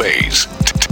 Bay's 0.00 0.46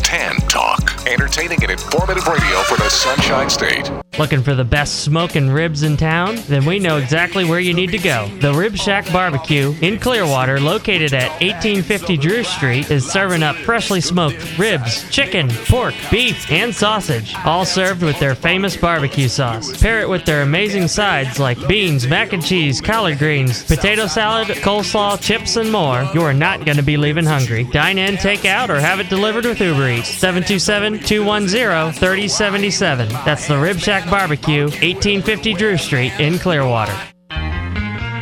Tan 0.04 0.36
Talk. 0.48 0.87
Entertaining 1.08 1.62
and 1.62 1.72
informative 1.72 2.26
radio 2.28 2.60
for 2.64 2.76
the 2.76 2.90
Sunshine 2.90 3.48
State. 3.48 3.90
Looking 4.18 4.42
for 4.42 4.54
the 4.54 4.64
best 4.64 5.04
smoking 5.04 5.48
ribs 5.48 5.82
in 5.82 5.96
town? 5.96 6.36
Then 6.48 6.66
we 6.66 6.78
know 6.78 6.96
exactly 6.98 7.44
where 7.44 7.60
you 7.60 7.72
need 7.72 7.92
to 7.92 7.98
go. 7.98 8.28
The 8.40 8.52
Rib 8.52 8.76
Shack 8.76 9.10
Barbecue 9.12 9.74
in 9.80 9.98
Clearwater, 10.00 10.60
located 10.60 11.14
at 11.14 11.30
1850 11.40 12.16
Drew 12.16 12.42
Street, 12.42 12.90
is 12.90 13.10
serving 13.10 13.42
up 13.42 13.56
freshly 13.56 14.00
smoked 14.00 14.58
ribs, 14.58 15.08
chicken, 15.10 15.48
pork, 15.66 15.94
beef, 16.10 16.50
and 16.50 16.74
sausage, 16.74 17.34
all 17.44 17.64
served 17.64 18.02
with 18.02 18.18
their 18.18 18.34
famous 18.34 18.76
barbecue 18.76 19.28
sauce. 19.28 19.80
Pair 19.80 20.00
it 20.00 20.08
with 20.08 20.24
their 20.24 20.42
amazing 20.42 20.88
sides 20.88 21.38
like 21.38 21.68
beans, 21.68 22.06
mac 22.06 22.32
and 22.32 22.44
cheese, 22.44 22.80
collard 22.80 23.18
greens, 23.18 23.62
potato 23.64 24.06
salad, 24.08 24.48
coleslaw, 24.48 25.18
chips, 25.22 25.56
and 25.56 25.70
more. 25.70 26.02
You 26.12 26.22
are 26.22 26.34
not 26.34 26.64
going 26.64 26.76
to 26.76 26.82
be 26.82 26.96
leaving 26.96 27.24
hungry. 27.24 27.64
Dine 27.64 27.98
in, 27.98 28.16
take 28.16 28.44
out, 28.44 28.68
or 28.68 28.80
have 28.80 29.00
it 29.00 29.08
delivered 29.08 29.44
with 29.46 29.60
Uber 29.60 29.88
Eats. 29.88 30.08
727 30.08 30.97
210 31.06 31.92
3077. 31.92 33.08
That's 33.08 33.48
the 33.48 33.58
Rib 33.58 33.78
Shack 33.78 34.10
Barbecue, 34.10 34.64
1850 34.64 35.54
Drew 35.54 35.76
Street 35.76 36.12
in 36.18 36.38
Clearwater. 36.38 36.94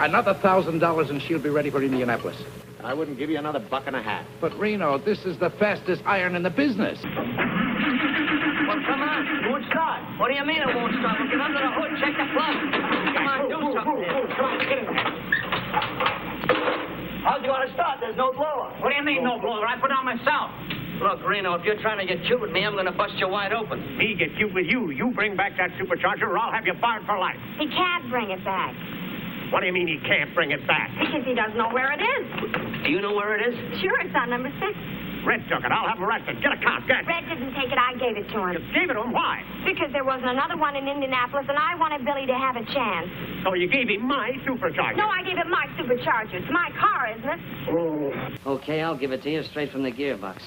another 0.00 0.34
thousand 0.34 0.78
dollars 0.78 1.10
and 1.10 1.20
she'll 1.22 1.42
be 1.42 1.50
ready 1.50 1.70
for 1.70 1.82
Indianapolis. 1.82 2.36
I 2.82 2.94
wouldn't 2.94 3.18
give 3.18 3.28
you 3.30 3.38
another 3.38 3.58
buck 3.58 3.84
and 3.86 3.96
a 3.96 4.02
half. 4.02 4.24
But 4.40 4.56
Reno, 4.58 4.98
this 4.98 5.24
is 5.24 5.36
the 5.38 5.50
fastest 5.50 6.02
iron 6.06 6.36
in 6.36 6.42
the 6.42 6.50
business. 6.50 6.98
Well, 7.02 7.14
come 8.86 9.02
on. 9.02 9.26
It 9.26 9.50
won't 9.50 9.66
start. 9.66 10.20
What 10.20 10.28
do 10.28 10.34
you 10.34 10.44
mean 10.44 10.62
it 10.62 10.74
won't 10.76 10.94
start? 10.94 11.18
Well, 11.18 11.28
get 11.28 11.40
under 11.40 11.58
the 11.58 11.72
hood. 11.74 11.90
Check 11.98 12.14
the 12.14 12.28
plug. 12.36 12.54
Come 13.16 13.26
on, 13.26 13.48
do 13.50 13.58
something 13.74 13.98
there. 13.98 14.28
Come 14.36 14.44
on, 14.46 14.58
get 14.62 14.78
in 14.78 14.86
there. 14.86 15.08
How's 17.26 17.42
it 17.42 17.50
going 17.50 17.66
to 17.66 17.74
start? 17.74 17.98
There's 18.00 18.16
no 18.16 18.32
blower. 18.32 18.70
What 18.78 18.90
do 18.90 18.94
you 18.94 19.02
mean, 19.02 19.24
no 19.24 19.40
blower? 19.40 19.66
I 19.66 19.80
put 19.80 19.90
on 19.90 20.04
myself. 20.06 20.52
Look, 21.02 21.26
Reno, 21.26 21.54
if 21.54 21.64
you're 21.64 21.80
trying 21.82 21.98
to 21.98 22.06
get 22.06 22.24
cute 22.26 22.40
with 22.40 22.50
me, 22.50 22.64
I'm 22.64 22.74
going 22.74 22.86
to 22.86 22.92
bust 22.92 23.14
you 23.18 23.28
wide 23.28 23.52
open. 23.52 23.98
Me 23.98 24.14
get 24.18 24.34
cute 24.36 24.54
with 24.54 24.66
you. 24.66 24.90
You 24.90 25.12
bring 25.14 25.36
back 25.36 25.56
that 25.58 25.70
supercharger 25.78 26.30
or 26.30 26.38
I'll 26.38 26.52
have 26.52 26.66
you 26.66 26.74
fired 26.80 27.04
for 27.06 27.18
life. 27.18 27.36
He 27.58 27.66
can't 27.68 28.08
bring 28.10 28.30
it 28.30 28.44
back 28.44 28.74
What 29.50 29.60
do 29.60 29.66
you 29.66 29.72
mean 29.72 29.88
he 29.88 29.98
can't 30.06 30.34
bring 30.34 30.50
it 30.50 30.66
back? 30.66 30.90
because 30.98 31.24
he 31.24 31.34
doesn't 31.34 31.56
know 31.56 31.70
where 31.70 31.92
it 31.92 32.00
is. 32.02 32.84
Do 32.84 32.90
you 32.90 33.00
know 33.00 33.14
where 33.14 33.36
it 33.36 33.42
is? 33.48 33.80
Sure, 33.80 34.00
it's 34.00 34.14
on 34.14 34.30
number 34.30 34.52
six. 34.60 34.76
Red 35.24 35.44
took 35.48 35.64
it. 35.64 35.72
I'll 35.72 35.88
have 35.88 35.98
him 35.98 36.04
arrested. 36.04 36.40
Get 36.40 36.52
a 36.52 36.60
cop. 36.62 36.86
Get. 36.86 37.06
Red 37.06 37.28
didn't 37.28 37.52
take 37.54 37.72
it. 37.72 37.78
I 37.78 37.92
gave 37.98 38.16
it 38.16 38.30
to 38.32 38.38
him. 38.38 38.52
You 38.52 38.60
him. 38.60 38.72
gave 38.72 38.90
it 38.90 38.94
to 38.94 39.02
him. 39.02 39.12
Why? 39.12 39.42
Because 39.64 39.92
there 39.92 40.04
wasn't 40.04 40.30
another 40.30 40.56
one 40.56 40.76
in 40.76 40.86
Indianapolis, 40.86 41.46
and 41.48 41.58
I 41.58 41.74
wanted 41.74 42.04
Billy 42.04 42.24
to 42.26 42.34
have 42.34 42.56
a 42.56 42.64
chance. 42.64 43.08
So 43.44 43.54
you 43.54 43.68
gave 43.68 43.88
him 43.88 44.06
my 44.06 44.32
supercharger. 44.46 44.96
No, 44.96 45.08
I 45.08 45.22
gave 45.24 45.38
it 45.38 45.46
my 45.48 45.66
supercharger. 45.76 46.34
It's 46.34 46.52
my 46.52 46.70
car, 46.78 47.12
isn't 47.18 47.28
it? 47.28 47.40
Oh. 48.46 48.54
Okay, 48.56 48.80
I'll 48.80 48.96
give 48.96 49.12
it 49.12 49.22
to 49.24 49.30
you 49.30 49.42
straight 49.42 49.72
from 49.72 49.82
the 49.82 49.92
gearbox. 49.92 50.40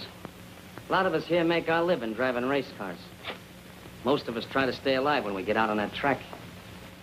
A 0.87 0.91
lot 0.91 1.05
of 1.05 1.13
us 1.13 1.25
here 1.25 1.43
make 1.43 1.69
our 1.69 1.83
living 1.83 2.13
driving 2.13 2.45
race 2.45 2.71
cars. 2.77 2.99
Most 4.03 4.27
of 4.27 4.37
us 4.37 4.45
try 4.51 4.65
to 4.65 4.73
stay 4.73 4.95
alive 4.95 5.25
when 5.25 5.35
we 5.35 5.43
get 5.43 5.57
out 5.57 5.69
on 5.69 5.77
that 5.77 5.93
track. 5.93 6.21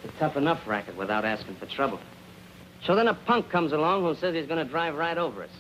It's 0.05 0.15
a 0.15 0.19
tough 0.19 0.37
enough 0.37 0.67
racket 0.67 0.97
without 0.97 1.25
asking 1.25 1.57
for 1.57 1.67
trouble. 1.67 2.01
So 2.85 2.95
then 2.95 3.09
a 3.09 3.15
punk 3.15 3.51
comes 3.51 3.73
along 3.73 4.03
who 4.03 4.15
says 4.15 4.35
he's 4.35 4.47
going 4.47 4.65
to 4.65 4.71
drive 4.71 4.95
right 4.95 5.19
over 5.19 5.43
us. 5.43 5.51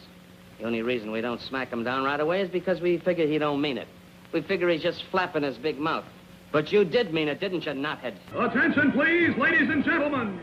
The 0.59 0.65
only 0.65 0.82
reason 0.82 1.10
we 1.10 1.21
don't 1.21 1.41
smack 1.41 1.72
him 1.72 1.84
down 1.84 2.04
right 2.04 2.21
away 2.21 2.41
is 2.41 2.50
because 2.50 2.81
we 2.81 2.98
figure 2.98 3.27
he 3.27 3.38
don't 3.38 3.60
mean 3.60 3.78
it. 3.78 3.88
We 4.32 4.43
figure 4.43 4.69
he's 4.69 4.82
just 4.82 5.04
flapping 5.10 5.43
his 5.43 5.56
big 5.56 5.78
mouth. 5.78 6.04
But 6.53 6.72
you 6.72 6.84
did 6.84 7.12
mean 7.12 7.28
it, 7.28 7.41
didn't 7.41 7.66
you, 7.66 7.72
knothead? 7.72 8.15
Attention, 8.34 8.93
please, 8.93 9.37
ladies 9.37 9.69
and 9.69 9.84
gentlemen. 9.84 10.41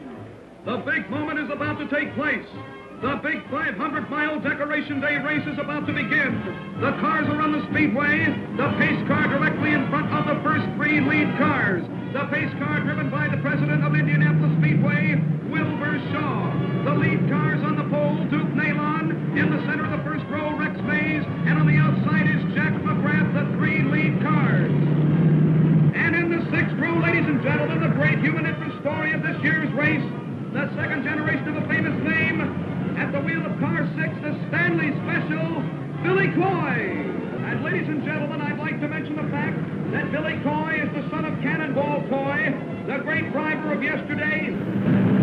The 0.65 0.77
big 0.77 1.09
moment 1.09 1.39
is 1.39 1.49
about 1.49 1.77
to 1.79 1.87
take 1.87 2.13
place. 2.15 2.45
The 3.01 3.19
big 3.21 3.43
500 3.51 4.09
mile 4.09 4.39
Decoration 4.39 5.01
Day 5.01 5.17
race 5.17 5.45
is 5.45 5.59
about 5.59 5.85
to 5.85 5.91
begin. 5.91 6.31
The 6.79 6.95
cars 7.03 7.27
are 7.27 7.41
on 7.41 7.51
the 7.51 7.59
speedway. 7.67 8.23
The 8.55 8.71
pace 8.79 9.03
car 9.07 9.27
directly 9.27 9.73
in 9.75 9.89
front 9.89 10.07
of 10.15 10.23
the 10.23 10.39
first 10.47 10.63
three 10.79 11.03
lead 11.03 11.27
cars. 11.35 11.83
The 12.15 12.23
pace 12.31 12.51
car 12.55 12.79
driven 12.79 13.11
by 13.11 13.27
the 13.27 13.35
president 13.43 13.83
of 13.83 13.95
Indianapolis 13.95 14.55
Speedway, 14.63 15.19
Wilbur 15.51 15.99
Shaw. 16.15 16.55
The 16.87 16.95
lead 16.95 17.27
cars 17.27 17.59
on 17.67 17.75
the 17.75 17.83
pole, 17.91 18.15
Duke 18.31 18.55
Nalon. 18.55 19.11
In 19.35 19.51
the 19.51 19.59
center 19.67 19.83
of 19.83 19.91
the 19.91 20.03
first 20.07 20.23
row, 20.31 20.55
Rex 20.55 20.79
Mays. 20.87 21.27
And 21.51 21.59
on 21.59 21.67
the 21.67 21.75
outside 21.75 22.31
is 22.31 22.39
Jack 22.55 22.71
McGrath, 22.79 23.27
the 23.35 23.43
three 23.59 23.83
lead 23.83 24.23
cars. 24.23 24.71
And 24.71 26.15
in 26.15 26.31
the 26.31 26.47
sixth 26.47 26.79
row, 26.79 26.95
ladies 27.03 27.27
and 27.27 27.43
gentlemen, 27.43 27.83
the 27.83 27.91
great 27.91 28.23
human 28.23 28.47
interest 28.47 28.79
story 28.79 29.11
of 29.11 29.19
this 29.19 29.35
year's 29.43 29.71
race, 29.75 30.03
the 30.55 30.71
second 30.79 31.03
generation 31.03 31.51
of 31.51 31.59
a 31.59 31.67
famous 31.67 31.99
name, 32.07 32.74
at 32.97 33.11
the 33.11 33.19
wheel 33.19 33.45
of 33.45 33.59
car 33.59 33.83
six, 33.99 34.09
the 34.23 34.31
Stanley 34.47 34.91
Special, 35.03 35.61
Billy 36.03 36.31
Coy. 36.31 37.11
And 37.45 37.63
ladies 37.63 37.87
and 37.87 38.03
gentlemen, 38.05 38.41
I'd 38.41 38.57
like 38.57 38.79
to 38.81 38.87
mention 38.87 39.15
the 39.15 39.27
fact 39.29 39.57
that 39.91 40.11
Billy 40.11 40.39
Coy 40.43 40.79
is 40.81 40.89
the 40.95 41.03
son 41.09 41.25
of 41.25 41.35
Cannonball 41.41 42.07
Coy, 42.07 42.55
the 42.87 42.97
great 43.03 43.31
driver 43.31 43.73
of 43.73 43.83
yesterday. 43.83 44.47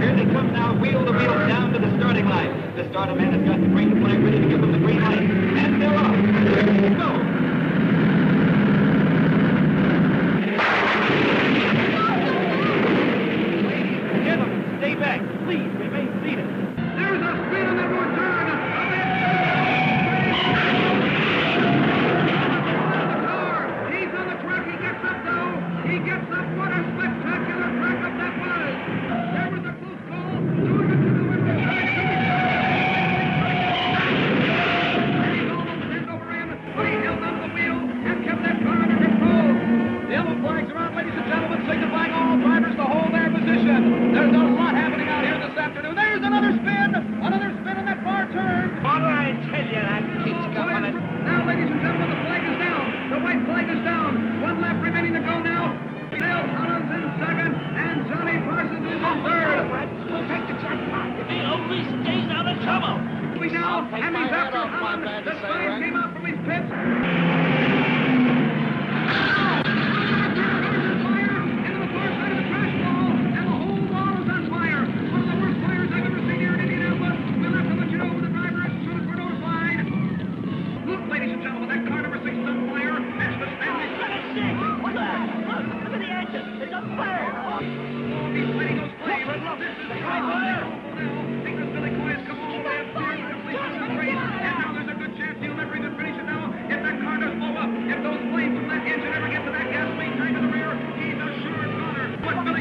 Here 0.01 0.15
they 0.17 0.27
come 0.33 0.53
now, 0.53 0.79
wheel 0.79 1.05
to 1.05 1.13
wheel 1.13 1.49
down 1.49 1.73
to 1.73 1.79
the 1.79 1.89
starting 1.97 2.27
line. 2.29 2.77
The 2.77 2.89
starter 2.91 3.15
man 3.15 3.33
has 3.33 3.43
got 3.49 3.61
the 3.61 3.69
green 3.69 4.01
flag 4.01 4.23
ready 4.23 4.41
to 4.41 4.49
give 4.49 4.61
them 4.61 4.73
the 4.73 4.79
green 4.79 5.01
light. 5.01 5.23
And 5.23 5.81
they're 5.81 5.97
off. 5.97 6.13
Go! 6.99 7.11
Ladies 13.69 14.05
and 14.13 14.25
gentlemen, 14.25 14.61
stay 14.79 14.95
back. 14.95 15.21
Please 15.45 15.71
remain 15.81 16.02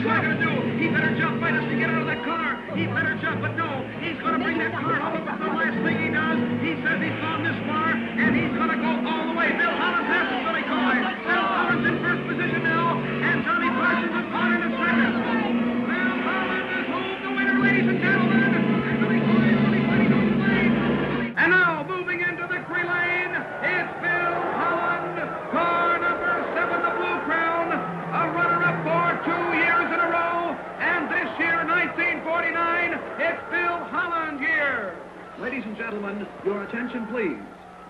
He 0.01 0.89
better 0.89 1.13
jump 1.13 1.37
right 1.45 1.53
as 1.53 1.61
we 1.69 1.77
get 1.77 1.93
out 1.93 2.01
of 2.01 2.07
that 2.09 2.25
car. 2.25 2.57
He 2.73 2.89
better 2.89 3.13
jump, 3.21 3.37
but 3.37 3.53
no. 3.53 3.85
He's 4.01 4.17
going 4.17 4.33
to 4.33 4.41
bring 4.41 4.57
that 4.57 4.73
car 4.73 4.97
home. 4.97 5.29
The 5.29 5.45
last 5.53 5.77
thing 5.85 5.93
he 6.01 6.09
does, 6.09 6.41
he 6.57 6.73
says 6.81 6.97
he's 6.97 7.13
gone 7.21 7.45
this 7.45 7.53
far, 7.69 7.93
and 7.93 8.33
he's 8.33 8.49
going 8.49 8.73
to 8.73 8.81
go 8.81 8.91
all 8.97 9.29
the 9.29 9.37
way. 9.37 9.53
Bill 9.53 9.69
Holland 9.69 10.09
passes 10.09 10.41
Billy 10.41 10.65
Coy. 10.65 10.97
Bill 11.05 11.45
Holland's 11.45 11.85
in 11.85 11.95
first 12.01 12.21
position 12.25 12.65
now, 12.65 12.97
and 12.97 13.45
Johnny 13.45 13.69
Parsons 13.69 14.09
in 14.09 14.25
gentlemen, 35.91 36.25
your 36.45 36.63
attention, 36.63 37.05
please. 37.07 37.37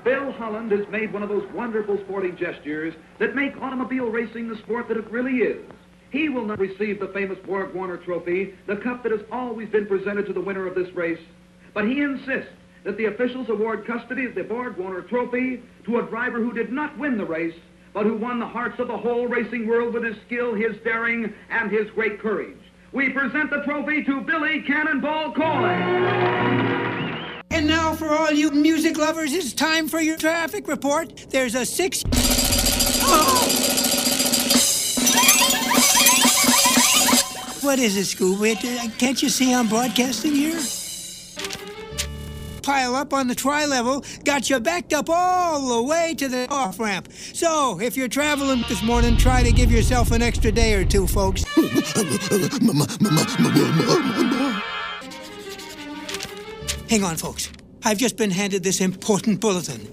Bill 0.03 0.31
Holland 0.31 0.71
has 0.71 0.87
made 0.89 1.13
one 1.13 1.21
of 1.21 1.29
those 1.29 1.47
wonderful 1.53 1.99
sporting 1.99 2.35
gestures 2.35 2.95
that 3.19 3.35
make 3.35 3.55
automobile 3.61 4.07
racing 4.07 4.49
the 4.49 4.57
sport 4.57 4.87
that 4.87 4.97
it 4.97 5.11
really 5.11 5.37
is. 5.37 5.63
He 6.09 6.27
will 6.27 6.45
not 6.45 6.57
receive 6.57 6.99
the 6.99 7.09
famous 7.09 7.37
Borg 7.45 7.75
Warner 7.75 7.97
Trophy, 7.97 8.55
the 8.65 8.77
cup 8.77 9.03
that 9.03 9.11
has 9.11 9.21
always 9.31 9.69
been 9.69 9.85
presented 9.85 10.25
to 10.25 10.33
the 10.33 10.41
winner 10.41 10.65
of 10.65 10.73
this 10.73 10.91
race, 10.95 11.19
but 11.75 11.85
he 11.85 12.01
insists 12.01 12.51
that 12.85 12.97
the 12.97 13.05
officials 13.05 13.49
award 13.49 13.85
custody 13.85 14.25
of 14.25 14.33
the 14.33 14.43
Borg 14.43 14.77
Warner 14.77 15.03
Trophy 15.03 15.61
to 15.85 15.99
a 15.99 16.07
driver 16.07 16.39
who 16.39 16.53
did 16.53 16.71
not 16.71 16.97
win 16.97 17.19
the 17.19 17.25
race, 17.25 17.55
but 17.93 18.07
who 18.07 18.17
won 18.17 18.39
the 18.39 18.47
hearts 18.47 18.79
of 18.79 18.87
the 18.87 18.97
whole 18.97 19.27
racing 19.27 19.67
world 19.67 19.93
with 19.93 20.03
his 20.03 20.17
skill, 20.25 20.55
his 20.55 20.75
daring, 20.83 21.31
and 21.51 21.69
his 21.69 21.87
great 21.91 22.19
courage. 22.19 22.57
We 22.93 23.09
present 23.09 23.51
the 23.51 23.61
trophy 23.63 24.03
to 24.05 24.21
Billy 24.21 24.63
Cannonball 24.63 25.33
Coy. 25.35 27.00
And 27.53 27.67
now, 27.67 27.93
for 27.95 28.09
all 28.09 28.31
you 28.31 28.49
music 28.51 28.97
lovers, 28.97 29.33
it's 29.33 29.51
time 29.51 29.89
for 29.89 29.99
your 29.99 30.17
traffic 30.17 30.69
report. 30.69 31.27
There's 31.29 31.53
a 31.53 31.65
six. 31.65 32.03
What 37.61 37.77
is 37.77 37.97
it, 37.97 38.05
Scooby? 38.17 38.55
Uh, 38.55 38.89
Can't 38.97 39.21
you 39.21 39.29
see 39.29 39.53
I'm 39.53 39.67
broadcasting 39.67 40.33
here? 40.33 40.59
Pile 42.63 42.95
up 42.95 43.13
on 43.13 43.27
the 43.27 43.35
tri 43.35 43.65
level, 43.65 44.03
got 44.23 44.49
you 44.49 44.59
backed 44.59 44.93
up 44.93 45.09
all 45.09 45.67
the 45.67 45.83
way 45.83 46.15
to 46.17 46.27
the 46.27 46.47
off 46.49 46.79
ramp. 46.79 47.09
So, 47.11 47.79
if 47.81 47.97
you're 47.97 48.07
traveling 48.07 48.63
this 48.69 48.81
morning, 48.81 49.17
try 49.17 49.43
to 49.43 49.51
give 49.51 49.71
yourself 49.71 50.11
an 50.11 50.21
extra 50.21 50.51
day 50.51 50.73
or 50.73 50.85
two, 50.85 51.05
folks. 51.05 51.43
Hang 56.91 57.05
on, 57.05 57.15
folks. 57.15 57.49
I've 57.85 57.97
just 57.97 58.17
been 58.17 58.31
handed 58.31 58.63
this 58.63 58.81
important 58.81 59.39
bulletin. 59.39 59.89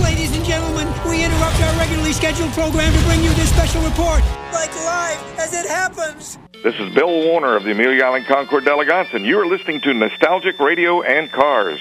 Ladies 0.00 0.30
and 0.36 0.44
gentlemen, 0.44 0.86
we 1.10 1.24
interrupt 1.24 1.60
our 1.60 1.76
regularly 1.76 2.12
scheduled 2.12 2.52
program 2.52 2.92
to 2.96 3.04
bring 3.04 3.20
you 3.24 3.30
this 3.30 3.50
special 3.50 3.82
report. 3.82 4.22
Like 4.52 4.72
live 4.76 5.40
as 5.40 5.52
it 5.52 5.66
happens. 5.66 6.38
This 6.62 6.76
is 6.78 6.94
Bill 6.94 7.10
Warner 7.26 7.56
of 7.56 7.64
the 7.64 7.72
Amelia 7.72 8.04
Island 8.04 8.26
Concours 8.26 8.62
d'Elegance, 8.62 9.08
and 9.12 9.26
you 9.26 9.40
are 9.40 9.46
listening 9.46 9.80
to 9.80 9.92
Nostalgic 9.92 10.60
Radio 10.60 11.02
and 11.02 11.32
Cars. 11.32 11.80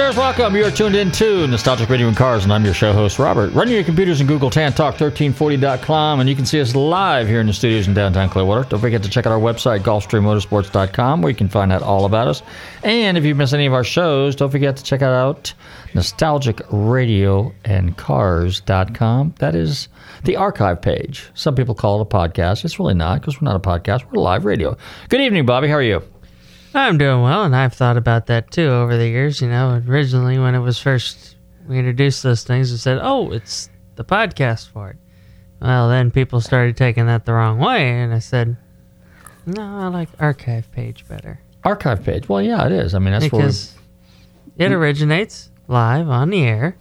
Welcome. 0.00 0.56
You're 0.56 0.70
tuned 0.70 0.96
in 0.96 1.12
to 1.12 1.46
Nostalgic 1.46 1.88
Radio 1.88 2.08
and 2.08 2.16
Cars, 2.16 2.44
and 2.44 2.52
I'm 2.52 2.64
your 2.64 2.72
show 2.74 2.92
host, 2.92 3.18
Robert. 3.18 3.52
Run 3.52 3.68
your 3.68 3.84
computers 3.84 4.20
and 4.20 4.28
Google 4.28 4.50
TanTalk1340.com, 4.50 6.20
and 6.20 6.28
you 6.28 6.34
can 6.34 6.46
see 6.46 6.60
us 6.60 6.74
live 6.74 7.28
here 7.28 7.40
in 7.40 7.46
the 7.46 7.52
studios 7.52 7.86
in 7.86 7.94
downtown 7.94 8.28
Clearwater. 8.28 8.68
Don't 8.68 8.80
forget 8.80 9.02
to 9.02 9.10
check 9.10 9.26
out 9.26 9.32
our 9.32 9.38
website, 9.38 9.80
GulfstreamMotorsports.com, 9.80 11.22
where 11.22 11.30
you 11.30 11.36
can 11.36 11.48
find 11.48 11.70
out 11.70 11.82
all 11.82 12.06
about 12.06 12.28
us. 12.28 12.42
And 12.82 13.18
if 13.18 13.24
you 13.24 13.34
miss 13.34 13.52
any 13.52 13.66
of 13.66 13.72
our 13.72 13.84
shows, 13.84 14.34
don't 14.34 14.50
forget 14.50 14.76
to 14.78 14.82
check 14.82 15.02
out 15.02 15.52
Nostalgic 15.94 16.62
Radio 16.70 17.52
and 17.64 17.96
Cars.com. 17.96 19.34
That 19.38 19.54
is 19.54 19.88
the 20.24 20.36
archive 20.36 20.80
page. 20.82 21.28
Some 21.34 21.54
people 21.54 21.74
call 21.74 22.00
it 22.00 22.02
a 22.02 22.06
podcast. 22.06 22.64
It's 22.64 22.78
really 22.78 22.94
not, 22.94 23.20
because 23.20 23.40
we're 23.40 23.46
not 23.46 23.56
a 23.56 23.60
podcast, 23.60 24.10
we're 24.10 24.20
live 24.22 24.44
radio. 24.44 24.76
Good 25.08 25.20
evening, 25.20 25.46
Bobby. 25.46 25.68
How 25.68 25.74
are 25.74 25.82
you? 25.82 26.02
I'm 26.74 26.98
doing 26.98 27.22
well, 27.22 27.44
and 27.44 27.54
I've 27.54 27.74
thought 27.74 27.96
about 27.96 28.26
that 28.26 28.50
too 28.50 28.68
over 28.68 28.96
the 28.96 29.08
years. 29.08 29.40
You 29.40 29.48
know, 29.48 29.82
originally 29.86 30.38
when 30.38 30.54
it 30.54 30.60
was 30.60 30.78
first 30.78 31.36
we 31.68 31.78
introduced 31.78 32.22
those 32.22 32.44
things, 32.44 32.70
we 32.70 32.78
said, 32.78 32.98
"Oh, 33.02 33.30
it's 33.32 33.68
the 33.96 34.04
podcast 34.04 34.70
for 34.70 34.90
it." 34.90 34.96
Well, 35.60 35.88
then 35.88 36.10
people 36.10 36.40
started 36.40 36.76
taking 36.76 37.06
that 37.06 37.24
the 37.26 37.32
wrong 37.32 37.58
way, 37.58 38.00
and 38.00 38.14
I 38.14 38.18
said, 38.18 38.56
"No, 39.46 39.62
I 39.62 39.88
like 39.88 40.08
archive 40.18 40.70
page 40.72 41.06
better 41.08 41.40
Archive 41.64 42.02
page. 42.04 42.28
Well, 42.28 42.40
yeah, 42.40 42.64
it 42.66 42.72
is. 42.72 42.94
I 42.94 42.98
mean, 42.98 43.12
that's 43.12 43.24
because 43.24 43.74
it 44.56 44.70
mm. 44.70 44.72
originates 44.72 45.50
live 45.68 46.08
on 46.08 46.30
the 46.30 46.42
air 46.42 46.76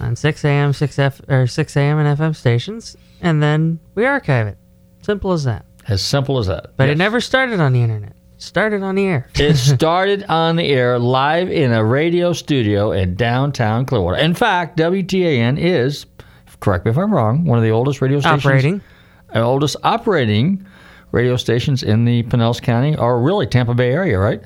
on 0.00 0.16
6 0.16 0.44
a.m., 0.44 0.72
6 0.72 0.98
F 0.98 1.20
or 1.28 1.46
6 1.46 1.76
a.m. 1.76 1.98
and 1.98 2.18
FM 2.18 2.34
stations, 2.34 2.96
and 3.20 3.42
then 3.42 3.78
we 3.94 4.04
archive 4.06 4.46
it. 4.46 4.58
Simple 5.02 5.32
as 5.32 5.44
that. 5.44 5.64
as 5.86 6.02
simple 6.02 6.38
as 6.38 6.48
that. 6.48 6.76
But 6.76 6.88
Yes. 6.88 6.94
it 6.94 6.98
never 6.98 7.20
started 7.20 7.60
on 7.60 7.72
the 7.72 7.80
internet. 7.82 8.14
Started 8.38 8.82
on 8.84 8.94
the 8.94 9.04
air. 9.04 9.28
it 9.34 9.56
started 9.56 10.24
on 10.28 10.56
the 10.56 10.68
air 10.68 10.98
live 10.98 11.50
in 11.50 11.72
a 11.72 11.84
radio 11.84 12.32
studio 12.32 12.92
in 12.92 13.14
downtown 13.16 13.84
Clearwater. 13.84 14.16
In 14.18 14.32
fact, 14.34 14.78
WTAN 14.78 15.58
is, 15.58 16.06
correct 16.60 16.84
me 16.84 16.92
if 16.92 16.98
I'm 16.98 17.12
wrong, 17.12 17.44
one 17.44 17.58
of 17.58 17.64
the 17.64 17.70
oldest 17.70 18.00
radio 18.00 18.20
stations. 18.20 18.44
Operating. 18.44 18.80
uh, 19.34 19.40
oldest 19.40 19.76
operating 19.82 20.64
radio 21.10 21.36
stations 21.36 21.82
in 21.82 22.04
the 22.04 22.22
Pinellas 22.24 22.62
County, 22.62 22.96
or 22.96 23.20
really 23.20 23.46
Tampa 23.46 23.74
Bay 23.74 23.90
area, 23.90 24.18
right? 24.18 24.40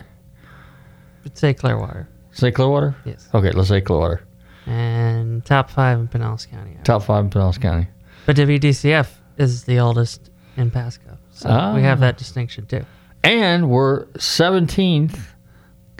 Let's 1.24 1.38
say 1.40 1.52
Clearwater. 1.52 2.08
Say 2.32 2.50
Clearwater? 2.50 2.96
Yes. 3.04 3.28
Okay, 3.34 3.50
let's 3.50 3.68
say 3.68 3.80
Clearwater. 3.82 4.22
And 4.66 5.44
top 5.44 5.68
five 5.70 5.98
in 5.98 6.08
Pinellas 6.08 6.48
County. 6.48 6.78
Top 6.84 7.02
five 7.02 7.24
in 7.24 7.30
Pinellas 7.30 7.60
County. 7.60 7.88
But 8.24 8.36
WDCF 8.36 9.08
is 9.36 9.64
the 9.64 9.80
oldest 9.80 10.30
in 10.56 10.70
Pasco. 10.70 11.18
So 11.32 11.48
Ah. 11.50 11.74
we 11.74 11.82
have 11.82 12.00
that 12.00 12.16
distinction 12.16 12.64
too. 12.66 12.84
And 13.24 13.70
we're 13.70 14.06
17th 14.18 15.18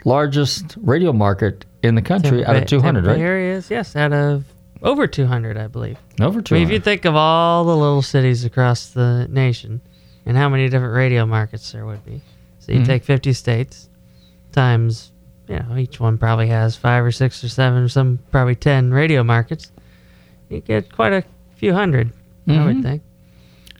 largest 0.05 0.75
radio 0.81 1.13
market 1.13 1.65
in 1.81 1.95
the 1.95 2.01
country 2.01 2.39
Tampa 2.43 2.49
out 2.49 2.55
of 2.57 2.65
200, 2.67 3.03
Tampa 3.05 3.21
right? 3.21 3.39
is, 3.39 3.69
yes, 3.69 3.95
out 3.95 4.11
of 4.11 4.43
over 4.81 5.07
200, 5.07 5.57
I 5.57 5.67
believe. 5.67 5.97
Over 6.19 6.35
I 6.35 6.35
mean, 6.35 6.43
200. 6.43 6.63
if 6.67 6.71
you 6.73 6.79
think 6.79 7.05
of 7.05 7.15
all 7.15 7.63
the 7.63 7.75
little 7.75 8.01
cities 8.01 8.43
across 8.43 8.87
the 8.87 9.27
nation 9.29 9.79
and 10.25 10.35
how 10.35 10.49
many 10.49 10.67
different 10.67 10.93
radio 10.93 11.25
markets 11.25 11.71
there 11.71 11.85
would 11.85 12.03
be. 12.05 12.21
So 12.59 12.73
you 12.73 12.81
Mhm. 12.81 12.85
take 12.85 13.03
50 13.05 13.31
states 13.33 13.87
times, 14.51 15.11
you 15.47 15.55
know, 15.55 15.77
each 15.77 15.99
one 16.01 16.17
probably 16.17 16.47
has 16.47 16.75
five 16.75 17.03
or 17.05 17.11
six 17.11 17.41
or 17.43 17.47
seven, 17.49 17.87
some 17.87 18.19
probably 18.31 18.55
10 18.55 18.91
radio 18.91 19.23
markets. 19.23 19.71
You 20.49 20.59
get 20.59 20.91
quite 20.91 21.13
a 21.13 21.23
few 21.55 21.73
hundred, 21.73 22.11
I 22.47 22.65
would 22.65 22.77
Mhm. 22.77 22.83
think. 22.83 23.01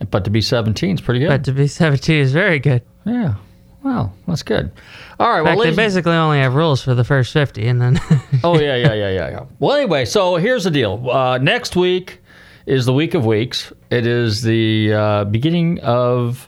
But 0.09 0.23
to 0.25 0.29
be 0.29 0.41
17 0.41 0.95
is 0.95 1.01
pretty 1.01 1.19
good. 1.19 1.29
But 1.29 1.43
to 1.45 1.51
be 1.51 1.67
17 1.67 2.19
is 2.21 2.31
very 2.33 2.59
good. 2.59 2.81
Yeah. 3.05 3.35
Well, 3.83 4.13
that's 4.27 4.43
good. 4.43 4.71
All 5.19 5.29
right. 5.29 5.39
In 5.39 5.43
well, 5.43 5.55
fact, 5.57 5.75
they 5.75 5.75
basically 5.75 6.13
only 6.13 6.39
have 6.39 6.55
rules 6.55 6.81
for 6.81 6.95
the 6.95 7.03
first 7.03 7.33
50, 7.33 7.67
and 7.67 7.81
then. 7.81 7.99
oh 8.43 8.57
yeah, 8.57 8.75
yeah, 8.75 8.93
yeah, 8.93 9.09
yeah, 9.09 9.29
yeah. 9.29 9.45
Well, 9.59 9.75
anyway, 9.75 10.05
so 10.05 10.37
here's 10.37 10.63
the 10.63 10.71
deal. 10.71 11.09
Uh, 11.09 11.37
next 11.37 11.75
week 11.75 12.21
is 12.65 12.85
the 12.85 12.93
week 12.93 13.13
of 13.13 13.25
weeks. 13.25 13.73
It 13.89 14.07
is 14.07 14.41
the 14.41 14.93
uh, 14.93 15.23
beginning 15.25 15.79
of 15.81 16.47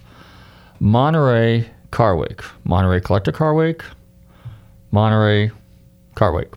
Monterey 0.79 1.69
Car 1.91 2.15
Week, 2.15 2.41
Monterey 2.63 3.01
Collector 3.01 3.33
Car 3.33 3.53
Week, 3.53 3.83
Monterey 4.91 5.51
Car 6.15 6.33
Week. 6.33 6.47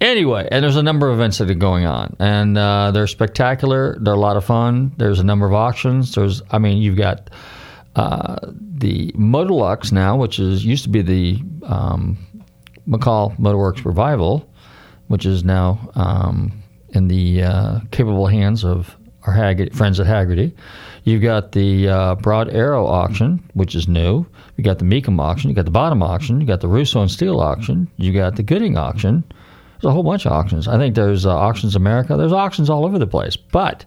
Anyway, 0.00 0.48
and 0.52 0.62
there's 0.62 0.76
a 0.76 0.82
number 0.82 1.08
of 1.08 1.14
events 1.14 1.38
that 1.38 1.50
are 1.50 1.54
going 1.54 1.84
on, 1.84 2.14
and 2.20 2.56
uh, 2.56 2.92
they're 2.92 3.08
spectacular. 3.08 3.98
They're 4.00 4.14
a 4.14 4.18
lot 4.18 4.36
of 4.36 4.44
fun. 4.44 4.92
There's 4.98 5.18
a 5.18 5.24
number 5.24 5.46
of 5.46 5.52
auctions. 5.52 6.14
There's, 6.14 6.42
I 6.52 6.58
mean, 6.58 6.80
you've 6.80 6.96
got 6.96 7.28
uh, 7.96 8.36
the 8.42 9.12
Motorlux 9.12 9.92
now, 9.92 10.16
which 10.16 10.38
is 10.38 10.64
used 10.64 10.84
to 10.84 10.88
be 10.88 11.02
the 11.02 11.42
um, 11.64 12.16
McCall 12.88 13.36
Motorworks 13.38 13.84
Revival, 13.84 14.48
which 15.08 15.26
is 15.26 15.44
now 15.44 15.90
um, 15.94 16.52
in 16.90 17.08
the 17.08 17.42
uh, 17.42 17.80
capable 17.90 18.26
hands 18.26 18.64
of 18.64 18.96
our 19.24 19.34
Hagerty, 19.34 19.74
friends 19.74 20.00
at 20.00 20.06
Hagerty. 20.06 20.52
You've 21.04 21.22
got 21.22 21.52
the 21.52 21.88
uh, 21.88 22.14
Broad 22.16 22.48
Arrow 22.50 22.86
auction, 22.86 23.42
which 23.54 23.74
is 23.74 23.88
new. 23.88 24.26
You 24.56 24.64
got 24.64 24.78
the 24.78 24.84
Mecum 24.84 25.20
auction. 25.20 25.50
You 25.50 25.56
got 25.56 25.64
the 25.64 25.70
Bonhams 25.70 26.02
auction. 26.02 26.40
You 26.40 26.46
got 26.46 26.60
the 26.60 26.68
Russo 26.68 27.00
and 27.00 27.10
Steel 27.10 27.40
auction. 27.40 27.88
You 27.96 28.12
got 28.12 28.36
the 28.36 28.42
Gooding 28.42 28.76
auction. 28.76 29.24
There's 29.80 29.90
a 29.90 29.94
whole 29.94 30.04
bunch 30.04 30.26
of 30.26 30.32
auctions. 30.32 30.68
I 30.68 30.78
think 30.78 30.94
there's 30.94 31.26
uh, 31.26 31.36
auctions 31.36 31.74
America. 31.74 32.16
There's 32.16 32.32
auctions 32.32 32.70
all 32.70 32.84
over 32.84 32.98
the 32.98 33.06
place. 33.06 33.36
But 33.36 33.84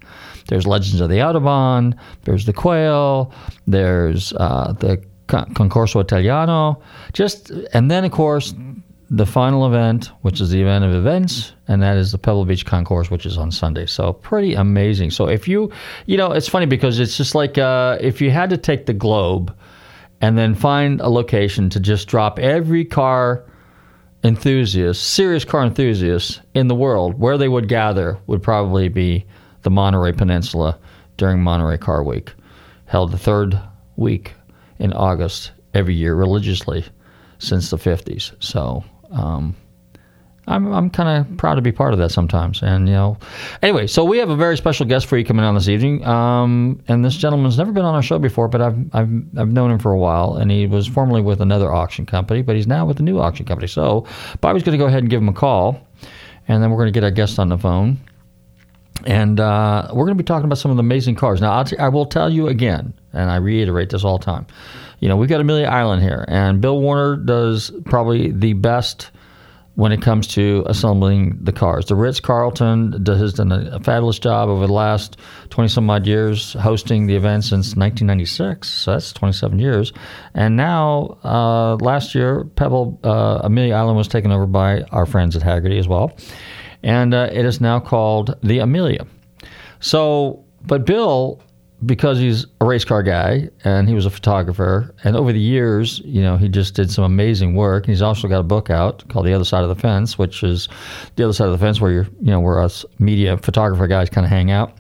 there's 0.48 0.68
Legends 0.68 1.02
of 1.02 1.10
the 1.10 1.18
Autobahn. 1.18 1.98
There's 2.24 2.46
the 2.46 2.54
Quail. 2.54 3.34
There's 3.68 4.34
uh, 4.34 4.74
the 4.80 5.04
Con- 5.28 5.54
Concorso 5.54 6.02
Italiano. 6.02 6.82
Just 7.14 7.50
and 7.74 7.90
then 7.90 8.06
of 8.06 8.12
course 8.12 8.54
the 9.10 9.26
final 9.26 9.68
event, 9.68 10.12
which 10.22 10.42
is 10.42 10.50
the 10.50 10.62
event 10.62 10.84
of 10.84 10.94
events, 10.94 11.54
and 11.68 11.82
that 11.82 11.96
is 11.98 12.12
the 12.12 12.18
Pebble 12.18 12.46
Beach 12.46 12.66
Concourse, 12.66 13.12
which 13.12 13.26
is 13.26 13.38
on 13.38 13.52
Sunday. 13.52 13.86
So 13.86 14.14
pretty 14.14 14.56
amazing. 14.56 15.12
So 15.12 15.28
if 15.28 15.48
you, 15.48 15.72
you 16.08 16.18
know, 16.18 16.32
it's 16.32 16.50
funny 16.50 16.66
because 16.66 17.00
it's 17.00 17.16
just 17.16 17.36
like 17.36 17.58
uh, 17.58 17.98
if 18.02 18.20
you 18.20 18.32
had 18.32 18.50
to 18.50 18.58
take 18.58 18.88
the 18.88 18.94
globe 18.94 19.56
and 20.22 20.38
then 20.38 20.56
find 20.56 21.02
a 21.02 21.10
location 21.10 21.70
to 21.70 21.80
just 21.80 22.08
drop 22.08 22.40
every 22.40 22.84
car 22.84 23.46
enthusiast, 24.24 25.04
serious 25.04 25.46
car 25.46 25.64
enthusiast 25.64 26.42
in 26.56 26.68
the 26.68 26.76
world, 26.76 27.20
where 27.20 27.38
they 27.38 27.48
would 27.48 27.68
gather 27.68 28.18
would 28.26 28.42
probably 28.42 28.88
be 28.90 29.26
the 29.66 29.72
Monterey 29.72 30.14
Peninsula 30.14 30.80
during 31.18 31.42
Monterey 31.42 31.78
Car 31.78 32.04
Week, 32.04 32.34
held 32.86 33.12
the 33.12 33.18
third 33.18 33.60
week 33.98 34.34
in 34.80 34.94
August 34.94 35.52
every 35.74 35.96
year 35.96 36.16
religiously 36.16 36.86
since 37.40 37.72
the 37.72 37.78
50s. 37.78 38.32
So 38.40 38.84
um, 39.12 39.56
I'm, 40.48 40.72
I'm 40.72 40.90
kind 40.92 41.10
of 41.10 41.38
proud 41.38 41.56
to 41.56 41.64
be 41.64 41.72
part 41.72 41.94
of 41.94 42.00
that 42.00 42.12
sometimes. 42.12 42.62
And, 42.62 42.88
you 42.88 42.94
know, 42.94 43.18
anyway, 43.64 43.88
so 43.88 44.06
we 44.06 44.20
have 44.20 44.30
a 44.30 44.36
very 44.36 44.56
special 44.56 44.86
guest 44.86 45.08
for 45.08 45.18
you 45.18 45.26
coming 45.26 45.44
on 45.44 45.56
this 45.56 45.68
evening. 45.68 46.06
Um, 46.06 46.80
and 46.88 47.04
this 47.04 47.18
gentleman's 47.18 47.58
never 47.58 47.72
been 47.72 47.86
on 47.86 47.96
our 47.96 48.04
show 48.04 48.20
before, 48.20 48.48
but 48.48 48.62
I've, 48.62 48.78
I've, 48.94 49.10
I've 49.36 49.52
known 49.52 49.72
him 49.72 49.80
for 49.80 49.92
a 49.92 49.98
while. 49.98 50.36
And 50.36 50.52
he 50.52 50.68
was 50.68 50.86
formerly 50.86 51.22
with 51.22 51.42
another 51.42 51.74
auction 51.74 52.06
company, 52.06 52.44
but 52.44 52.56
he's 52.56 52.68
now 52.68 52.86
with 52.86 53.00
a 53.00 53.04
new 53.04 53.20
auction 53.20 53.48
company. 53.48 53.68
So 53.68 54.06
Bobby's 54.42 54.62
going 54.62 54.78
to 54.78 54.84
go 54.84 54.86
ahead 54.86 55.00
and 55.00 55.10
give 55.10 55.22
him 55.22 55.30
a 55.30 55.34
call. 55.34 55.82
And 56.48 56.62
then 56.62 56.70
we're 56.70 56.78
going 56.78 56.94
to 56.94 56.98
get 56.98 57.04
our 57.04 57.10
guest 57.10 57.40
on 57.40 57.50
the 57.50 57.58
phone. 57.58 57.98
And 59.06 59.40
uh, 59.40 59.88
we're 59.90 60.06
going 60.06 60.18
to 60.18 60.24
be 60.24 60.26
talking 60.26 60.46
about 60.46 60.58
some 60.58 60.72
of 60.72 60.78
the 60.78 60.82
amazing 60.82 61.16
cars. 61.16 61.42
Now, 61.42 61.52
I'll 61.54 61.66
t- 61.66 61.78
I 61.78 61.90
will 61.90 62.06
tell 62.06 62.30
you 62.30 62.48
again, 62.48 62.94
and 63.14 63.30
I 63.30 63.36
reiterate 63.38 63.90
this 63.90 64.04
all 64.04 64.18
the 64.18 64.26
time. 64.26 64.48
You 65.00 65.10
know, 65.10 65.18
we've 65.18 65.30
got 65.30 65.42
Amelia 65.42 65.68
Island 65.68 66.02
here, 66.02 66.26
and 66.28 66.62
Bill 66.62 66.80
Warner 66.80 67.18
does 67.18 67.72
probably 67.86 68.32
the 68.32 68.54
best 68.54 69.12
when 69.76 69.92
it 69.92 70.02
comes 70.02 70.28
to 70.28 70.64
assembling 70.68 71.38
the 71.42 71.52
cars. 71.52 71.88
The 71.88 71.96
Ritz 71.96 72.22
Carlton 72.22 73.06
has 73.06 73.34
done 73.34 73.52
a, 73.52 73.80
fabulous 73.82 74.18
job 74.18 74.48
over 74.48 74.66
the 74.66 74.74
last 74.74 75.18
20 75.50 75.68
some 75.68 75.90
odd 75.90 76.08
years 76.08 76.54
hosting 76.54 77.08
the 77.08 77.16
event 77.16 77.44
since 77.44 77.76
1996. 77.76 78.70
So 78.70 78.92
that's 78.92 79.12
27 79.12 79.60
years. 79.60 79.92
And 80.34 80.56
now, 80.56 81.18
uh, 81.26 81.76
last 81.76 82.16
year, 82.16 82.46
Pebble, 82.56 82.98
uh, 83.04 83.42
Amelia 83.44 83.76
Island 83.76 83.98
was 83.98 84.08
taken 84.08 84.32
over 84.32 84.46
by 84.46 84.84
our 84.94 85.06
friends 85.06 85.36
at 85.36 85.42
Hagerty 85.42 85.78
as 85.78 85.90
well 85.90 86.16
and 86.86 87.16
uh, 87.16 87.28
it 87.32 87.46
is 87.46 87.60
now 87.60 87.80
called 87.80 88.38
the 88.44 88.60
Amelia. 88.60 89.06
So, 89.80 90.46
but 90.68 90.86
Bill, 90.86 91.42
because 91.84 92.20
he's 92.20 92.46
a 92.62 92.66
race 92.66 92.86
car 92.86 93.02
guy 93.02 93.50
and 93.64 93.90
he 93.90 93.96
was 93.96 94.06
a 94.06 94.10
photographer, 94.12 94.94
and 95.04 95.18
over 95.18 95.34
the 95.34 95.40
years, 95.40 96.00
you 96.06 96.22
know, 96.22 96.38
he 96.38 96.48
just 96.48 96.76
did 96.76 96.92
some 96.92 97.04
amazing 97.04 97.56
work. 97.56 97.88
He's 97.88 98.04
also 98.04 98.28
got 98.28 98.40
a 98.40 98.44
book 98.44 98.70
out 98.70 99.04
called 99.10 99.26
The 99.26 99.34
Other 99.34 99.44
Side 99.44 99.64
of 99.64 99.70
the 99.70 99.76
Fence, 99.76 100.18
which 100.18 100.44
is 100.44 100.70
the 101.16 101.24
other 101.24 101.34
side 101.34 101.48
of 101.48 101.52
the 101.54 101.58
fence 101.58 101.82
where 101.82 101.92
you're, 101.92 102.08
you 102.22 102.32
know, 102.32 102.40
where 102.40 102.62
us 102.62 102.86
media 103.00 103.36
photographer 103.38 103.88
guys 103.88 104.10
kind 104.12 104.24
of 104.24 104.30
hang 104.30 104.52
out. 104.52 104.78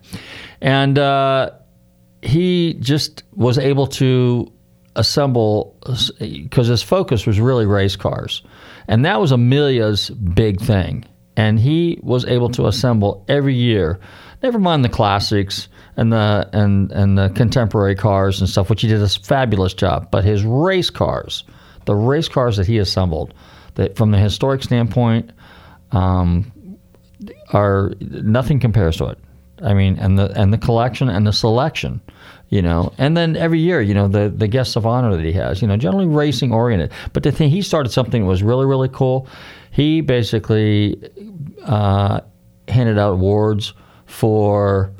And 0.61 0.99
uh, 0.99 1.51
he 2.21 2.75
just 2.75 3.23
was 3.33 3.57
able 3.57 3.87
to 3.87 4.51
assemble 4.95 5.75
because 6.19 6.67
his 6.67 6.83
focus 6.83 7.25
was 7.25 7.39
really 7.39 7.65
race 7.65 7.95
cars. 7.95 8.43
And 8.87 9.03
that 9.05 9.19
was 9.19 9.31
Amelia's 9.31 10.11
big 10.11 10.61
thing 10.61 11.03
and 11.37 11.59
he 11.59 11.99
was 12.01 12.25
able 12.25 12.49
to 12.49 12.67
assemble 12.67 13.25
every 13.27 13.55
year. 13.55 13.99
Never 14.43 14.59
mind 14.59 14.83
the 14.85 14.89
classics 14.89 15.67
and 15.97 16.11
the 16.11 16.49
and 16.53 16.91
and 16.91 17.17
the 17.17 17.29
contemporary 17.29 17.95
cars 17.95 18.39
and 18.39 18.49
stuff, 18.49 18.69
which 18.69 18.81
he 18.81 18.87
did 18.87 19.01
a 19.01 19.09
fabulous 19.09 19.73
job. 19.73 20.09
But 20.11 20.23
his 20.23 20.43
race 20.43 20.89
cars, 20.89 21.43
the 21.85 21.95
race 21.95 22.27
cars 22.27 22.57
that 22.57 22.67
he 22.67 22.77
assembled, 22.77 23.33
that 23.75 23.95
from 23.95 24.11
the 24.11 24.17
historic 24.17 24.63
standpoint, 24.63 25.31
um, 25.91 26.51
are 27.53 27.93
nothing 27.99 28.59
compares 28.59 28.97
to 28.97 29.05
it. 29.05 29.19
I 29.63 29.73
mean, 29.73 29.97
and 29.99 30.17
the 30.17 30.31
and 30.39 30.51
the 30.51 30.57
collection 30.57 31.09
and 31.09 31.25
the 31.25 31.33
selection, 31.33 32.01
you 32.49 32.61
know, 32.61 32.93
and 32.97 33.15
then 33.15 33.35
every 33.35 33.59
year, 33.59 33.81
you 33.81 33.93
know, 33.93 34.07
the 34.07 34.29
the 34.29 34.47
guests 34.47 34.75
of 34.75 34.85
honor 34.85 35.15
that 35.15 35.23
he 35.23 35.33
has, 35.33 35.61
you 35.61 35.67
know, 35.67 35.77
generally 35.77 36.07
racing 36.07 36.51
oriented. 36.51 36.91
But 37.13 37.23
the 37.23 37.31
thing 37.31 37.49
he 37.49 37.61
started 37.61 37.91
something 37.91 38.23
that 38.23 38.27
was 38.27 38.43
really 38.43 38.65
really 38.65 38.89
cool 38.89 39.27
he 39.75 39.99
basically 39.99 40.95
uh, 41.65 42.21
handed 42.69 42.97
out 42.97 43.11
awards 43.11 43.73
for 44.05 44.93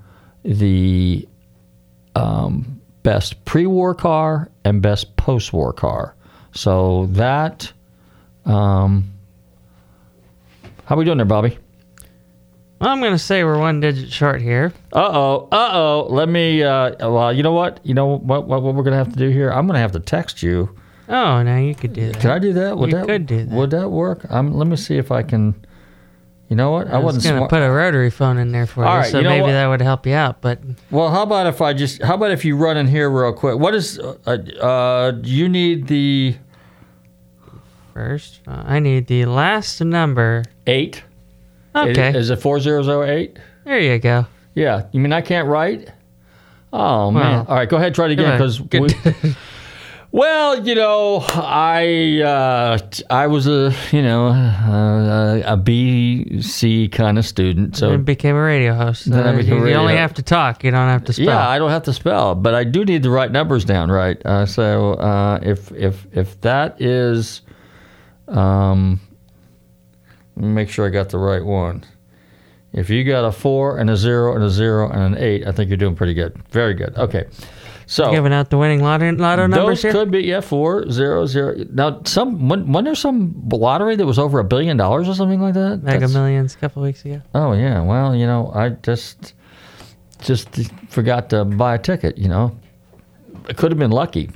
the 0.44 1.26
um, 2.14 2.82
best 3.02 3.46
pre-war 3.46 3.96
car 3.96 4.52
and 4.66 4.82
best 4.82 5.16
post-war 5.16 5.72
car. 5.72 6.14
So 6.52 7.06
that, 7.12 7.72
um, 8.44 9.14
how 10.84 10.98
we 10.98 11.06
doing 11.06 11.20
there, 11.20 11.26
Bobby? 11.26 11.58
I'm 12.82 13.00
going 13.00 13.14
to 13.14 13.20
say 13.20 13.44
we're 13.44 13.58
one 13.58 13.80
digit 13.80 14.12
short 14.12 14.42
here. 14.42 14.74
Uh 14.94 15.10
oh, 15.12 15.48
uh 15.52 15.70
oh. 15.74 16.08
Let 16.10 16.30
me. 16.30 16.64
Uh, 16.64 17.10
well, 17.10 17.34
you 17.34 17.42
know 17.42 17.54
what? 17.54 17.80
You 17.84 17.94
know 17.94 18.06
what? 18.06 18.46
What, 18.46 18.64
what 18.64 18.76
we're 18.76 18.84
going 18.84 18.92
to 18.92 18.98
have 18.98 19.14
to 19.14 19.20
do 19.20 19.30
here? 19.30 19.50
I'm 19.50 19.66
going 19.66 19.76
to 19.76 19.80
have 19.80 19.94
to 19.94 20.00
text 20.00 20.44
you 20.44 20.76
Oh, 21.08 21.44
now 21.44 21.58
you 21.58 21.76
could 21.76 21.94
do 21.94 22.12
that. 22.12 22.20
Can 22.20 22.32
I 22.32 22.40
do 22.40 22.54
that? 22.54 22.78
Would 22.78 22.92
you 22.92 22.98
that, 22.98 23.08
could 23.08 23.26
do 23.28 23.46
that. 23.46 23.56
Would 23.56 23.72
that 23.72 23.90
work? 23.90 24.26
Um, 24.30 24.54
let 24.54 24.68
me 24.68 24.76
see 24.76 24.98
if 24.98 25.12
I 25.12 25.22
can. 25.22 25.66
You 26.50 26.56
know 26.56 26.72
what? 26.72 26.88
I, 26.88 26.94
I 26.94 26.98
wasn't 27.00 27.24
going 27.24 27.42
to 27.42 27.48
put 27.48 27.62
a 27.62 27.72
rotary 27.72 28.12
phone 28.12 28.38
in 28.38 28.52
there 28.52 28.68
for 28.68 28.86
All 28.86 28.94
you, 28.94 29.00
right, 29.00 29.12
so 29.12 29.18
you 29.18 29.24
know 29.24 29.30
maybe 29.30 29.44
what? 29.44 29.52
that 29.52 29.68
would 29.68 29.82
help 29.82 30.06
you 30.06 30.14
out. 30.14 30.42
But 30.42 30.60
well, 30.92 31.10
how 31.10 31.24
about 31.24 31.48
if 31.48 31.62
I 31.62 31.74
just? 31.74 32.02
How 32.02 32.16
about 32.16 32.32
if 32.32 32.46
you 32.46 32.56
run 32.56 32.78
in 32.78 32.88
here 32.88 33.10
real 33.10 33.34
quick? 33.34 33.60
What 33.60 33.76
is? 33.76 34.00
Uh, 34.00 34.38
uh 34.62 35.14
you 35.24 35.48
need 35.48 35.88
the 35.88 36.36
first. 37.94 38.42
Uh, 38.48 38.64
I 38.66 38.80
need 38.80 39.08
the 39.08 39.26
last 39.26 39.82
number. 39.82 40.44
Eight. 40.66 41.04
Okay. 41.76 42.10
Is, 42.10 42.16
is 42.16 42.30
it 42.30 42.38
four 42.42 42.60
zero 42.60 42.82
zero 42.84 43.04
eight? 43.04 43.38
There 43.66 43.80
you 43.80 44.00
go. 44.00 44.26
Yeah. 44.54 44.86
You 44.92 45.00
mean 45.00 45.12
I 45.14 45.22
can't 45.22 45.48
write? 45.48 45.92
Oh 46.74 47.10
man! 47.12 47.46
All 47.48 47.56
right, 47.56 47.70
go 47.70 47.78
ahead. 47.78 47.96
Try 47.96 48.06
it 48.08 48.12
again 48.12 48.38
because 48.38 48.60
we. 48.62 49.34
Well, 50.12 50.66
you 50.66 50.76
know, 50.76 51.18
I 51.30 52.22
uh, 52.22 52.78
I 53.10 53.28
was 53.28 53.48
a 53.48 53.74
you 53.92 54.02
know 54.02 54.28
a, 54.28 55.44
a 55.46 55.58
B 55.58 56.42
C 56.42 56.88
kind 56.88 57.18
of 57.20 57.26
student, 57.26 57.76
so 57.76 57.90
and 57.92 58.06
became 58.06 58.38
a 58.38 58.42
radio 58.42 58.74
host. 58.76 59.12
Then 59.12 59.28
I 59.28 59.34
Uh, 59.34 59.38
became 59.38 59.58
you, 59.58 59.64
radio- 59.66 59.80
only 59.82 59.98
have 59.98 60.14
to 60.14 60.24
talk. 60.24 60.64
You 60.64 60.72
don't 60.72 60.88
have 60.88 61.04
to 61.06 61.14
spell. 61.14 61.26
yeah, 61.26 61.50
I 61.50 61.58
don't 61.60 61.72
have 61.72 61.84
to 61.84 61.94
spell, 61.94 62.34
but 62.34 62.56
I 62.56 62.64
do 62.64 62.86
need 62.86 63.04
to 63.04 63.10
write 63.10 63.34
numbers 63.34 63.66
down 63.66 63.92
right. 63.92 64.16
Uh, 64.26 64.46
so 64.46 64.94
uh, 64.94 65.40
if 65.44 65.70
if 65.74 66.08
if 66.14 66.40
that 66.42 66.82
is, 66.82 67.42
um, 68.30 69.02
make 70.36 70.70
sure 70.70 70.86
I 70.86 70.90
got 70.90 71.10
the 71.10 71.18
right 71.18 71.44
one. 71.44 71.84
If 72.74 72.90
you 72.90 73.04
got 73.06 73.24
a 73.26 73.32
four 73.32 73.78
and 73.78 73.90
a 73.90 73.96
zero 73.96 74.36
and 74.36 74.44
a 74.44 74.50
zero 74.50 74.90
and 74.90 75.16
an 75.16 75.24
eight, 75.24 75.48
I 75.48 75.52
think 75.54 75.70
you're 75.70 75.78
doing 75.78 75.96
pretty 75.96 76.14
good. 76.14 76.38
Very 76.50 76.74
good. 76.74 76.96
Okay. 76.98 77.26
So 77.88 78.12
giving 78.12 78.34
out 78.34 78.50
the 78.50 78.58
winning 78.58 78.82
lotto, 78.82 79.12
lotto 79.14 79.46
numbers 79.48 79.78
those 79.78 79.82
here. 79.84 79.92
could 79.92 80.10
be 80.12 80.24
yeah 80.24 80.42
four 80.42 80.90
zero 80.92 81.26
zero. 81.28 81.56
Now 81.72 82.02
some 82.04 82.50
when, 82.50 82.72
when 82.74 82.84
there's 82.84 83.00
some 83.00 83.48
lottery 83.48 83.96
that 83.96 84.06
was 84.06 84.18
over 84.18 84.40
a 84.40 84.44
billion 84.44 84.76
dollars 84.76 85.08
or 85.08 85.14
something 85.14 85.40
like 85.40 85.54
that. 85.54 85.84
Mega 85.84 86.00
That's- 86.00 86.14
Millions 86.14 86.56
a 86.56 86.58
couple 86.58 86.82
weeks 86.82 87.06
ago. 87.06 87.22
Oh 87.34 87.54
yeah. 87.54 87.82
Well, 87.82 88.16
you 88.16 88.26
know, 88.26 88.52
I 88.54 88.70
just 88.70 89.34
just 90.22 90.50
forgot 90.90 91.30
to 91.30 91.46
buy 91.46 91.76
a 91.76 91.80
ticket. 91.80 92.18
You 92.18 92.28
know, 92.28 92.58
I 93.48 93.54
could 93.54 93.72
have 93.72 93.80
been 93.80 93.92
lucky. 93.92 94.32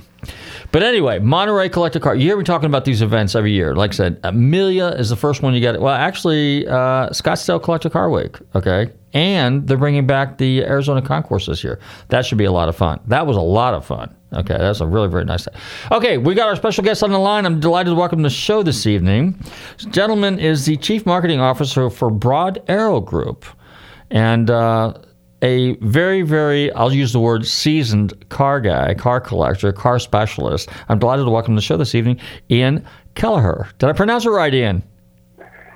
But 0.72 0.84
anyway, 0.84 1.18
Monterey 1.18 1.68
Collector 1.68 1.98
Car. 1.98 2.14
You 2.14 2.22
hear 2.22 2.36
me 2.36 2.44
talking 2.44 2.66
about 2.66 2.84
these 2.84 3.02
events 3.02 3.34
every 3.34 3.50
year. 3.50 3.74
Like 3.74 3.90
I 3.90 3.94
said, 3.94 4.20
Amelia 4.22 4.86
is 4.86 5.08
the 5.08 5.16
first 5.16 5.42
one 5.42 5.52
you 5.52 5.60
get. 5.60 5.80
Well, 5.80 5.94
actually, 5.94 6.66
uh, 6.68 7.08
Scottsdale 7.10 7.60
Collector 7.60 7.90
Car 7.90 8.08
Week. 8.08 8.36
Okay, 8.54 8.92
and 9.12 9.66
they're 9.66 9.76
bringing 9.76 10.06
back 10.06 10.38
the 10.38 10.62
Arizona 10.64 11.02
Concourse 11.02 11.46
this 11.46 11.64
year. 11.64 11.80
That 12.08 12.24
should 12.24 12.38
be 12.38 12.44
a 12.44 12.52
lot 12.52 12.68
of 12.68 12.76
fun. 12.76 13.00
That 13.08 13.26
was 13.26 13.36
a 13.36 13.42
lot 13.42 13.74
of 13.74 13.84
fun. 13.84 14.14
Okay, 14.32 14.56
that's 14.56 14.80
a 14.80 14.86
really 14.86 15.08
very 15.08 15.24
nice 15.24 15.44
thing. 15.44 15.54
Okay, 15.90 16.18
we 16.18 16.34
got 16.34 16.48
our 16.48 16.54
special 16.54 16.84
guest 16.84 17.02
on 17.02 17.10
the 17.10 17.18
line. 17.18 17.46
I'm 17.46 17.58
delighted 17.58 17.90
to 17.90 17.96
welcome 17.96 18.18
to 18.20 18.22
the 18.22 18.30
show 18.30 18.62
this 18.62 18.86
evening. 18.86 19.40
This 19.76 19.86
gentleman 19.86 20.38
is 20.38 20.66
the 20.66 20.76
chief 20.76 21.04
marketing 21.04 21.40
officer 21.40 21.90
for 21.90 22.10
Broad 22.10 22.62
Arrow 22.68 23.00
Group, 23.00 23.44
and. 24.10 24.50
Uh, 24.50 24.94
a 25.42 25.74
very, 25.76 26.22
very, 26.22 26.72
I'll 26.72 26.92
use 26.92 27.12
the 27.12 27.20
word 27.20 27.46
seasoned 27.46 28.28
car 28.28 28.60
guy, 28.60 28.94
car 28.94 29.20
collector, 29.20 29.72
car 29.72 29.98
specialist. 29.98 30.68
I'm 30.88 30.98
delighted 30.98 31.24
to 31.24 31.30
welcome 31.30 31.54
to 31.54 31.58
the 31.58 31.62
show 31.62 31.76
this 31.76 31.94
evening, 31.94 32.20
Ian 32.50 32.86
Kelleher. 33.14 33.68
Did 33.78 33.88
I 33.88 33.92
pronounce 33.92 34.26
it 34.26 34.30
right, 34.30 34.52
Ian? 34.52 34.82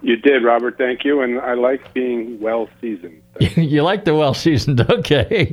You 0.02 0.16
did, 0.16 0.44
Robert. 0.44 0.76
Thank 0.76 1.04
you. 1.04 1.22
And 1.22 1.40
I 1.40 1.54
like 1.54 1.94
being 1.94 2.38
well 2.38 2.68
seasoned. 2.80 3.22
you 3.56 3.82
like 3.82 4.04
the 4.04 4.14
well 4.14 4.34
seasoned, 4.34 4.80
okay. 4.90 5.52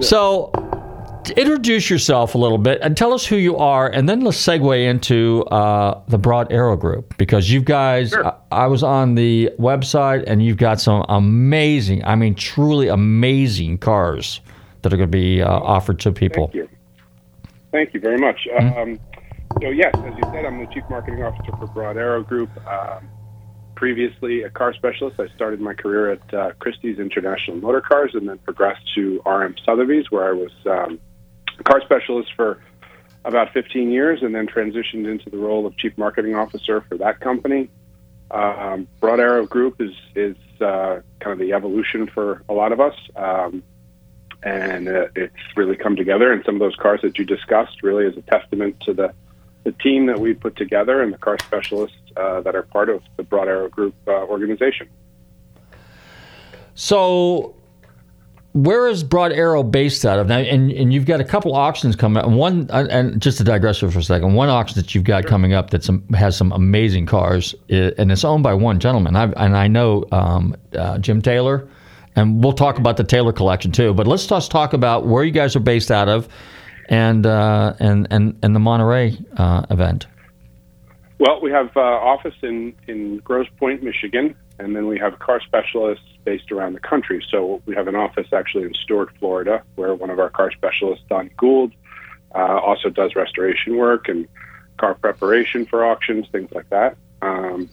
So, 0.00 0.50
to 0.54 0.81
introduce 1.30 1.88
yourself 1.88 2.34
a 2.34 2.38
little 2.38 2.58
bit 2.58 2.80
and 2.82 2.96
tell 2.96 3.12
us 3.12 3.24
who 3.24 3.36
you 3.36 3.56
are, 3.56 3.88
and 3.88 4.08
then 4.08 4.20
let's 4.20 4.38
segue 4.38 4.84
into 4.84 5.44
uh, 5.44 6.02
the 6.08 6.18
Broad 6.18 6.52
Arrow 6.52 6.76
Group 6.76 7.16
because 7.16 7.50
you 7.50 7.60
guys, 7.60 8.14
I, 8.14 8.34
I 8.50 8.66
was 8.66 8.82
on 8.82 9.14
the 9.14 9.50
website 9.58 10.24
and 10.26 10.42
you've 10.42 10.56
got 10.56 10.80
some 10.80 11.04
amazing, 11.08 12.04
I 12.04 12.16
mean, 12.16 12.34
truly 12.34 12.88
amazing 12.88 13.78
cars 13.78 14.40
that 14.82 14.92
are 14.92 14.96
going 14.96 15.10
to 15.10 15.16
be 15.16 15.42
uh, 15.42 15.48
offered 15.48 16.00
to 16.00 16.12
people. 16.12 16.46
Thank 16.46 16.54
you. 16.54 16.68
Thank 17.70 17.94
you 17.94 18.00
very 18.00 18.18
much. 18.18 18.46
Mm-hmm. 18.52 18.78
Um, 18.78 19.00
So 19.60 19.68
yes, 19.68 19.94
as 19.94 20.14
you 20.16 20.22
said, 20.32 20.46
I'm 20.46 20.58
the 20.58 20.72
chief 20.72 20.82
marketing 20.88 21.22
officer 21.22 21.52
for 21.58 21.66
Broad 21.66 21.96
Arrow 21.96 22.22
Group. 22.22 22.50
Um, 22.66 23.08
previously 23.76 24.42
a 24.42 24.50
car 24.50 24.72
specialist, 24.74 25.20
I 25.20 25.28
started 25.34 25.60
my 25.60 25.74
career 25.74 26.12
at 26.12 26.34
uh, 26.34 26.52
Christie's 26.58 26.98
International 26.98 27.56
Motor 27.58 27.80
Cars, 27.80 28.12
and 28.14 28.28
then 28.28 28.38
progressed 28.38 28.82
to 28.94 29.20
RM 29.26 29.54
Sotheby's, 29.64 30.10
where 30.10 30.28
I 30.28 30.32
was 30.32 30.50
um, 30.66 31.00
car 31.62 31.80
specialist 31.82 32.32
for 32.34 32.62
about 33.24 33.52
15 33.52 33.90
years, 33.90 34.22
and 34.22 34.34
then 34.34 34.46
transitioned 34.46 35.10
into 35.10 35.30
the 35.30 35.38
role 35.38 35.66
of 35.66 35.76
chief 35.76 35.96
marketing 35.96 36.34
officer 36.34 36.80
for 36.88 36.96
that 36.98 37.20
company. 37.20 37.70
Um, 38.30 38.88
Broad 39.00 39.20
Arrow 39.20 39.46
Group 39.46 39.80
is 39.80 39.92
is 40.14 40.36
uh, 40.60 41.00
kind 41.20 41.32
of 41.32 41.38
the 41.38 41.52
evolution 41.52 42.06
for 42.06 42.42
a 42.48 42.52
lot 42.52 42.72
of 42.72 42.80
us. 42.80 42.94
Um, 43.14 43.62
and 44.42 44.88
uh, 44.88 45.06
it's 45.14 45.34
really 45.56 45.76
come 45.76 45.96
together. 45.96 46.32
And 46.32 46.44
some 46.44 46.56
of 46.56 46.60
those 46.60 46.74
cars 46.76 47.00
that 47.02 47.18
you 47.18 47.24
discussed 47.24 47.82
really 47.82 48.06
is 48.06 48.16
a 48.16 48.22
testament 48.22 48.80
to 48.80 48.92
the 48.92 49.14
the 49.64 49.72
team 49.72 50.06
that 50.06 50.18
we 50.18 50.34
put 50.34 50.56
together 50.56 51.02
and 51.02 51.12
the 51.12 51.18
car 51.18 51.38
specialists 51.38 51.96
uh, 52.16 52.40
that 52.40 52.56
are 52.56 52.62
part 52.64 52.88
of 52.88 53.00
the 53.16 53.22
Broad 53.22 53.46
Arrow 53.46 53.68
Group 53.68 53.94
uh, 54.08 54.10
organization. 54.10 54.88
So, 56.74 57.54
where 58.52 58.86
is 58.86 59.02
Broad 59.02 59.32
Arrow 59.32 59.62
based 59.62 60.04
out 60.04 60.18
of 60.18 60.26
now? 60.26 60.38
And, 60.38 60.70
and 60.72 60.92
you've 60.92 61.06
got 61.06 61.20
a 61.20 61.24
couple 61.24 61.54
auctions 61.54 61.96
coming 61.96 62.22
up. 62.22 62.30
One, 62.30 62.68
and 62.70 63.20
just 63.20 63.38
to 63.38 63.44
digress 63.44 63.78
for 63.78 63.86
a 63.86 64.02
second, 64.02 64.34
one 64.34 64.48
auction 64.48 64.76
that 64.80 64.94
you've 64.94 65.04
got 65.04 65.26
coming 65.26 65.52
up 65.54 65.70
that 65.70 65.86
has 66.14 66.36
some 66.36 66.52
amazing 66.52 67.06
cars, 67.06 67.54
and 67.68 68.12
it's 68.12 68.24
owned 68.24 68.42
by 68.42 68.54
one 68.54 68.78
gentleman. 68.78 69.16
I've, 69.16 69.32
and 69.36 69.56
I 69.56 69.68
know 69.68 70.04
um, 70.12 70.54
uh, 70.76 70.98
Jim 70.98 71.22
Taylor, 71.22 71.68
and 72.14 72.42
we'll 72.44 72.52
talk 72.52 72.78
about 72.78 72.96
the 72.96 73.04
Taylor 73.04 73.32
collection 73.32 73.72
too. 73.72 73.94
But 73.94 74.06
let's 74.06 74.26
just 74.26 74.50
talk 74.50 74.74
about 74.74 75.06
where 75.06 75.24
you 75.24 75.32
guys 75.32 75.56
are 75.56 75.60
based 75.60 75.90
out 75.90 76.08
of 76.08 76.28
and 76.88 77.26
uh, 77.26 77.74
and 77.80 78.06
and 78.10 78.38
and 78.42 78.54
the 78.54 78.60
Monterey 78.60 79.18
uh, 79.36 79.64
event? 79.70 80.06
Well, 81.18 81.40
we 81.40 81.50
have 81.50 81.70
uh, 81.76 81.80
office 81.80 82.34
in 82.42 82.74
in 82.86 83.18
Grosse 83.18 83.48
Pointe, 83.58 83.82
Michigan, 83.82 84.34
and 84.58 84.76
then 84.76 84.86
we 84.86 84.98
have 84.98 85.18
car 85.18 85.40
specialists 85.40 86.04
based 86.24 86.52
around 86.52 86.74
the 86.74 86.80
country. 86.80 87.24
So 87.30 87.62
we 87.66 87.74
have 87.74 87.88
an 87.88 87.96
office 87.96 88.28
actually 88.32 88.64
in 88.64 88.74
Stuart, 88.74 89.10
Florida, 89.18 89.62
where 89.74 89.94
one 89.94 90.10
of 90.10 90.18
our 90.18 90.30
car 90.30 90.50
specialists, 90.52 91.04
Don 91.08 91.30
Gould, 91.36 91.72
uh, 92.34 92.38
also 92.38 92.88
does 92.88 93.14
restoration 93.14 93.76
work 93.76 94.08
and 94.08 94.28
car 94.78 94.94
preparation 94.94 95.66
for 95.66 95.84
auctions, 95.84 96.26
things 96.32 96.50
like 96.52 96.68
that. 96.70 96.96
Um, 97.20 97.68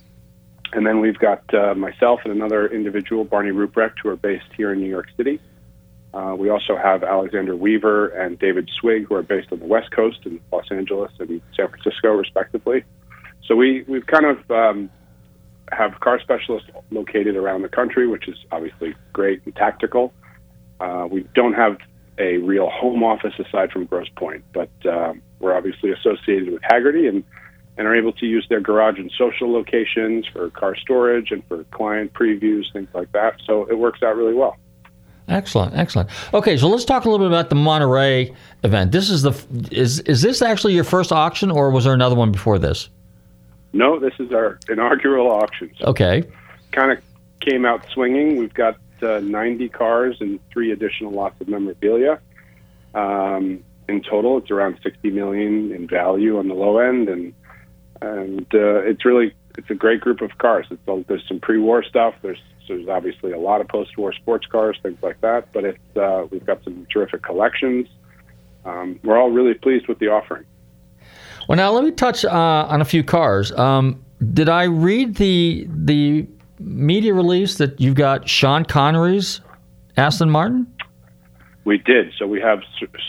and 0.74 0.86
then 0.86 1.00
we've 1.00 1.18
got 1.18 1.44
uh, 1.54 1.74
myself 1.74 2.22
and 2.24 2.34
another 2.34 2.68
individual, 2.68 3.24
Barney 3.24 3.52
Ruprecht, 3.52 3.96
who 4.04 4.10
are 4.10 4.16
based 4.16 4.46
here 4.56 4.72
in 4.72 4.80
New 4.80 4.90
York 4.90 5.08
City. 5.18 5.40
Uh, 6.14 6.36
we 6.38 6.50
also 6.50 6.76
have 6.76 7.04
Alexander 7.04 7.56
Weaver 7.56 8.08
and 8.10 8.38
David 8.40 8.70
Swig, 8.80 9.08
who 9.08 9.16
are 9.16 9.24
based 9.24 9.52
on 9.52 9.60
the 9.60 9.66
West 9.66 9.92
Coast 9.92 10.20
in 10.26 10.40
Los 10.52 10.66
Angeles 10.72 11.12
and 11.20 11.42
San 11.56 11.68
Francisco, 11.68 12.10
respectively. 12.10 12.84
So 13.46 13.56
we 13.56 13.84
we've 13.88 14.06
kind 14.06 14.26
of 14.26 14.52
um, 14.52 14.90
have 15.72 16.00
car 16.00 16.20
specialists 16.20 16.70
located 16.92 17.36
around 17.36 17.62
the 17.62 17.70
country, 17.70 18.08
which 18.08 18.28
is 18.28 18.38
obviously 18.52 18.96
great 19.14 19.42
and 19.46 19.56
tactical. 19.56 20.14
Uh, 20.80 21.08
we 21.10 21.28
don't 21.36 21.54
have 21.54 21.78
a 22.18 22.38
real 22.38 22.70
home 22.70 23.04
office 23.04 23.34
aside 23.40 23.72
from 23.72 23.86
Grosse 23.86 24.10
Pointe, 24.16 24.44
but 24.54 24.70
um, 24.86 25.22
we're 25.40 25.56
obviously 25.56 25.92
associated 25.92 26.52
with 26.52 26.62
Hagerty 26.62 27.08
and 27.08 27.24
and 27.78 27.88
are 27.88 27.96
able 27.96 28.12
to 28.12 28.26
use 28.26 28.46
their 28.50 28.60
garage 28.60 29.00
and 29.00 29.10
social 29.18 29.50
locations 29.50 30.28
for 30.28 30.50
car 30.50 30.76
storage 30.76 31.32
and 31.32 31.42
for 31.48 31.64
client 31.72 32.14
previews, 32.14 32.66
things 32.74 32.90
like 32.94 33.10
that. 33.14 33.36
So 33.46 33.64
it 33.68 33.78
works 33.78 34.04
out 34.04 34.18
really 34.18 34.34
well. 34.34 34.58
Excellent, 35.30 35.74
excellent. 35.76 36.10
Okay, 36.34 36.58
so 36.58 36.68
let's 36.68 36.84
talk 36.84 37.06
a 37.06 37.10
little 37.10 37.26
bit 37.26 37.32
about 37.32 37.50
the 37.50 37.56
Monterey 37.56 38.36
event. 38.64 38.92
This 38.92 39.10
is 39.10 39.22
the 39.22 39.34
is 39.72 40.02
is 40.02 40.22
this 40.22 40.42
actually 40.42 40.74
your 40.74 40.84
first 40.84 41.12
auction, 41.12 41.52
or 41.52 41.72
was 41.72 41.86
there 41.86 41.94
another 41.94 42.16
one 42.16 42.32
before 42.32 42.60
this? 42.60 42.90
No, 43.74 44.00
this 44.00 44.14
is 44.20 44.32
our 44.32 44.60
inaugural 44.68 45.30
auction. 45.30 45.72
So 45.80 45.88
okay, 45.88 46.24
kind 46.72 46.92
of 46.92 47.04
came 47.40 47.66
out 47.66 47.86
swinging. 47.92 48.38
We've 48.38 48.54
got 48.54 48.78
uh, 49.02 49.20
90 49.20 49.70
cars 49.70 50.18
and 50.20 50.40
three 50.52 50.72
additional 50.72 51.12
lots 51.12 51.40
of 51.42 51.48
memorabilia. 51.48 52.20
Um, 52.94 53.64
in 53.88 54.02
total, 54.02 54.38
it's 54.38 54.52
around 54.52 54.80
60 54.84 55.10
million 55.12 55.72
in 55.72 55.88
value 55.88 56.38
on 56.38 56.48
the 56.48 56.54
low 56.54 56.80
end, 56.80 57.10
and 57.10 57.34
and 58.02 58.46
uh, 58.54 58.82
it's 58.84 59.04
really 59.04 59.34
it's 59.58 59.70
a 59.70 59.76
great 59.76 60.00
group 60.00 60.22
of 60.22 60.38
cars. 60.38 60.68
It's, 60.72 61.08
there's 61.08 61.28
some 61.28 61.40
pre-war 61.40 61.84
stuff. 61.84 62.16
There's 62.22 62.42
there's 62.68 62.88
obviously 62.88 63.32
a 63.32 63.40
lot 63.40 63.62
of 63.62 63.68
post-war 63.68 64.14
sports 64.14 64.46
cars, 64.46 64.78
things 64.84 65.00
like 65.02 65.20
that. 65.22 65.52
But 65.52 65.66
it's 65.66 65.98
uh, 65.98 66.28
we've 66.30 66.46
got 66.46 66.64
some 66.64 66.86
terrific 66.92 67.24
collections. 67.24 67.88
Um, 68.64 69.00
we're 69.04 69.18
all 69.18 69.32
really 69.32 69.56
pleased 69.56 69.88
with 69.88 70.00
the 70.00 70.10
offering. 70.10 70.46
Well, 71.50 71.56
now 71.56 71.72
let 71.72 71.84
me 71.84 71.90
touch 71.90 72.24
uh, 72.24 72.68
on 72.70 72.80
a 72.80 72.86
few 72.86 73.04
cars. 73.04 73.52
Um, 73.54 74.06
did 74.36 74.50
I 74.50 74.66
read 74.66 75.16
the 75.16 75.68
the 75.68 76.28
media 76.60 77.12
release 77.16 77.58
that 77.58 77.82
you've 77.82 77.96
got 77.96 78.30
Sean 78.30 78.64
Connery's 78.64 79.42
Aston 79.98 80.30
Martin? 80.30 80.72
We 81.66 81.80
did. 81.80 82.14
So 82.20 82.28
we 82.28 82.40
have 82.40 82.60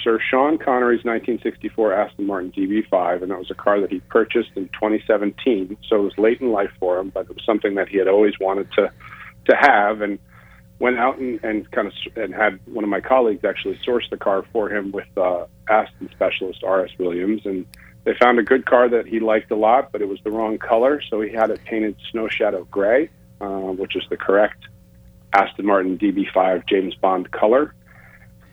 Sir 0.03 0.19
Sean 0.31 0.57
Connery's 0.57 1.05
1964 1.05 1.93
Aston 1.93 2.27
Martin 2.27 2.51
DB5, 2.53 3.21
and 3.21 3.31
that 3.31 3.39
was 3.39 3.51
a 3.51 3.55
car 3.55 3.79
that 3.79 3.91
he 3.91 4.01
purchased 4.09 4.53
in 4.57 4.69
2017. 4.69 5.77
So 5.87 5.97
it 5.97 6.03
was 6.03 6.15
late 6.17 6.41
in 6.41 6.51
life 6.51 6.71
for 6.81 6.99
him, 6.99 7.11
but 7.11 7.27
it 7.29 7.35
was 7.35 7.45
something 7.45 7.75
that 7.75 7.91
he 7.91 7.99
had 7.99 8.09
always 8.09 8.41
wanted 8.41 8.73
to 8.73 8.91
to 9.51 9.57
have, 9.57 10.01
and 10.01 10.19
went 10.79 10.99
out 10.99 11.19
and, 11.19 11.45
and 11.45 11.71
kind 11.73 11.89
of 11.89 11.93
and 12.17 12.35
had 12.35 12.59
one 12.65 12.85
of 12.85 12.91
my 12.91 13.03
colleagues 13.03 13.45
actually 13.45 13.79
source 13.85 14.09
the 14.11 14.17
car 14.17 14.47
for 14.51 14.75
him 14.75 14.93
with 14.93 15.09
uh, 15.19 15.45
Aston 15.69 16.09
specialist 16.11 16.65
R.S. 16.65 16.93
Williams, 16.99 17.43
and 17.45 17.67
they 18.05 18.15
found 18.15 18.39
a 18.39 18.43
good 18.43 18.65
car 18.67 18.89
that 18.89 19.07
he 19.07 19.21
liked 19.21 19.51
a 19.51 19.57
lot, 19.57 19.93
but 19.93 20.01
it 20.01 20.09
was 20.09 20.19
the 20.25 20.31
wrong 20.31 20.59
color, 20.59 21.03
so 21.11 21.21
he 21.21 21.31
had 21.33 21.51
it 21.51 21.63
painted 21.65 21.97
Snow 22.11 22.29
Shadow 22.29 22.65
Gray, 22.71 23.11
uh, 23.41 23.73
which 23.73 23.97
is 23.97 24.03
the 24.09 24.17
correct 24.17 24.65
Aston 25.33 25.67
Martin 25.67 25.99
DB5 25.99 26.67
James 26.69 26.95
Bond 26.95 27.31
color, 27.31 27.75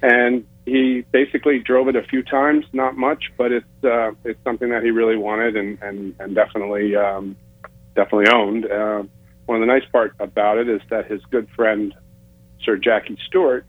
and 0.01 0.45
he 0.65 1.05
basically 1.11 1.59
drove 1.59 1.87
it 1.87 1.95
a 1.95 2.03
few 2.03 2.21
times, 2.21 2.65
not 2.73 2.97
much, 2.97 3.31
but 3.37 3.51
it's 3.51 3.83
uh, 3.83 4.11
it's 4.25 4.43
something 4.43 4.69
that 4.69 4.83
he 4.83 4.91
really 4.91 5.15
wanted 5.15 5.55
and 5.55 5.81
and, 5.81 6.15
and 6.19 6.35
definitely 6.35 6.95
um, 6.95 7.37
definitely 7.95 8.29
owned. 8.29 8.69
Uh, 8.69 9.03
one 9.45 9.61
of 9.61 9.61
the 9.61 9.73
nice 9.73 9.89
part 9.91 10.13
about 10.19 10.57
it 10.57 10.67
is 10.67 10.81
that 10.89 11.09
his 11.09 11.21
good 11.31 11.47
friend 11.55 11.93
Sir 12.63 12.75
Jackie 12.75 13.17
Stewart, 13.27 13.65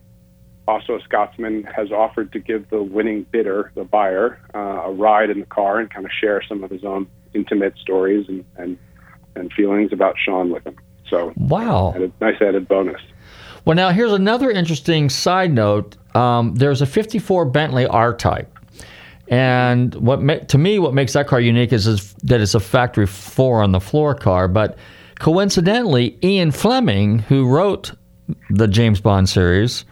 also 0.68 0.96
a 0.96 1.00
Scotsman, 1.00 1.64
has 1.64 1.90
offered 1.90 2.32
to 2.32 2.38
give 2.38 2.68
the 2.70 2.82
winning 2.82 3.24
bidder, 3.30 3.72
the 3.74 3.84
buyer, 3.84 4.40
uh, 4.54 4.58
a 4.58 4.92
ride 4.92 5.30
in 5.30 5.40
the 5.40 5.46
car 5.46 5.80
and 5.80 5.90
kind 5.90 6.04
of 6.04 6.12
share 6.12 6.42
some 6.48 6.62
of 6.62 6.70
his 6.70 6.84
own 6.84 7.06
intimate 7.34 7.76
stories 7.78 8.28
and 8.28 8.44
and, 8.56 8.78
and 9.34 9.52
feelings 9.52 9.92
about 9.92 10.16
Sean 10.22 10.50
with 10.50 10.64
him. 10.64 10.76
So 11.08 11.32
wow, 11.36 11.94
a 11.96 12.12
nice 12.22 12.40
added 12.40 12.68
bonus. 12.68 13.00
Well, 13.64 13.74
now 13.74 13.90
here's 13.90 14.12
another 14.12 14.50
interesting 14.50 15.08
side 15.08 15.52
note. 15.52 15.96
Um, 16.14 16.54
there's 16.54 16.82
a 16.82 16.86
54 16.86 17.46
Bentley 17.46 17.86
R 17.86 18.14
Type. 18.14 18.54
And 19.30 19.94
what 19.96 20.22
ma- 20.22 20.38
to 20.38 20.56
me, 20.56 20.78
what 20.78 20.94
makes 20.94 21.12
that 21.12 21.26
car 21.26 21.38
unique 21.38 21.72
is, 21.72 21.86
is 21.86 22.14
that 22.22 22.40
it's 22.40 22.54
a 22.54 22.60
factory 22.60 23.06
four 23.06 23.62
on 23.62 23.72
the 23.72 23.80
floor 23.80 24.14
car. 24.14 24.48
But 24.48 24.78
Coincidentally, 25.18 26.16
Ian 26.22 26.52
Fleming, 26.52 27.18
who 27.18 27.48
wrote 27.48 27.92
the 28.50 28.68
James 28.68 29.00
Bond 29.00 29.28
series, 29.28 29.84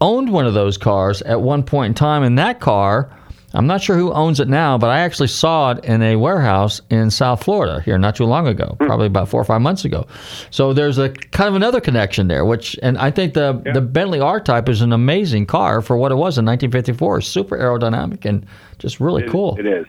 owned 0.00 0.32
one 0.32 0.46
of 0.46 0.54
those 0.54 0.76
cars 0.78 1.22
at 1.22 1.40
one 1.40 1.62
point 1.62 1.90
in 1.90 1.94
time. 1.94 2.22
And 2.22 2.38
that 2.38 2.60
car, 2.60 3.10
I'm 3.54 3.66
not 3.66 3.80
sure 3.80 3.96
who 3.96 4.12
owns 4.12 4.40
it 4.40 4.48
now, 4.48 4.76
but 4.76 4.90
I 4.90 5.00
actually 5.00 5.28
saw 5.28 5.72
it 5.72 5.84
in 5.84 6.02
a 6.02 6.16
warehouse 6.16 6.80
in 6.90 7.10
South 7.10 7.42
Florida 7.42 7.80
here 7.80 7.98
not 7.98 8.16
too 8.16 8.24
long 8.24 8.46
ago, 8.46 8.76
hmm. 8.78 8.86
probably 8.86 9.06
about 9.06 9.28
four 9.28 9.40
or 9.40 9.44
five 9.44 9.60
months 9.60 9.84
ago. 9.84 10.06
So 10.50 10.72
there's 10.72 10.98
a 10.98 11.10
kind 11.10 11.48
of 11.48 11.54
another 11.54 11.80
connection 11.80 12.28
there, 12.28 12.44
which, 12.44 12.78
and 12.82 12.98
I 12.98 13.10
think 13.10 13.34
the, 13.34 13.62
yeah. 13.64 13.72
the 13.72 13.80
Bentley 13.80 14.20
R 14.20 14.40
Type 14.40 14.68
is 14.68 14.82
an 14.82 14.92
amazing 14.92 15.46
car 15.46 15.80
for 15.80 15.96
what 15.96 16.12
it 16.12 16.16
was 16.16 16.38
in 16.38 16.44
1954. 16.44 17.20
Super 17.22 17.56
aerodynamic 17.56 18.24
and 18.24 18.46
just 18.78 19.00
really 19.00 19.24
it, 19.24 19.30
cool. 19.30 19.56
It 19.58 19.66
is. 19.66 19.86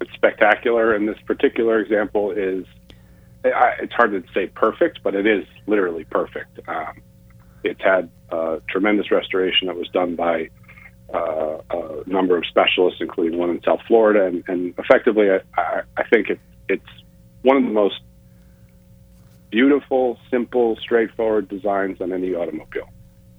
It's 0.00 0.12
spectacular. 0.12 0.94
And 0.94 1.08
this 1.08 1.18
particular 1.26 1.78
example 1.80 2.32
is 2.32 2.64
it's 3.44 3.92
hard 3.92 4.10
to 4.10 4.24
say 4.32 4.48
perfect, 4.48 5.02
but 5.02 5.14
it 5.14 5.26
is 5.26 5.46
literally 5.66 6.04
perfect. 6.04 6.58
Um, 6.68 7.00
it's 7.66 7.82
had 7.82 8.10
a 8.30 8.60
tremendous 8.68 9.10
restoration 9.10 9.66
that 9.68 9.76
was 9.76 9.88
done 9.88 10.16
by 10.16 10.50
uh, 11.12 11.58
a 11.70 12.08
number 12.08 12.36
of 12.36 12.44
specialists, 12.46 13.00
including 13.00 13.38
one 13.38 13.50
in 13.50 13.62
South 13.62 13.80
Florida, 13.86 14.26
and, 14.26 14.44
and 14.48 14.74
effectively, 14.78 15.30
I, 15.30 15.82
I 15.96 16.02
think 16.08 16.30
it, 16.30 16.40
it's 16.68 16.88
one 17.42 17.56
of 17.56 17.62
the 17.62 17.70
most 17.70 18.00
beautiful, 19.50 20.18
simple, 20.30 20.76
straightforward 20.76 21.48
designs 21.48 22.00
on 22.00 22.12
any 22.12 22.34
automobile. 22.34 22.88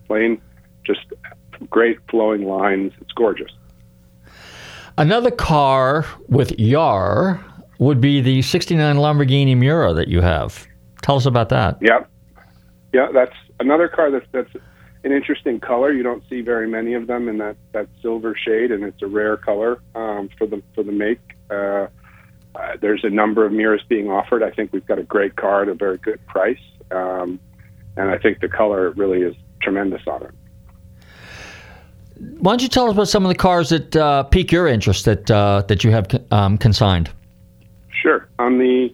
Plain, 0.07 0.41
just 0.85 1.01
great 1.69 1.97
flowing 2.09 2.43
lines. 2.43 2.93
It's 3.01 3.11
gorgeous. 3.11 3.51
Another 4.97 5.29
car 5.31 6.05
with 6.27 6.57
Yar 6.57 7.43
would 7.79 8.01
be 8.01 8.21
the 8.21 8.41
69 8.41 8.95
Lamborghini 8.95 9.55
Miura 9.55 9.93
that 9.93 10.07
you 10.07 10.21
have. 10.21 10.65
Tell 11.03 11.17
us 11.17 11.25
about 11.25 11.49
that. 11.49 11.77
Yeah. 11.81 12.05
Yeah, 12.93 13.09
that's 13.13 13.35
another 13.59 13.87
car 13.87 14.11
that's 14.11 14.25
that's 14.31 14.53
an 15.03 15.11
interesting 15.11 15.59
color. 15.59 15.91
You 15.91 16.03
don't 16.03 16.23
see 16.29 16.41
very 16.41 16.67
many 16.67 16.93
of 16.93 17.07
them 17.07 17.29
in 17.29 17.37
that, 17.37 17.55
that 17.71 17.87
silver 18.01 18.35
shade, 18.35 18.71
and 18.71 18.83
it's 18.83 19.01
a 19.01 19.07
rare 19.07 19.37
color 19.37 19.81
um, 19.95 20.29
for 20.37 20.47
the 20.47 20.61
for 20.75 20.83
the 20.83 20.91
make. 20.91 21.19
Uh, 21.49 21.87
uh, 22.55 22.75
there's 22.81 23.03
a 23.03 23.09
number 23.09 23.45
of 23.45 23.51
Miuras 23.51 23.87
being 23.87 24.09
offered. 24.09 24.41
I 24.41 24.51
think 24.51 24.73
we've 24.73 24.85
got 24.85 24.99
a 24.99 25.03
great 25.03 25.35
car 25.35 25.61
at 25.63 25.69
a 25.69 25.75
very 25.75 25.97
good 25.97 26.25
price, 26.25 26.57
um, 26.91 27.39
and 27.95 28.09
I 28.09 28.17
think 28.17 28.39
the 28.39 28.49
color 28.49 28.91
really 28.91 29.21
is 29.21 29.35
tremendous 29.61 30.01
on 30.07 30.23
it. 30.23 30.31
Why 32.39 32.51
don't 32.51 32.63
you 32.63 32.67
tell 32.67 32.87
us 32.87 32.93
about 32.93 33.07
some 33.07 33.23
of 33.25 33.29
the 33.29 33.35
cars 33.35 33.69
that 33.69 33.95
uh, 33.95 34.23
pique 34.23 34.51
your 34.51 34.67
interest 34.67 35.05
that 35.05 35.29
uh, 35.29 35.61
that 35.67 35.83
you 35.83 35.91
have 35.91 36.07
um, 36.31 36.57
consigned? 36.57 37.11
Sure. 38.01 38.27
On 38.39 38.57
the, 38.57 38.93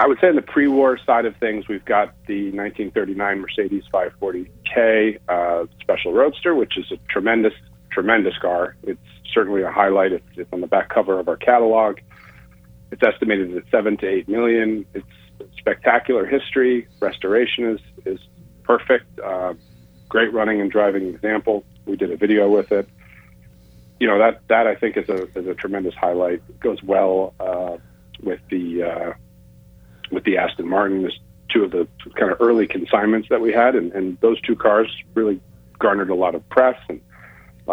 I 0.00 0.06
would 0.06 0.18
say 0.18 0.28
on 0.28 0.36
the 0.36 0.40
pre-war 0.40 0.98
side 1.04 1.26
of 1.26 1.36
things, 1.36 1.68
we've 1.68 1.84
got 1.84 2.14
the 2.26 2.44
1939 2.52 3.40
Mercedes 3.40 3.84
540K 3.92 5.18
uh, 5.28 5.66
Special 5.82 6.14
Roadster, 6.14 6.54
which 6.54 6.78
is 6.78 6.90
a 6.90 6.96
tremendous, 7.12 7.52
tremendous 7.92 8.32
car. 8.38 8.76
It's 8.82 8.98
certainly 9.34 9.60
a 9.60 9.70
highlight. 9.70 10.12
It's, 10.12 10.24
it's 10.36 10.50
on 10.54 10.62
the 10.62 10.66
back 10.66 10.88
cover 10.88 11.20
of 11.20 11.28
our 11.28 11.36
catalog. 11.36 11.98
It's 12.90 13.02
estimated 13.02 13.54
at 13.54 13.64
seven 13.70 13.98
to 13.98 14.08
eight 14.08 14.26
million. 14.26 14.86
It's 14.94 15.06
spectacular 15.58 16.24
history. 16.24 16.88
Restoration 17.00 17.66
is 17.66 17.80
is 18.06 18.20
perfect. 18.62 19.20
Uh, 19.20 19.52
great 20.08 20.32
running 20.32 20.62
and 20.62 20.70
driving 20.70 21.08
example. 21.08 21.62
We 21.84 21.96
did 21.96 22.10
a 22.10 22.16
video 22.16 22.48
with 22.48 22.72
it. 22.72 22.88
You 23.98 24.08
know 24.08 24.18
that 24.18 24.40
that 24.48 24.66
I 24.66 24.76
think 24.76 24.96
is 24.96 25.10
a 25.10 25.24
is 25.38 25.46
a 25.46 25.54
tremendous 25.54 25.94
highlight. 25.94 26.42
It 26.48 26.58
goes 26.58 26.82
well 26.82 27.34
uh, 27.38 27.76
with 28.22 28.40
the 28.48 28.82
uh, 28.82 29.12
with 30.10 30.24
the 30.24 30.38
Aston 30.38 30.68
Martin. 30.68 31.02
There's 31.02 31.20
two 31.52 31.64
of 31.64 31.70
the 31.70 31.86
kind 32.16 32.30
of 32.30 32.40
early 32.40 32.66
consignments 32.66 33.28
that 33.28 33.40
we 33.40 33.52
had, 33.52 33.74
and, 33.74 33.92
and 33.92 34.18
those 34.20 34.40
two 34.40 34.56
cars 34.56 34.90
really 35.14 35.40
garnered 35.78 36.10
a 36.10 36.14
lot 36.14 36.34
of 36.34 36.48
press 36.48 36.78
and 36.88 37.00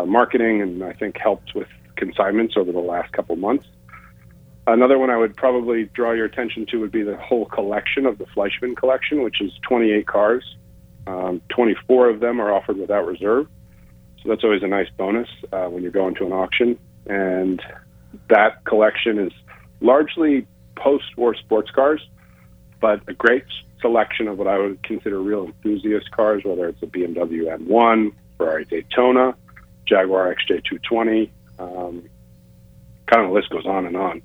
marketing, 0.06 0.62
and 0.62 0.84
I 0.84 0.93
think 0.93 1.17
helped 1.17 1.56
with 1.56 1.67
consignments 1.95 2.56
over 2.56 2.71
the 2.71 2.80
last 2.80 3.12
couple 3.13 3.36
months. 3.36 3.65
Another 4.67 5.00
one 5.00 5.10
I 5.10 5.17
would 5.17 5.36
probably 5.36 5.86
draw 5.86 6.12
your 6.12 6.26
attention 6.26 6.65
to 6.67 6.80
would 6.82 6.91
be 6.91 7.02
the 7.02 7.17
whole 7.17 7.45
collection 7.45 8.06
of 8.06 8.17
the 8.17 8.26
Fleischman 8.26 8.76
collection, 8.76 9.23
which 9.23 9.41
is 9.41 9.52
28 9.67 10.06
cars. 10.06 10.43
Um, 11.08 11.41
24 11.50 12.10
of 12.10 12.19
them 12.19 12.41
are 12.41 12.52
offered 12.52 12.78
without 12.78 13.08
reserve. 13.08 13.47
So 14.21 14.30
that's 14.30 14.43
always 14.43 14.63
a 14.63 14.67
nice 14.67 14.89
bonus 14.97 15.30
uh, 15.54 15.67
when 15.67 15.84
you're 15.84 15.91
going 15.91 16.15
to 16.15 16.26
an 16.26 16.34
auction. 16.34 16.78
And 17.06 17.62
that 18.30 18.65
collection 18.65 19.19
is 19.19 19.32
largely 19.80 20.45
post 20.76 21.06
war 21.15 21.34
sports 21.34 21.71
cars, 21.71 22.06
but 22.79 23.01
a 23.07 23.13
great 23.13 23.43
selection 23.81 24.27
of 24.27 24.37
what 24.37 24.47
I 24.47 24.57
would 24.57 24.81
consider 24.83 25.19
real 25.21 25.45
enthusiast 25.45 26.11
cars, 26.11 26.43
whether 26.43 26.67
it's 26.67 26.81
a 26.81 26.87
BMW 26.87 27.45
M1, 27.59 28.11
Ferrari 28.37 28.65
Daytona, 28.65 29.35
Jaguar 29.85 30.35
XJ220. 30.35 31.29
Um, 31.59 32.09
kind 33.07 33.23
of 33.25 33.29
the 33.29 33.35
list 33.35 33.49
goes 33.49 33.65
on 33.65 33.85
and 33.85 33.95
on. 33.95 34.21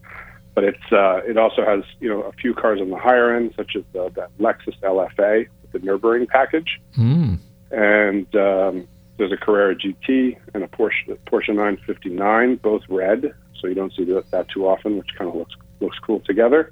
But 0.55 0.65
it's 0.65 0.93
uh, 0.93 1.21
it 1.27 1.39
also 1.39 1.65
has 1.65 1.83
you 2.01 2.11
know 2.11 2.23
a 2.23 2.33
few 2.33 2.53
cars 2.55 2.81
on 2.81 2.91
the 2.91 2.99
higher 2.99 3.35
end, 3.35 3.55
such 3.57 3.75
as 3.75 3.85
the, 3.93 4.11
that 4.17 4.31
Lexus 4.39 4.79
LFA 4.83 5.49
with 5.63 5.73
the 5.73 5.79
Nurburgring 5.79 6.29
package, 6.29 6.79
Mm. 6.99 7.39
and 7.71 8.37
um, 8.37 8.87
there's 9.17 9.33
a 9.33 9.37
Carrera 9.39 9.75
GT 9.75 10.37
and 10.53 10.63
a 10.63 10.69
Porsche 10.69 11.17
Porsche 11.27 11.55
959, 11.55 12.57
both 12.57 12.83
red, 12.91 13.33
so 13.59 13.67
you 13.67 13.75
don't 13.75 13.95
see 13.95 14.05
that, 14.05 14.31
that 14.31 14.49
too 14.51 14.67
often, 14.67 14.99
which 14.99 15.09
kind 15.17 15.31
of 15.31 15.37
looks 15.37 15.55
looks 15.81 15.99
cool 16.01 16.21
together. 16.21 16.71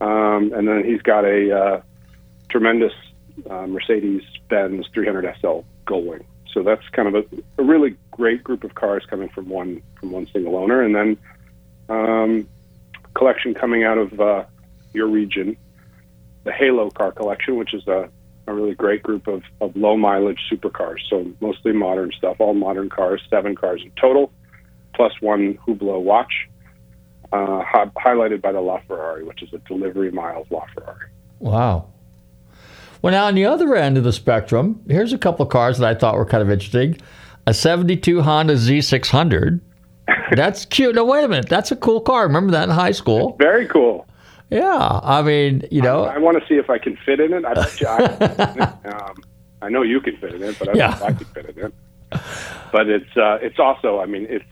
Um, 0.00 0.52
and 0.52 0.66
then 0.66 0.84
he's 0.84 1.02
got 1.02 1.24
a 1.24 1.56
uh, 1.56 1.80
tremendous 2.48 2.92
uh, 3.48 3.66
Mercedes-Benz 3.66 4.86
300 4.92 5.36
SL 5.40 5.60
Gullwing. 5.86 6.24
So 6.52 6.62
that's 6.62 6.88
kind 6.92 7.08
of 7.08 7.14
a, 7.14 7.24
a 7.58 7.64
really 7.64 7.96
great 8.12 8.44
group 8.44 8.62
of 8.64 8.74
cars 8.74 9.04
coming 9.10 9.28
from 9.28 9.48
one 9.48 9.82
from 9.98 10.12
one 10.12 10.28
single 10.32 10.56
owner, 10.56 10.82
and 10.82 10.94
then 10.94 11.16
um, 11.88 12.48
collection 13.14 13.54
coming 13.54 13.82
out 13.82 13.98
of 13.98 14.20
uh, 14.20 14.44
your 14.92 15.08
region, 15.08 15.56
the 16.44 16.52
Halo 16.52 16.90
car 16.90 17.10
collection, 17.10 17.56
which 17.56 17.74
is 17.74 17.86
a, 17.88 18.08
a 18.46 18.54
really 18.54 18.74
great 18.74 19.02
group 19.02 19.26
of, 19.26 19.42
of 19.60 19.74
low 19.76 19.96
mileage 19.96 20.40
supercars. 20.50 20.98
So 21.10 21.32
mostly 21.40 21.72
modern 21.72 22.12
stuff, 22.16 22.36
all 22.38 22.54
modern 22.54 22.88
cars, 22.88 23.20
seven 23.28 23.56
cars 23.56 23.82
in 23.84 23.90
total, 24.00 24.32
plus 24.94 25.12
one 25.20 25.58
Hublot 25.66 26.02
watch, 26.02 26.48
uh, 27.34 27.62
hi- 27.64 27.90
highlighted 27.96 28.40
by 28.40 28.52
the 28.52 28.58
LaFerrari, 28.60 29.26
which 29.26 29.42
is 29.42 29.52
a 29.52 29.58
delivery 29.58 30.10
miles 30.10 30.46
LaFerrari. 30.50 31.08
Wow. 31.40 31.86
Well, 33.02 33.12
now 33.12 33.26
on 33.26 33.34
the 33.34 33.44
other 33.44 33.74
end 33.74 33.98
of 33.98 34.04
the 34.04 34.12
spectrum, 34.12 34.80
here's 34.88 35.12
a 35.12 35.18
couple 35.18 35.44
of 35.44 35.50
cars 35.50 35.78
that 35.78 35.88
I 35.88 35.98
thought 35.98 36.16
were 36.16 36.24
kind 36.24 36.42
of 36.42 36.50
interesting. 36.50 36.96
A 37.46 37.52
72 37.52 38.22
Honda 38.22 38.54
Z600. 38.54 39.60
That's 40.36 40.64
cute. 40.64 40.94
No, 40.94 41.04
wait 41.04 41.24
a 41.24 41.28
minute. 41.28 41.48
That's 41.48 41.70
a 41.72 41.76
cool 41.76 42.00
car. 42.00 42.22
Remember 42.26 42.52
that 42.52 42.64
in 42.64 42.70
high 42.70 42.92
school? 42.92 43.36
Very 43.38 43.66
cool. 43.66 44.06
Yeah. 44.50 45.00
I 45.02 45.22
mean, 45.22 45.64
you 45.70 45.82
know. 45.82 46.04
I, 46.04 46.18
want 46.18 46.40
to 46.40 46.48
see 46.48 46.54
if 46.54 46.70
I 46.70 46.78
can 46.78 46.96
fit 47.04 47.20
in 47.20 47.32
it. 47.32 47.44
I 47.44 47.54
bet 47.54 47.80
you 47.80 47.88
I, 47.88 48.06
can 48.08 48.16
fit 48.18 48.56
in 48.56 48.62
it. 48.62 48.68
Um, 48.84 49.14
I 49.62 49.68
know 49.70 49.82
you 49.82 50.00
can 50.00 50.16
fit 50.18 50.34
in 50.34 50.42
it, 50.42 50.58
but 50.58 50.68
I 50.68 50.72
don't 50.72 50.76
Yeah. 50.76 50.88
know 50.90 50.94
if 50.96 51.02
I 51.02 51.12
can 51.12 51.24
fit 51.26 51.56
in 51.56 51.64
it. 51.66 51.74
But 52.70 52.88
it's 52.88 53.16
uh, 53.16 53.38
it's 53.40 53.58
also, 53.58 53.98
I 54.00 54.06
mean, 54.06 54.26
it's 54.28 54.44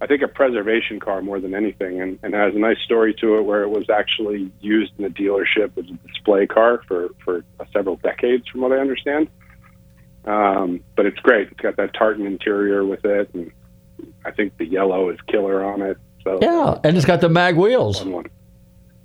I 0.00 0.06
think 0.06 0.22
a 0.22 0.28
preservation 0.28 1.00
car 1.00 1.22
more 1.22 1.40
than 1.40 1.54
anything, 1.54 2.00
and, 2.00 2.18
and 2.22 2.34
has 2.34 2.54
a 2.54 2.58
nice 2.58 2.78
story 2.84 3.14
to 3.20 3.36
it 3.38 3.42
where 3.42 3.62
it 3.62 3.70
was 3.70 3.88
actually 3.88 4.52
used 4.60 4.92
in 4.98 5.04
a 5.06 5.10
dealership 5.10 5.76
as 5.78 5.86
a 5.90 6.08
display 6.08 6.46
car 6.46 6.82
for 6.86 7.08
for 7.24 7.44
several 7.72 7.96
decades, 7.96 8.46
from 8.48 8.60
what 8.60 8.72
I 8.72 8.76
understand. 8.78 9.28
Um, 10.26 10.80
but 10.96 11.06
it's 11.06 11.18
great. 11.20 11.48
It's 11.48 11.60
got 11.60 11.76
that 11.76 11.94
tartan 11.94 12.26
interior 12.26 12.84
with 12.84 13.04
it, 13.04 13.32
and 13.32 13.50
I 14.24 14.32
think 14.32 14.58
the 14.58 14.66
yellow 14.66 15.08
is 15.10 15.18
killer 15.28 15.64
on 15.64 15.80
it. 15.82 15.96
So 16.24 16.38
Yeah. 16.42 16.78
And 16.82 16.96
it's 16.96 17.06
got 17.06 17.20
the 17.20 17.28
mag 17.28 17.56
wheels. 17.56 18.04
one. 18.04 18.26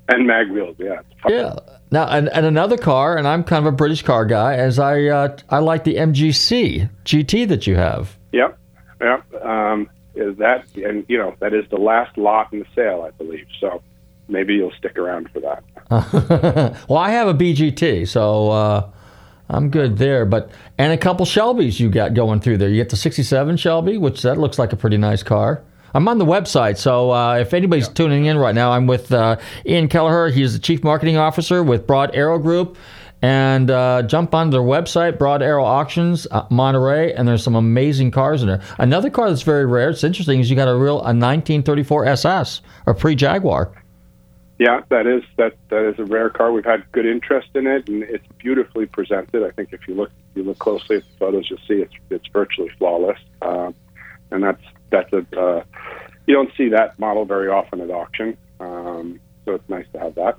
And 0.09 0.25
mag 0.27 0.49
wheels, 0.49 0.75
yeah. 0.79 1.01
Yeah. 1.29 1.55
Now, 1.91 2.07
and, 2.07 2.27
and 2.29 2.45
another 2.45 2.77
car, 2.77 3.17
and 3.17 3.27
I'm 3.27 3.43
kind 3.43 3.65
of 3.65 3.71
a 3.71 3.75
British 3.75 4.01
car 4.01 4.25
guy, 4.25 4.55
as 4.55 4.79
I 4.79 5.05
uh, 5.05 5.37
I 5.49 5.59
like 5.59 5.83
the 5.83 5.95
MGC 5.95 6.89
GT 7.05 7.47
that 7.49 7.67
you 7.67 7.75
have. 7.75 8.17
Yep, 8.31 8.57
yep. 8.99 9.43
Um, 9.43 9.89
is 10.15 10.37
that 10.37 10.65
and 10.75 11.05
you 11.07 11.17
know 11.17 11.35
that 11.39 11.53
is 11.53 11.65
the 11.69 11.77
last 11.77 12.17
lot 12.17 12.51
in 12.51 12.59
the 12.59 12.65
sale, 12.75 13.03
I 13.07 13.11
believe. 13.11 13.47
So 13.59 13.81
maybe 14.27 14.55
you'll 14.55 14.71
stick 14.71 14.97
around 14.97 15.29
for 15.31 15.39
that. 15.41 15.63
well, 16.87 16.99
I 16.99 17.11
have 17.11 17.27
a 17.27 17.33
BGT, 17.33 18.07
so 18.07 18.49
uh, 18.49 18.89
I'm 19.49 19.69
good 19.69 19.97
there. 19.97 20.25
But 20.25 20.51
and 20.77 20.93
a 20.93 20.97
couple 20.97 21.25
Shelbys 21.25 21.79
you 21.79 21.89
got 21.89 22.13
going 22.13 22.39
through 22.39 22.57
there. 22.57 22.69
You 22.69 22.75
get 22.75 22.89
the 22.89 22.97
'67 22.97 23.57
Shelby, 23.57 23.97
which 23.97 24.21
that 24.21 24.37
looks 24.37 24.57
like 24.59 24.73
a 24.73 24.77
pretty 24.77 24.97
nice 24.97 25.23
car. 25.23 25.63
I'm 25.93 26.07
on 26.07 26.17
the 26.17 26.25
website, 26.25 26.77
so 26.77 27.11
uh, 27.11 27.35
if 27.35 27.53
anybody's 27.53 27.87
tuning 27.87 28.25
in 28.25 28.37
right 28.37 28.55
now, 28.55 28.71
I'm 28.71 28.87
with 28.87 29.11
uh, 29.11 29.37
Ian 29.65 29.87
Kelleher. 29.87 30.29
He's 30.29 30.53
the 30.53 30.59
Chief 30.59 30.83
Marketing 30.83 31.17
Officer 31.17 31.63
with 31.63 31.85
Broad 31.85 32.15
Arrow 32.15 32.39
Group. 32.39 32.77
And 33.23 33.69
uh, 33.69 34.01
jump 34.01 34.33
on 34.33 34.49
their 34.49 34.61
website, 34.61 35.19
Broad 35.19 35.43
Arrow 35.43 35.63
Auctions, 35.63 36.25
uh, 36.31 36.47
Monterey, 36.49 37.13
and 37.13 37.27
there's 37.27 37.43
some 37.43 37.53
amazing 37.53 38.09
cars 38.09 38.41
in 38.41 38.47
there. 38.47 38.61
Another 38.79 39.11
car 39.11 39.29
that's 39.29 39.43
very 39.43 39.65
rare, 39.65 39.91
it's 39.91 40.03
interesting, 40.03 40.39
is 40.39 40.49
you 40.49 40.55
got 40.55 40.67
a 40.67 40.75
real 40.75 40.95
a 40.95 41.13
1934 41.13 42.05
SS, 42.07 42.61
a 42.87 42.95
pre 42.95 43.13
Jaguar. 43.13 43.71
Yeah, 44.57 44.81
that 44.89 45.07
is 45.07 45.23
that 45.37 45.55
that 45.69 45.87
is 45.87 45.99
a 45.99 46.05
rare 46.05 46.29
car. 46.29 46.51
We've 46.51 46.65
had 46.65 46.91
good 46.91 47.05
interest 47.05 47.49
in 47.55 47.67
it, 47.67 47.87
and 47.87 48.03
it's 48.03 48.25
beautifully 48.37 48.85
presented. 48.85 49.43
I 49.43 49.51
think 49.51 49.69
if 49.71 49.87
you 49.87 49.95
look 49.95 50.11
if 50.31 50.37
you 50.37 50.43
look 50.43 50.59
closely 50.59 50.97
at 50.97 51.03
the 51.03 51.17
photos, 51.17 51.49
you'll 51.49 51.59
see 51.67 51.81
it's 51.81 51.93
it's 52.09 52.27
virtually 52.27 52.69
flawless. 52.77 53.17
Um, 53.41 53.73
and 54.29 54.43
that's 54.43 54.63
that's 54.91 55.11
a 55.13 55.25
uh, 55.39 55.63
you 56.27 56.33
don't 56.33 56.51
see 56.57 56.69
that 56.69 56.97
model 56.99 57.25
very 57.25 57.47
often 57.47 57.81
at 57.81 57.89
auction. 57.89 58.37
Um, 58.59 59.19
so 59.45 59.53
it's 59.53 59.69
nice 59.69 59.85
to 59.93 59.99
have 59.99 60.15
that. 60.15 60.37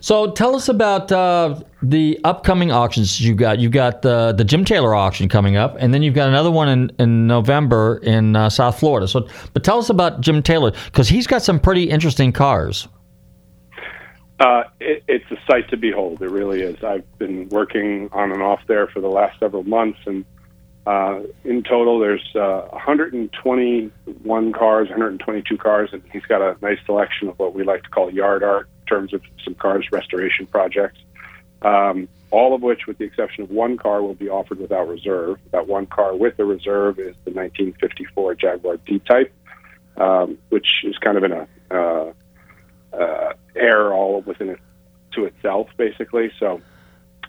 So 0.00 0.30
tell 0.30 0.54
us 0.54 0.68
about 0.68 1.10
uh, 1.10 1.60
the 1.82 2.20
upcoming 2.22 2.70
auctions 2.70 3.20
you 3.20 3.34
got. 3.34 3.58
You've 3.58 3.72
got 3.72 4.02
the 4.02 4.32
the 4.32 4.44
Jim 4.44 4.64
Taylor 4.64 4.94
auction 4.94 5.28
coming 5.28 5.56
up, 5.56 5.76
and 5.78 5.92
then 5.92 6.02
you've 6.02 6.14
got 6.14 6.28
another 6.28 6.50
one 6.50 6.68
in, 6.68 6.92
in 6.98 7.26
November 7.26 7.98
in 8.02 8.36
uh, 8.36 8.48
South 8.48 8.78
Florida. 8.78 9.08
So, 9.08 9.28
but 9.54 9.64
tell 9.64 9.78
us 9.78 9.90
about 9.90 10.20
Jim 10.20 10.42
Taylor 10.42 10.72
because 10.86 11.08
he's 11.08 11.26
got 11.26 11.42
some 11.42 11.58
pretty 11.58 11.90
interesting 11.90 12.32
cars. 12.32 12.86
Uh, 14.38 14.62
it, 14.78 15.02
it's 15.08 15.28
a 15.32 15.36
sight 15.50 15.68
to 15.70 15.76
behold. 15.76 16.22
It 16.22 16.30
really 16.30 16.62
is. 16.62 16.76
I've 16.84 17.18
been 17.18 17.48
working 17.48 18.08
on 18.12 18.30
and 18.30 18.40
off 18.40 18.60
there 18.68 18.86
for 18.86 19.00
the 19.00 19.08
last 19.08 19.40
several 19.40 19.64
months, 19.64 19.98
and 20.06 20.24
uh, 20.88 21.20
in 21.44 21.62
total, 21.64 21.98
there's 21.98 22.34
uh, 22.34 22.66
121 22.70 24.52
cars, 24.52 24.88
122 24.88 25.58
cars, 25.58 25.90
and 25.92 26.02
he's 26.10 26.22
got 26.22 26.40
a 26.40 26.56
nice 26.62 26.78
selection 26.86 27.28
of 27.28 27.38
what 27.38 27.54
we 27.54 27.62
like 27.62 27.82
to 27.82 27.90
call 27.90 28.10
yard 28.10 28.42
art 28.42 28.70
in 28.80 28.86
terms 28.86 29.12
of 29.12 29.20
some 29.44 29.54
cars 29.54 29.86
restoration 29.92 30.46
projects. 30.46 30.98
Um, 31.60 32.08
all 32.30 32.54
of 32.54 32.62
which, 32.62 32.86
with 32.86 32.96
the 32.96 33.04
exception 33.04 33.44
of 33.44 33.50
one 33.50 33.76
car, 33.76 34.00
will 34.00 34.14
be 34.14 34.30
offered 34.30 34.60
without 34.60 34.88
reserve. 34.88 35.38
That 35.50 35.66
one 35.66 35.84
car 35.84 36.16
with 36.16 36.38
the 36.38 36.46
reserve 36.46 36.98
is 36.98 37.14
the 37.26 37.32
1954 37.32 38.36
Jaguar 38.36 38.78
D-Type, 38.78 39.30
um, 39.98 40.38
which 40.48 40.68
is 40.84 40.96
kind 40.96 41.18
of 41.18 41.24
in 41.24 41.32
a 41.32 41.48
uh, 41.70 42.12
uh, 42.94 43.32
air 43.54 43.92
all 43.92 44.22
within 44.22 44.48
it 44.48 44.60
to 45.12 45.26
itself, 45.26 45.68
basically. 45.76 46.32
So 46.40 46.62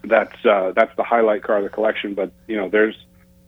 that's 0.05 0.45
uh, 0.45 0.71
that's 0.77 0.95
the 0.95 1.03
highlight 1.03 1.43
car 1.43 1.57
of 1.57 1.63
the 1.63 1.69
collection. 1.69 2.13
But 2.13 2.31
you 2.47 2.55
know, 2.55 2.69
there's 2.69 2.95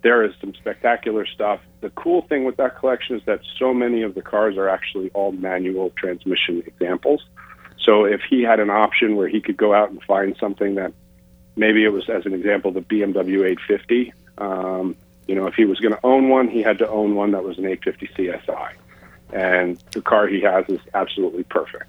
there 0.03 0.23
is 0.23 0.33
some 0.41 0.53
spectacular 0.55 1.25
stuff. 1.25 1.59
The 1.81 1.89
cool 1.91 2.23
thing 2.23 2.43
with 2.43 2.57
that 2.57 2.77
collection 2.77 3.15
is 3.15 3.23
that 3.25 3.41
so 3.59 3.73
many 3.73 4.01
of 4.01 4.15
the 4.15 4.21
cars 4.21 4.57
are 4.57 4.67
actually 4.67 5.11
all 5.13 5.31
manual 5.31 5.91
transmission 5.91 6.63
examples. 6.65 7.25
So 7.79 8.05
if 8.05 8.21
he 8.29 8.41
had 8.43 8.59
an 8.59 8.69
option 8.69 9.15
where 9.15 9.27
he 9.27 9.41
could 9.41 9.57
go 9.57 9.73
out 9.73 9.89
and 9.89 10.01
find 10.03 10.35
something 10.39 10.75
that 10.75 10.93
maybe 11.55 11.83
it 11.83 11.89
was, 11.89 12.09
as 12.09 12.25
an 12.25 12.33
example, 12.33 12.71
the 12.71 12.81
BMW 12.81 13.45
850. 13.45 14.13
Um, 14.37 14.95
you 15.27 15.35
know, 15.35 15.47
if 15.47 15.53
he 15.55 15.65
was 15.65 15.79
going 15.79 15.93
to 15.93 15.99
own 16.03 16.29
one, 16.29 16.47
he 16.47 16.61
had 16.61 16.79
to 16.79 16.89
own 16.89 17.15
one 17.15 17.31
that 17.31 17.43
was 17.43 17.57
an 17.57 17.65
850 17.65 18.07
CSI. 18.15 18.73
And 19.33 19.81
the 19.91 20.01
car 20.01 20.27
he 20.27 20.41
has 20.41 20.65
is 20.67 20.79
absolutely 20.93 21.43
perfect. 21.43 21.85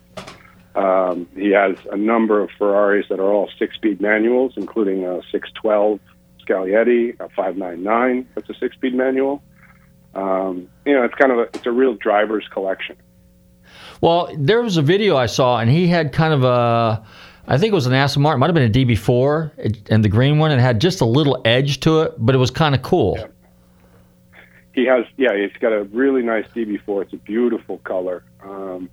Um, 0.75 1.27
he 1.35 1.51
has 1.51 1.77
a 1.91 1.97
number 1.97 2.41
of 2.41 2.51
Ferraris 2.57 3.07
that 3.09 3.21
are 3.21 3.31
all 3.31 3.51
six-speed 3.59 4.01
manuals, 4.01 4.55
including 4.57 5.05
a 5.05 5.23
612 5.31 6.01
Scaglietti, 6.47 7.15
a 7.21 7.29
599 7.31 8.29
that's 8.35 8.49
a 8.51 8.55
six-speed 8.55 8.95
manual. 8.95 9.43
Um, 10.15 10.69
you 10.85 10.95
know, 10.95 11.05
it's 11.05 11.15
kind 11.15 11.33
of 11.33 11.39
a, 11.39 11.43
it's 11.55 11.67
a 11.67 11.71
real 11.71 11.95
driver's 11.95 12.47
collection. 12.53 12.97
Well, 14.01 14.31
there 14.37 14.61
was 14.61 14.77
a 14.77 14.83
video 14.83 15.17
I 15.17 15.27
saw, 15.27 15.59
and 15.59 15.71
he 15.71 15.87
had 15.87 16.13
kind 16.13 16.35
of 16.35 16.45
a, 16.45 17.03
I 17.47 17.57
think 17.59 17.73
it 17.73 17.75
was 17.75 17.87
an 17.87 17.93
Aston 17.95 18.23
Martin, 18.23 18.41
might 18.41 18.47
have 18.49 18.55
been 18.55 18.71
a 18.71 18.87
DB4, 18.87 19.53
it- 19.59 19.89
and 19.91 20.05
the 20.05 20.09
green 20.09 20.39
one, 20.39 20.51
and 20.51 20.61
it 20.61 20.65
had 20.65 20.81
just 20.81 21.01
a 21.01 21.05
little 21.07 21.41
edge 21.45 21.81
to 21.81 22.03
it, 22.03 22.15
but 22.19 22.35
it 22.35 22.39
was 22.39 22.51
kind 22.51 22.75
of 22.75 22.83
cool. 22.83 23.17
He 24.75 24.87
has, 24.87 25.05
yeah, 25.17 25.37
he's 25.37 25.53
got 25.61 25.73
a 25.73 25.85
really 25.85 26.23
nice 26.23 26.47
DB4. 26.55 27.03
It's 27.03 27.13
a 27.13 27.17
beautiful 27.19 27.79
color. 27.79 28.25
Um, 28.43 28.89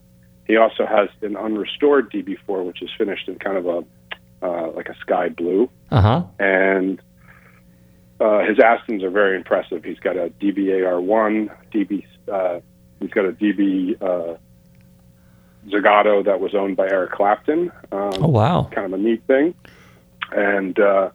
he 0.46 0.58
also 0.58 0.86
has 0.86 1.10
an 1.22 1.36
unrestored 1.36 2.12
DB4, 2.12 2.66
which 2.66 2.82
is 2.82 2.90
finished 2.98 3.28
in 3.30 3.36
kind 3.40 3.58
of 3.58 3.66
a 3.66 3.84
uh, 4.42 4.72
like 4.72 4.88
a 4.88 4.96
sky 5.02 5.28
blue, 5.30 5.70
Uh 5.92 6.02
huh. 6.02 6.24
and 6.40 7.02
uh, 8.20 8.40
his 8.46 8.58
Astons 8.58 9.04
are 9.04 9.10
very 9.10 9.36
impressive. 9.38 9.84
He's 9.84 10.00
got 10.00 10.18
a 10.18 10.30
DBAR1, 10.42 11.50
DB. 11.74 12.06
Uh, 12.32 12.60
he's 13.00 13.12
got 13.12 13.26
a 13.26 13.32
DB 13.32 14.02
uh, 14.02 14.38
Zagato 15.68 16.24
that 16.26 16.40
was 16.40 16.54
owned 16.56 16.78
by 16.78 16.88
Eric 16.90 17.12
Clapton. 17.12 17.72
Um, 17.92 18.12
Oh 18.24 18.28
wow. 18.28 18.70
kind 18.74 18.86
of 18.94 19.00
a 19.00 19.02
neat 19.02 19.24
thing. 19.26 19.54
And 20.32 20.78
uh, 20.80 21.10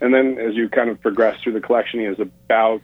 and 0.00 0.14
then 0.14 0.38
as 0.38 0.54
you 0.54 0.68
kind 0.68 0.88
of 0.90 1.00
progress 1.00 1.40
through 1.42 1.54
the 1.54 1.60
collection, 1.60 2.00
he 2.00 2.06
has 2.06 2.18
about 2.20 2.82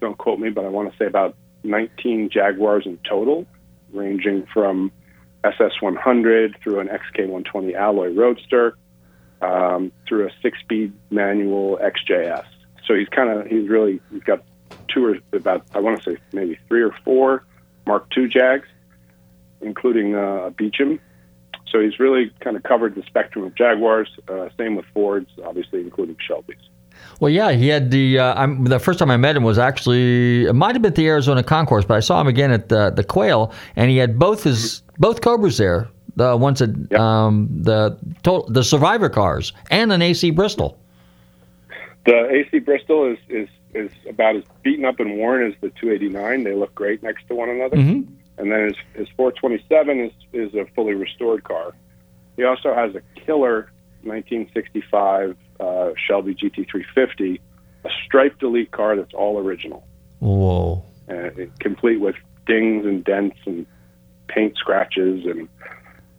don't 0.00 0.16
quote 0.16 0.38
me, 0.38 0.50
but 0.50 0.64
I 0.64 0.68
want 0.68 0.90
to 0.92 0.98
say 0.98 1.06
about 1.06 1.36
19 1.64 2.30
Jaguars 2.30 2.84
in 2.86 2.98
total, 3.08 3.46
ranging 3.92 4.46
from 4.52 4.92
SS100 5.44 6.60
through 6.62 6.80
an 6.80 6.88
XK120 6.88 7.74
Alloy 7.74 8.08
Roadster 8.14 8.76
um, 9.40 9.92
through 10.08 10.26
a 10.26 10.30
six-speed 10.42 10.92
manual 11.10 11.78
XJS. 11.82 12.46
So 12.86 12.94
he's 12.94 13.08
kind 13.08 13.30
of 13.30 13.46
he's 13.46 13.68
really 13.68 14.00
he's 14.12 14.22
got 14.22 14.42
two 14.88 15.04
or 15.06 15.18
about 15.36 15.66
I 15.74 15.80
want 15.80 16.02
to 16.02 16.12
say 16.12 16.20
maybe 16.32 16.58
three 16.68 16.82
or 16.82 16.94
four 17.04 17.44
Mark 17.86 18.06
II 18.16 18.28
Jags, 18.28 18.68
including 19.60 20.14
uh, 20.14 20.50
Beacham. 20.56 21.00
So 21.70 21.80
he's 21.80 21.98
really 21.98 22.32
kind 22.40 22.56
of 22.56 22.62
covered 22.62 22.94
the 22.94 23.02
spectrum 23.02 23.44
of 23.44 23.54
Jaguars. 23.54 24.08
Uh, 24.28 24.48
same 24.56 24.76
with 24.76 24.86
Fords, 24.94 25.30
obviously 25.44 25.80
including 25.80 26.16
Shelby's. 26.24 26.56
Well, 27.20 27.30
yeah, 27.30 27.52
he 27.52 27.68
had 27.68 27.90
the. 27.90 28.18
Uh, 28.18 28.46
the 28.62 28.78
first 28.78 28.98
time 28.98 29.10
I 29.10 29.16
met 29.16 29.36
him 29.36 29.42
was 29.42 29.58
actually 29.58 30.46
it 30.46 30.54
might 30.54 30.74
have 30.74 30.82
been 30.82 30.92
at 30.92 30.96
the 30.96 31.08
Arizona 31.08 31.42
Concourse, 31.42 31.84
but 31.84 31.96
I 31.96 32.00
saw 32.00 32.20
him 32.20 32.28
again 32.28 32.50
at 32.50 32.68
the 32.68 32.90
the 32.90 33.04
Quail, 33.04 33.52
and 33.76 33.90
he 33.90 33.96
had 33.96 34.18
both 34.18 34.44
his 34.44 34.82
both 34.98 35.20
Cobras 35.20 35.58
there. 35.58 35.88
The 36.16 36.36
ones 36.36 36.60
that 36.60 36.92
um, 36.98 37.48
the 37.50 37.98
total, 38.22 38.48
the 38.48 38.62
Survivor 38.62 39.08
cars 39.08 39.52
and 39.70 39.92
an 39.92 40.00
AC 40.00 40.30
Bristol. 40.30 40.78
The 42.06 42.28
AC 42.30 42.58
Bristol 42.60 43.12
is, 43.12 43.18
is, 43.28 43.48
is 43.74 43.90
about 44.08 44.36
as 44.36 44.44
beaten 44.62 44.84
up 44.84 45.00
and 45.00 45.16
worn 45.16 45.44
as 45.46 45.54
the 45.60 45.70
289. 45.70 46.44
They 46.44 46.54
look 46.54 46.74
great 46.74 47.02
next 47.02 47.26
to 47.28 47.34
one 47.34 47.48
another. 47.48 47.76
Mhm. 47.76 48.06
And 48.36 48.52
then 48.52 48.64
his, 48.64 48.76
his 48.94 49.08
427 49.16 50.00
is, 50.00 50.12
is 50.32 50.54
a 50.54 50.66
fully 50.74 50.94
restored 50.94 51.44
car. 51.44 51.72
He 52.36 52.44
also 52.44 52.74
has 52.74 52.94
a 52.94 53.00
killer 53.20 53.70
1965 54.02 55.36
uh, 55.60 55.90
Shelby 55.96 56.34
GT350, 56.34 57.40
a 57.84 57.88
striped 58.04 58.42
elite 58.42 58.70
car 58.70 58.96
that's 58.96 59.14
all 59.14 59.38
original, 59.38 59.86
Whoa. 60.18 60.84
uh, 61.08 61.30
complete 61.60 62.00
with 62.00 62.16
dings 62.46 62.84
and 62.84 63.04
dents 63.04 63.38
and 63.46 63.66
paint 64.28 64.56
scratches, 64.56 65.24
and 65.26 65.48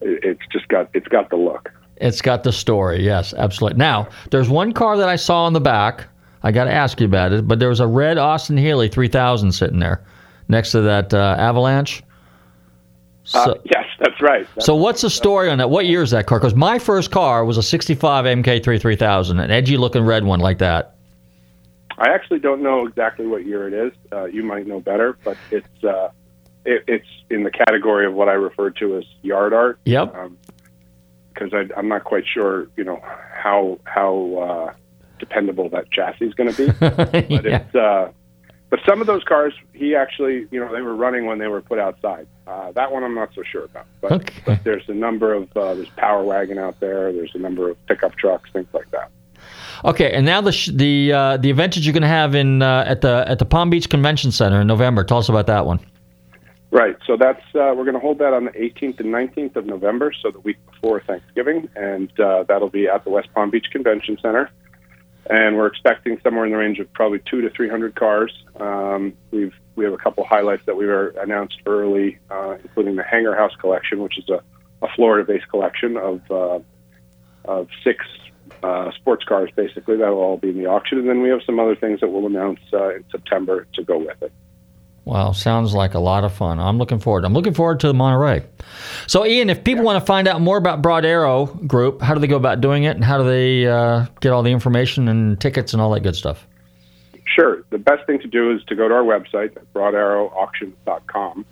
it's 0.02 0.42
just 0.52 0.68
got 0.68 0.90
it's 0.94 1.08
got 1.08 1.30
the 1.30 1.36
look. 1.36 1.72
It's 1.98 2.22
got 2.22 2.44
the 2.44 2.52
story, 2.52 3.04
yes, 3.04 3.34
absolutely. 3.34 3.78
Now, 3.78 4.10
there's 4.30 4.50
one 4.50 4.74
car 4.74 4.98
that 4.98 5.08
I 5.08 5.16
saw 5.16 5.48
in 5.48 5.54
the 5.54 5.62
back. 5.62 6.08
I 6.44 6.52
got 6.52 6.66
to 6.66 6.72
ask 6.72 7.00
you 7.00 7.06
about 7.06 7.32
it, 7.32 7.48
but 7.48 7.60
there 7.60 7.70
was 7.70 7.80
a 7.80 7.88
red 7.88 8.18
Austin 8.18 8.58
Healey 8.58 8.90
3000 8.90 9.52
sitting 9.52 9.80
there 9.80 10.04
next 10.50 10.72
to 10.72 10.82
that 10.82 11.14
uh, 11.14 11.36
Avalanche. 11.40 12.04
So, 13.24 13.40
uh, 13.40 13.56
yes, 13.64 13.86
that's 14.00 14.22
right. 14.22 14.46
That's 14.54 14.66
so 14.66 14.76
what's 14.76 15.02
the 15.02 15.10
story 15.10 15.50
on 15.50 15.58
that? 15.58 15.70
What 15.70 15.88
year 15.88 16.04
is 16.04 16.12
that 16.12 16.28
car? 16.28 16.40
Because 16.40 16.54
my 16.54 16.78
first 16.78 17.10
car 17.10 17.44
was 17.44 17.58
a 17.58 17.64
65 17.64 18.26
MK3 18.26 18.80
3000, 18.80 19.40
an 19.40 19.50
edgy 19.50 19.78
looking 19.78 20.04
red 20.04 20.24
one 20.24 20.40
like 20.40 20.60
that. 20.60 20.96
I 21.98 22.10
actually 22.10 22.40
don't 22.40 22.62
know 22.62 22.86
exactly 22.86 23.26
what 23.26 23.46
year 23.46 23.68
it 23.68 23.74
is. 23.74 23.94
Uh, 24.12 24.26
you 24.26 24.44
might 24.44 24.68
know 24.68 24.80
better, 24.80 25.18
but 25.24 25.38
it's 25.50 25.84
uh, 25.84 26.10
it, 26.66 26.84
it's 26.88 27.08
in 27.30 27.44
the 27.44 27.52
category 27.52 28.06
of 28.06 28.14
what 28.14 28.30
I 28.30 28.34
refer 28.34 28.70
to 28.72 28.98
as 28.98 29.04
yard 29.22 29.54
art. 29.54 29.80
Yep. 29.86 30.14
Because 31.34 31.54
I 31.54 31.68
I'm 31.78 31.88
not 31.88 32.04
quite 32.04 32.24
sure, 32.32 32.68
you 32.78 32.84
know, 32.84 33.02
how 33.04 33.80
how 33.84 34.36
uh, 34.36 34.74
dependable 35.20 35.70
that 35.70 35.92
chassis 35.92 36.26
is 36.26 36.34
going 36.34 36.54
to 36.54 36.66
be. 36.66 36.72
but 36.80 37.46
it's 37.46 37.76
uh, 37.76 38.12
but 38.70 38.80
some 38.86 39.00
of 39.00 39.08
those 39.08 39.24
cars, 39.24 39.54
he 39.74 39.96
actually, 39.96 40.48
you 40.52 40.60
know, 40.60 40.74
they 40.74 40.82
were 40.82 40.96
running 40.96 41.26
when 41.26 41.38
they 41.38 41.48
were 41.48 41.62
put 41.62 41.80
outside. 41.80 42.28
Uh, 42.48 42.72
that 42.74 42.92
one 42.92 43.04
I'm 43.04 43.16
not 43.16 43.30
so 43.36 43.44
sure 43.44 43.66
about. 43.66 43.86
But, 44.02 44.30
but 44.46 44.64
there's 44.64 44.88
a 44.88 44.94
number 44.94 45.34
of 45.34 45.56
uh, 45.56 45.76
there's 45.76 45.90
Power 45.90 46.24
Wagon 46.24 46.58
out 46.58 46.80
there. 46.80 47.14
There's 47.14 47.32
a 47.36 47.40
number 47.40 47.70
of 47.70 47.86
pickup 47.88 48.16
trucks, 48.16 48.50
things 48.52 48.68
like 48.74 48.90
that. 48.92 49.12
Okay, 49.84 50.12
and 50.12 50.26
now 50.26 50.42
the 50.42 50.52
sh- 50.52 50.72
the 50.74 51.12
uh, 51.12 51.38
the 51.38 51.50
event 51.50 51.76
that 51.76 51.82
you're 51.82 51.94
going 51.94 52.02
to 52.02 52.08
have 52.08 52.34
in 52.34 52.62
uh, 52.62 52.86
at 52.88 53.02
the 53.02 53.24
at 53.28 53.40
the 53.40 53.46
Palm 53.46 53.70
Beach 53.70 53.90
Convention 53.90 54.32
Center 54.32 54.62
in 54.62 54.68
November. 54.68 55.04
Tell 55.04 55.18
us 55.20 55.30
about 55.30 55.48
that 55.48 55.66
one. 55.66 55.80
Right. 56.76 56.98
So 57.08 57.16
that's 57.16 57.40
uh, 57.56 57.72
we're 57.74 57.86
going 57.86 57.94
to 57.94 58.02
hold 58.02 58.18
that 58.18 58.34
on 58.34 58.44
the 58.44 58.52
18th 58.52 59.00
and 59.00 59.08
19th 59.08 59.56
of 59.56 59.66
November, 59.66 60.12
so 60.22 60.30
the 60.30 60.42
week 60.42 60.58
before 60.70 61.00
Thanksgiving, 61.00 61.70
and 61.74 62.12
uh, 62.20 62.44
that'll 62.44 62.70
be 62.70 62.90
at 62.90 63.06
the 63.06 63.12
West 63.12 63.30
Palm 63.34 63.50
Beach 63.50 63.68
Convention 63.72 64.18
Center. 64.22 64.52
And 65.30 65.56
we're 65.56 65.68
expecting 65.68 66.20
somewhere 66.22 66.44
in 66.44 66.52
the 66.52 66.58
range 66.58 66.80
of 66.80 66.92
probably 66.92 67.22
two 67.32 67.40
to 67.40 67.50
300 67.50 67.96
cars. 67.96 68.44
Um, 68.60 69.14
we've 69.32 69.54
we 69.78 69.86
have 69.86 69.94
a 69.94 69.98
couple 69.98 70.26
highlights 70.26 70.66
that 70.66 70.76
we 70.76 70.86
were 70.86 71.16
announced 71.18 71.62
early, 71.66 72.20
uh, 72.30 72.58
including 72.62 72.98
the 72.98 73.04
Hangar 73.04 73.36
House 73.36 73.56
collection, 73.56 74.02
which 74.02 74.18
is 74.18 74.28
a, 74.28 74.44
a 74.82 74.90
Florida-based 74.98 75.48
collection 75.48 75.96
of 75.96 76.30
uh, 76.30 76.60
of 77.46 77.70
six 77.86 78.06
uh, 78.64 78.92
sports 78.92 79.24
cars, 79.24 79.50
basically. 79.56 79.96
That'll 79.96 80.18
all 80.18 80.36
be 80.36 80.50
in 80.50 80.58
the 80.58 80.66
auction, 80.66 80.98
and 80.98 81.08
then 81.08 81.22
we 81.22 81.30
have 81.30 81.40
some 81.46 81.58
other 81.58 81.78
things 81.78 82.02
that 82.02 82.10
we'll 82.10 82.26
announce 82.26 82.60
uh, 82.74 82.96
in 82.96 83.06
September 83.10 83.66
to 83.76 83.84
go 83.86 83.98
with 83.98 84.22
it. 84.22 84.34
Wow, 85.06 85.34
sounds 85.34 85.74
like 85.76 85.94
a 85.94 86.00
lot 86.00 86.24
of 86.24 86.34
fun. 86.34 86.60
I'm 86.60 86.80
looking 86.80 87.00
forward. 87.00 87.26
I'm 87.26 87.34
looking 87.34 87.54
forward 87.54 87.80
to 87.82 87.88
the 87.88 87.94
Monterey. 87.94 88.44
So, 89.06 89.24
Ian, 89.24 89.52
if 89.52 89.64
people 89.64 89.84
want 89.84 90.00
to 90.02 90.06
find 90.06 90.28
out 90.28 90.42
more 90.42 90.58
about 90.58 90.82
Broad 90.82 91.06
Arrow 91.06 91.46
Group, 91.46 92.02
how 92.02 92.16
do 92.16 92.20
they 92.20 92.28
go 92.28 92.38
about 92.38 92.60
doing 92.60 92.84
it, 92.84 92.96
and 92.96 93.04
how 93.04 93.20
do 93.20 93.24
they 93.24 93.68
uh, 93.68 94.08
get 94.20 94.32
all 94.32 94.42
the 94.42 94.50
information 94.50 95.08
and 95.08 95.40
tickets 95.40 95.74
and 95.74 95.82
all 95.82 95.92
that 95.92 96.02
good 96.02 96.16
stuff? 96.16 96.48
Sure. 97.26 97.64
The 97.70 97.78
best 97.78 98.08
thing 98.08 98.20
to 98.20 98.28
do 98.28 98.52
is 98.52 98.64
to 98.66 98.76
go 98.76 98.88
to 98.88 98.94
our 98.96 99.04
website 99.04 99.56
broadarrowauctions.com. 99.76 101.46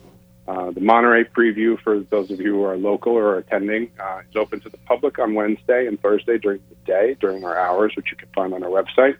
Uh, 0.45 0.71
the 0.71 0.81
Monterey 0.81 1.23
preview 1.23 1.79
for 1.81 1.99
those 1.99 2.29
of 2.31 2.39
you 2.39 2.53
who 2.53 2.63
are 2.63 2.75
local 2.75 3.13
or 3.13 3.37
attending 3.37 3.89
uh, 3.99 4.21
is 4.29 4.35
open 4.35 4.59
to 4.61 4.69
the 4.69 4.77
public 4.79 5.19
on 5.19 5.35
Wednesday 5.35 5.87
and 5.87 6.01
Thursday 6.01 6.37
during 6.37 6.59
the 6.69 6.75
day, 6.85 7.15
during 7.19 7.45
our 7.45 7.57
hours, 7.57 7.93
which 7.95 8.07
you 8.11 8.17
can 8.17 8.27
find 8.35 8.53
on 8.53 8.63
our 8.63 8.69
website. 8.69 9.15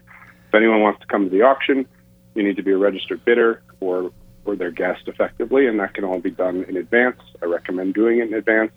If 0.48 0.54
anyone 0.54 0.80
wants 0.80 1.00
to 1.00 1.06
come 1.06 1.24
to 1.24 1.30
the 1.30 1.42
auction, 1.42 1.86
you 2.34 2.42
need 2.42 2.56
to 2.56 2.62
be 2.62 2.72
a 2.72 2.76
registered 2.76 3.24
bidder 3.24 3.62
or, 3.80 4.10
or 4.44 4.56
their 4.56 4.70
guest 4.70 5.06
effectively, 5.06 5.66
and 5.66 5.78
that 5.80 5.94
can 5.94 6.04
all 6.04 6.20
be 6.20 6.30
done 6.30 6.64
in 6.68 6.76
advance. 6.76 7.20
I 7.42 7.46
recommend 7.46 7.94
doing 7.94 8.18
it 8.18 8.28
in 8.28 8.34
advance. 8.34 8.72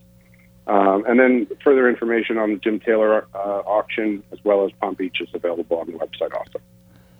Um, 0.67 1.05
and 1.07 1.17
then 1.19 1.47
further 1.63 1.87
information 1.87 2.37
on 2.37 2.51
the 2.51 2.57
Jim 2.57 2.79
Taylor 2.79 3.25
uh, 3.33 3.37
auction 3.65 4.21
as 4.33 4.39
well 4.43 4.65
as 4.65 4.71
Palm 4.81 4.95
Beach 4.95 5.21
is 5.21 5.29
available 5.33 5.77
on 5.77 5.87
the 5.87 5.93
website 5.93 6.33
also. 6.35 6.59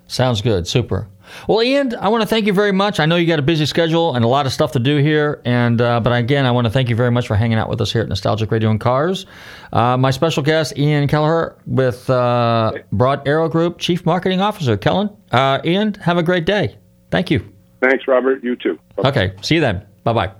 Sounds 0.08 0.42
good. 0.42 0.68
Super. 0.68 1.08
Well, 1.48 1.62
Ian, 1.62 1.94
I 1.96 2.08
want 2.08 2.22
to 2.22 2.28
thank 2.28 2.46
you 2.46 2.54
very 2.54 2.72
much. 2.72 3.00
I 3.00 3.06
know 3.06 3.18
you 3.18 3.28
got 3.28 3.40
a 3.40 3.44
busy 3.44 3.66
schedule 3.66 4.16
and 4.16 4.24
a 4.24 4.28
lot 4.28 4.46
of 4.46 4.54
stuff 4.54 4.72
to 4.72 4.80
do 4.80 4.98
here, 4.98 5.42
and 5.44 5.82
uh, 5.82 6.00
but 6.00 6.12
again, 6.12 6.46
I 6.46 6.52
want 6.52 6.66
to 6.66 6.72
thank 6.72 6.90
you 6.90 6.96
very 6.96 7.12
much 7.12 7.28
for 7.28 7.36
hanging 7.36 7.58
out 7.58 7.70
with 7.70 7.82
us 7.82 7.92
here 7.92 8.02
at 8.02 8.08
Nostalgic 8.08 8.50
Radio 8.50 8.70
and 8.70 8.80
Cars. 8.80 9.26
Uh, 9.74 9.98
my 9.98 10.12
special 10.12 10.44
guest, 10.44 10.78
Ian 10.78 11.10
Kelleher, 11.10 11.58
with 11.66 12.10
uh, 12.10 12.72
Broad 12.94 13.28
Arrow 13.28 13.50
Group 13.50 13.80
Chief 13.80 14.06
Marketing 14.06 14.40
Officer. 14.40 14.78
Kellen, 14.78 15.10
uh, 15.32 15.60
Ian, 15.66 15.94
have 15.96 16.18
a 16.18 16.24
great 16.24 16.46
day. 16.46 16.78
Thank 17.12 17.30
you. 17.30 17.57
Thanks, 17.82 18.08
Robert. 18.08 18.44
You 18.44 18.56
too. 18.56 18.80
Okay. 19.04 19.34
See 19.42 19.56
you 19.56 19.62
then. 19.62 19.86
Bye 20.04 20.14
bye. 20.14 20.32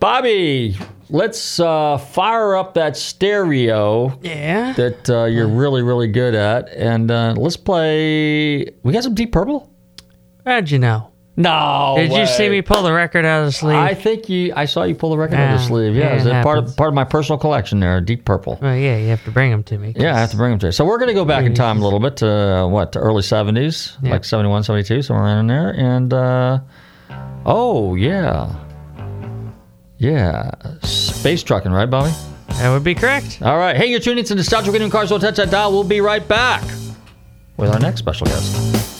Bobby, 0.00 0.76
let's 1.10 1.60
uh, 1.60 1.98
fire 1.98 2.56
up 2.56 2.74
that 2.74 2.96
stereo. 2.96 4.18
Yeah. 4.22 4.72
That 4.72 5.10
uh, 5.10 5.24
you're 5.24 5.48
really, 5.48 5.82
really 5.82 6.08
good 6.08 6.34
at, 6.34 6.70
and 6.70 7.10
uh, 7.10 7.34
let's 7.36 7.56
play. 7.56 8.64
We 8.82 8.92
got 8.92 9.02
some 9.04 9.14
Deep 9.14 9.32
Purple. 9.32 9.70
How'd 10.46 10.70
you 10.70 10.78
know? 10.78 11.09
No. 11.40 11.94
Did 11.96 12.12
you 12.12 12.26
see 12.26 12.48
me 12.48 12.62
pull 12.62 12.82
the 12.82 12.92
record 12.92 13.24
out 13.24 13.40
of 13.40 13.46
the 13.46 13.52
sleeve? 13.52 13.76
I 13.76 13.94
think 13.94 14.28
you. 14.28 14.52
I 14.54 14.64
saw 14.66 14.82
you 14.84 14.94
pull 14.94 15.10
the 15.10 15.16
record 15.18 15.36
out 15.38 15.54
of 15.54 15.60
the 15.60 15.66
sleeve. 15.66 15.94
Yeah, 15.96 16.22
yeah, 16.22 16.40
it 16.40 16.42
part 16.42 16.58
of 16.58 16.76
part 16.76 16.88
of 16.88 16.94
my 16.94 17.04
personal 17.04 17.38
collection 17.38 17.80
there? 17.80 18.00
Deep 18.00 18.24
Purple. 18.24 18.58
well, 18.60 18.76
yeah, 18.76 18.96
you 18.96 19.08
have 19.08 19.24
to 19.24 19.30
bring 19.30 19.50
them 19.50 19.62
to 19.64 19.78
me. 19.78 19.94
Yeah, 19.96 20.14
I 20.14 20.20
have 20.20 20.30
to 20.32 20.36
bring 20.36 20.50
them 20.50 20.58
to 20.60 20.66
you. 20.66 20.72
So 20.72 20.84
we're 20.84 20.98
going 20.98 21.08
to 21.08 21.14
go 21.14 21.24
back 21.24 21.44
in 21.44 21.54
time 21.54 21.78
a 21.80 21.84
little 21.84 22.00
bit 22.00 22.16
to 22.18 22.28
uh, 22.30 22.66
what, 22.68 22.92
to 22.92 22.98
early 22.98 23.22
70s, 23.22 23.96
Yeah. 24.02 24.10
like 24.12 24.24
71, 24.24 24.64
72, 24.64 25.02
somewhere 25.02 25.24
around 25.26 25.38
in 25.38 25.46
there. 25.48 25.70
And, 25.70 26.12
uh, 26.12 26.58
oh, 27.46 27.94
yeah. 27.94 28.54
Yeah. 29.98 30.50
Space 30.82 31.42
trucking, 31.42 31.72
right, 31.72 31.86
Bobby? 31.88 32.10
That 32.48 32.70
would 32.70 32.84
be 32.84 32.94
correct. 32.94 33.40
All 33.42 33.56
right. 33.58 33.76
Hey, 33.76 33.86
you're 33.86 34.00
tuning 34.00 34.24
to 34.24 34.34
Nostalgic 34.34 34.72
Radio 34.72 34.88
Cars. 34.90 35.08
Don't 35.10 35.20
touch 35.20 35.36
that 35.36 35.50
dial. 35.50 35.72
We'll 35.72 35.84
be 35.84 36.00
right 36.00 36.26
back 36.26 36.62
with 37.56 37.70
our 37.70 37.78
next 37.78 38.00
special 38.00 38.26
guest. 38.26 38.99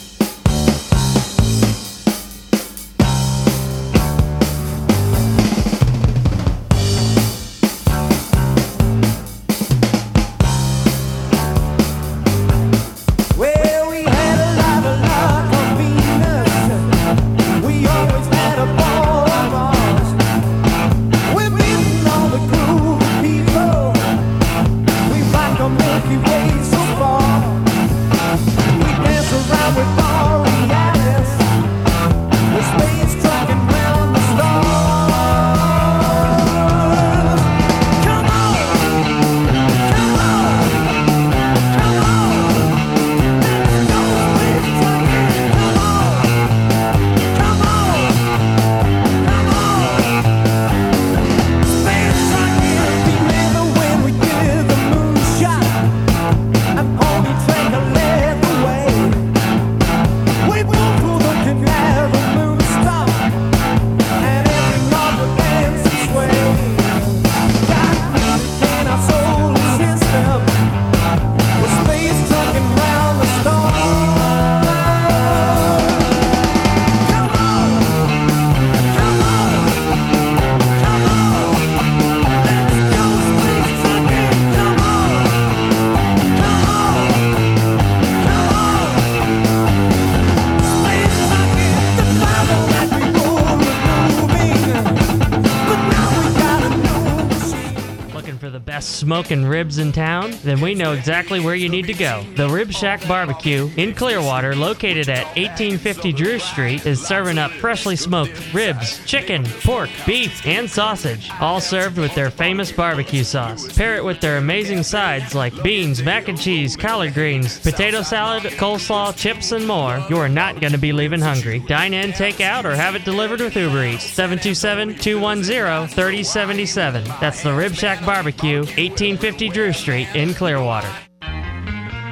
The 98.60 98.72
best 98.72 98.96
smoking 98.98 99.44
ribs 99.44 99.78
in 99.78 99.90
town? 99.90 100.34
Then 100.42 100.60
we 100.60 100.74
know 100.74 100.92
exactly 100.92 101.40
where 101.40 101.54
you 101.54 101.68
need 101.68 101.86
to 101.86 101.94
go. 101.94 102.24
The 102.36 102.48
Rib 102.48 102.70
Shack 102.70 103.06
Barbecue 103.08 103.70
in 103.76 103.94
Clearwater, 103.94 104.54
located 104.54 105.08
at 105.08 105.24
1850 105.36 106.12
Drew 106.12 106.38
Street, 106.38 106.84
is 106.84 107.02
serving 107.02 107.38
up 107.38 107.50
freshly 107.52 107.96
smoked 107.96 108.52
ribs, 108.52 109.04
chicken, 109.06 109.44
pork, 109.62 109.88
beef, 110.06 110.46
and 110.46 110.68
sausage, 110.68 111.30
all 111.40 111.60
served 111.60 111.96
with 111.96 112.14
their 112.14 112.30
famous 112.30 112.70
barbecue 112.70 113.24
sauce. 113.24 113.72
Pair 113.76 113.96
it 113.96 114.04
with 114.04 114.20
their 114.20 114.36
amazing 114.36 114.82
sides 114.82 115.34
like 115.34 115.62
beans, 115.62 116.02
mac 116.02 116.28
and 116.28 116.38
cheese, 116.38 116.76
collard 116.76 117.14
greens, 117.14 117.58
potato 117.60 118.02
salad, 118.02 118.42
coleslaw, 118.42 119.16
chips, 119.16 119.52
and 119.52 119.66
more. 119.66 120.04
You 120.10 120.18
are 120.18 120.28
not 120.28 120.60
going 120.60 120.72
to 120.72 120.78
be 120.78 120.92
leaving 120.92 121.20
hungry. 121.20 121.60
Dine 121.60 121.94
in, 121.94 122.12
take 122.12 122.40
out, 122.40 122.66
or 122.66 122.74
have 122.74 122.94
it 122.94 123.04
delivered 123.04 123.40
with 123.40 123.56
Uber 123.56 123.84
Eats. 123.84 124.04
727 124.04 124.96
210 124.96 125.88
3077. 125.88 127.04
That's 127.20 127.42
the 127.42 127.54
Rib 127.54 127.74
Shack 127.74 128.04
Barbecue, 128.04 128.49
1850 128.58 129.48
Drew 129.48 129.72
Street 129.72 130.08
in 130.14 130.34
Clearwater. 130.34 131.09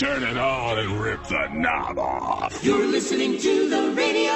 Turn 0.00 0.22
it 0.22 0.38
on 0.38 0.78
and 0.78 0.92
rip 0.98 1.22
the 1.24 1.46
knob 1.52 1.98
off. 1.98 2.64
You're 2.64 2.86
listening 2.86 3.36
to 3.36 3.68
the 3.68 3.92
radio. 3.94 4.30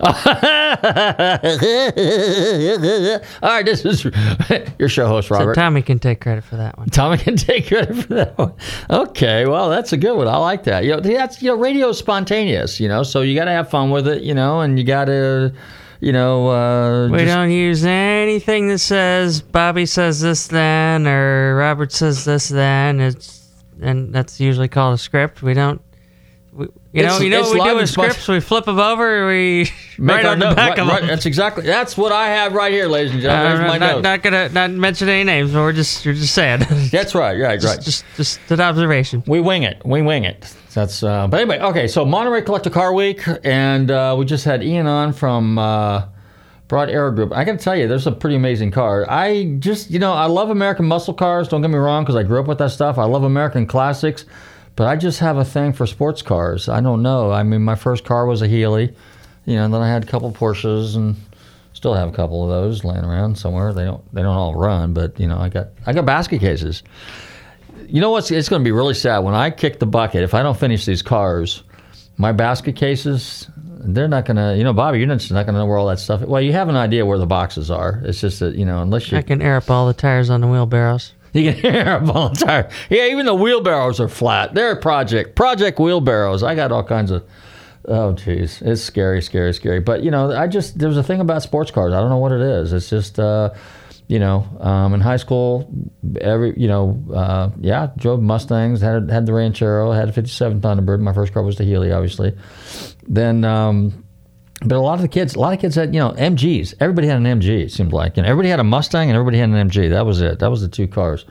All 3.40 3.50
right, 3.50 3.64
this 3.64 3.84
is 3.84 4.04
your 4.80 4.88
show 4.88 5.06
host, 5.06 5.30
Robert. 5.30 5.54
So 5.54 5.60
Tommy 5.60 5.80
can 5.80 6.00
take 6.00 6.20
credit 6.20 6.42
for 6.42 6.56
that 6.56 6.76
one. 6.76 6.88
Tommy 6.88 7.18
can 7.18 7.36
take 7.36 7.68
credit 7.68 7.94
for 8.04 8.14
that 8.14 8.36
one. 8.36 8.52
Okay, 8.90 9.46
well, 9.46 9.70
that's 9.70 9.92
a 9.92 9.96
good 9.96 10.16
one. 10.16 10.26
I 10.26 10.38
like 10.38 10.64
that. 10.64 10.82
You 10.82 10.94
know, 10.96 11.00
that's 11.00 11.40
you 11.40 11.50
know, 11.50 11.56
radio 11.56 11.90
is 11.90 11.98
spontaneous. 11.98 12.80
You 12.80 12.88
know, 12.88 13.04
so 13.04 13.20
you 13.20 13.36
got 13.36 13.44
to 13.44 13.52
have 13.52 13.70
fun 13.70 13.90
with 13.90 14.08
it. 14.08 14.24
You 14.24 14.34
know, 14.34 14.60
and 14.60 14.76
you 14.76 14.84
got 14.84 15.04
to, 15.04 15.54
you 16.00 16.12
know, 16.12 16.48
uh, 16.48 17.06
We 17.10 17.18
just- 17.18 17.28
don't 17.28 17.52
use 17.52 17.84
anything 17.84 18.66
that 18.70 18.80
says 18.80 19.40
Bobby 19.40 19.86
says 19.86 20.20
this 20.20 20.48
then 20.48 21.06
or 21.06 21.54
Robert 21.58 21.92
says 21.92 22.24
this 22.24 22.48
then. 22.48 22.98
It's 22.98 23.43
and 23.80 24.14
that's 24.14 24.40
usually 24.40 24.68
called 24.68 24.94
a 24.94 24.98
script. 24.98 25.42
We 25.42 25.54
don't. 25.54 25.80
We, 26.52 26.68
you 26.92 27.02
know, 27.02 27.18
you 27.18 27.30
know 27.30 27.40
what 27.42 27.54
we 27.54 27.64
do 27.64 27.74
with 27.74 27.90
scripts? 27.90 28.28
We 28.28 28.38
flip 28.38 28.64
them 28.66 28.78
over. 28.78 29.26
We 29.26 29.68
make 29.98 30.16
right 30.18 30.24
our 30.24 30.32
on 30.34 30.38
the 30.38 30.54
back 30.54 30.70
Right- 30.70 30.78
of 30.78 30.86
right- 30.86 31.00
them. 31.00 31.08
That's 31.08 31.26
exactly 31.26 31.64
that's 31.64 31.96
what 31.96 32.12
I 32.12 32.28
have 32.28 32.52
right 32.54 32.72
here, 32.72 32.86
ladies 32.86 33.12
and 33.12 33.20
gentlemen. 33.22 33.62
Uh, 33.62 33.68
my 33.68 33.78
not, 33.78 33.94
note. 33.96 34.02
not 34.02 34.22
gonna 34.22 34.48
not 34.50 34.70
mention 34.70 35.08
any 35.08 35.24
names, 35.24 35.50
but 35.52 35.58
we're 35.60 35.72
just 35.72 36.04
you're 36.04 36.14
just 36.14 36.32
saying. 36.34 36.60
That's 36.92 37.12
right, 37.16 37.36
right, 37.40 37.60
just, 37.60 37.76
right. 37.76 37.84
Just 37.84 38.04
just 38.16 38.50
an 38.52 38.60
observation. 38.60 39.24
We 39.26 39.40
wing 39.40 39.64
it. 39.64 39.82
We 39.84 40.02
wing 40.02 40.22
it. 40.24 40.54
That's. 40.74 41.02
Uh, 41.02 41.26
but 41.26 41.40
anyway, 41.40 41.58
okay. 41.58 41.88
So 41.88 42.04
Monterey 42.04 42.42
Collector 42.42 42.70
Car 42.70 42.92
Week, 42.94 43.22
and 43.42 43.90
uh, 43.90 44.14
we 44.16 44.24
just 44.24 44.44
had 44.44 44.62
Ian 44.62 44.86
on 44.86 45.12
from 45.12 45.58
uh, 45.58 46.06
Broad 46.74 46.90
Arrow 46.90 47.12
Group. 47.12 47.32
I 47.32 47.44
got 47.44 47.52
to 47.52 47.58
tell 47.58 47.76
you, 47.76 47.86
there's 47.86 48.08
a 48.08 48.10
pretty 48.10 48.34
amazing 48.34 48.72
car. 48.72 49.08
I 49.08 49.56
just, 49.60 49.92
you 49.92 50.00
know, 50.00 50.12
I 50.12 50.26
love 50.26 50.50
American 50.50 50.86
muscle 50.86 51.14
cars. 51.14 51.46
Don't 51.46 51.62
get 51.62 51.70
me 51.70 51.78
wrong, 51.78 52.02
because 52.02 52.16
I 52.16 52.24
grew 52.24 52.40
up 52.40 52.48
with 52.48 52.58
that 52.58 52.72
stuff. 52.72 52.98
I 52.98 53.04
love 53.04 53.22
American 53.22 53.64
classics, 53.64 54.24
but 54.74 54.88
I 54.88 54.96
just 54.96 55.20
have 55.20 55.36
a 55.36 55.44
thing 55.44 55.72
for 55.72 55.86
sports 55.86 56.20
cars. 56.20 56.68
I 56.68 56.80
don't 56.80 57.00
know. 57.00 57.30
I 57.30 57.44
mean, 57.44 57.62
my 57.62 57.76
first 57.76 58.04
car 58.04 58.26
was 58.26 58.42
a 58.42 58.48
Healey, 58.48 58.92
you 59.44 59.54
know. 59.54 59.64
And 59.66 59.72
then 59.72 59.82
I 59.82 59.88
had 59.88 60.02
a 60.02 60.06
couple 60.06 60.32
Porsches 60.32 60.96
and. 60.96 61.16
Still 61.74 61.94
have 61.94 62.08
a 62.08 62.12
couple 62.12 62.42
of 62.44 62.48
those 62.48 62.84
laying 62.84 63.04
around 63.04 63.36
somewhere. 63.36 63.74
They 63.74 63.84
don't 63.84 64.14
they 64.14 64.22
don't 64.22 64.34
all 64.34 64.54
run, 64.54 64.94
but 64.94 65.18
you 65.18 65.26
know 65.26 65.36
I 65.36 65.48
got 65.48 65.70
I 65.84 65.92
got 65.92 66.06
basket 66.06 66.40
cases. 66.40 66.84
You 67.88 68.00
know 68.00 68.10
what's? 68.10 68.30
It's 68.30 68.48
going 68.48 68.62
to 68.62 68.64
be 68.64 68.70
really 68.70 68.94
sad 68.94 69.18
when 69.18 69.34
I 69.34 69.50
kick 69.50 69.80
the 69.80 69.86
bucket. 69.86 70.22
If 70.22 70.34
I 70.34 70.42
don't 70.44 70.56
finish 70.58 70.86
these 70.86 71.02
cars, 71.02 71.64
my 72.16 72.30
basket 72.30 72.76
cases, 72.76 73.48
they're 73.78 74.08
not 74.08 74.24
going 74.24 74.36
to. 74.36 74.56
You 74.56 74.64
know, 74.64 74.72
Bobby, 74.72 74.98
you're 74.98 75.08
just 75.08 75.30
not 75.30 75.46
going 75.46 75.54
to 75.54 75.60
know 75.60 75.66
where 75.66 75.78
all 75.78 75.88
that 75.88 75.98
stuff. 75.98 76.22
Well, 76.22 76.40
you 76.40 76.52
have 76.52 76.68
an 76.68 76.76
idea 76.76 77.04
where 77.04 77.18
the 77.18 77.26
boxes 77.26 77.70
are. 77.70 78.00
It's 78.04 78.20
just 78.20 78.40
that 78.40 78.54
you 78.54 78.64
know, 78.64 78.82
unless 78.82 79.10
you 79.10 79.18
I 79.18 79.22
can 79.22 79.42
air 79.42 79.56
up 79.56 79.70
all 79.70 79.86
the 79.86 79.94
tires 79.94 80.30
on 80.30 80.40
the 80.40 80.46
wheelbarrows. 80.46 81.12
you 81.32 81.52
can 81.52 81.60
hear 81.60 81.96
a 81.96 82.00
volunteer. 82.00 82.68
Yeah, 82.90 83.06
even 83.06 83.26
the 83.26 83.34
wheelbarrows 83.34 84.00
are 84.00 84.08
flat. 84.08 84.54
They're 84.54 84.76
project 84.76 85.34
project 85.34 85.78
wheelbarrows. 85.78 86.42
I 86.42 86.54
got 86.54 86.72
all 86.72 86.84
kinds 86.84 87.10
of. 87.10 87.24
Oh, 87.86 88.14
jeez, 88.14 88.62
it's 88.62 88.80
scary, 88.82 89.20
scary, 89.20 89.52
scary. 89.52 89.80
But 89.80 90.02
you 90.02 90.10
know, 90.10 90.32
I 90.32 90.46
just 90.46 90.78
there's 90.78 90.96
a 90.96 91.02
thing 91.02 91.20
about 91.20 91.42
sports 91.42 91.70
cars. 91.70 91.92
I 91.92 92.00
don't 92.00 92.10
know 92.10 92.18
what 92.18 92.32
it 92.32 92.40
is. 92.40 92.72
It's 92.72 92.88
just. 92.88 93.18
Uh, 93.18 93.50
you 94.06 94.18
know, 94.18 94.46
um, 94.60 94.92
in 94.92 95.00
high 95.00 95.16
school, 95.16 95.70
every 96.20 96.58
you 96.58 96.68
know, 96.68 97.02
uh, 97.14 97.50
yeah, 97.60 97.90
drove 97.96 98.20
Mustangs, 98.20 98.80
had 98.80 99.10
had 99.10 99.26
the 99.26 99.32
Ranchero, 99.32 99.92
had 99.92 100.08
a 100.08 100.12
'57 100.12 100.60
Thunderbird. 100.60 101.00
My 101.00 101.12
first 101.12 101.32
car 101.32 101.42
was 101.42 101.56
the 101.56 101.64
Healey, 101.64 101.90
obviously. 101.90 102.36
Then, 103.06 103.44
um, 103.44 104.04
but 104.64 104.76
a 104.76 104.80
lot 104.80 104.94
of 104.94 105.02
the 105.02 105.08
kids, 105.08 105.34
a 105.34 105.40
lot 105.40 105.54
of 105.54 105.60
kids 105.60 105.74
had 105.74 105.94
you 105.94 106.00
know 106.00 106.10
MGs. 106.12 106.74
Everybody 106.80 107.06
had 107.06 107.16
an 107.16 107.24
MG. 107.24 107.64
It 107.64 107.72
seemed 107.72 107.92
like, 107.92 108.18
and 108.18 108.26
everybody 108.26 108.50
had 108.50 108.60
a 108.60 108.64
Mustang, 108.64 109.08
and 109.08 109.16
everybody 109.16 109.38
had 109.38 109.48
an 109.48 109.68
MG. 109.70 109.88
That 109.90 110.04
was 110.04 110.20
it. 110.20 110.38
That 110.40 110.50
was 110.50 110.60
the 110.60 110.68
two 110.68 110.86
cars. 110.86 111.24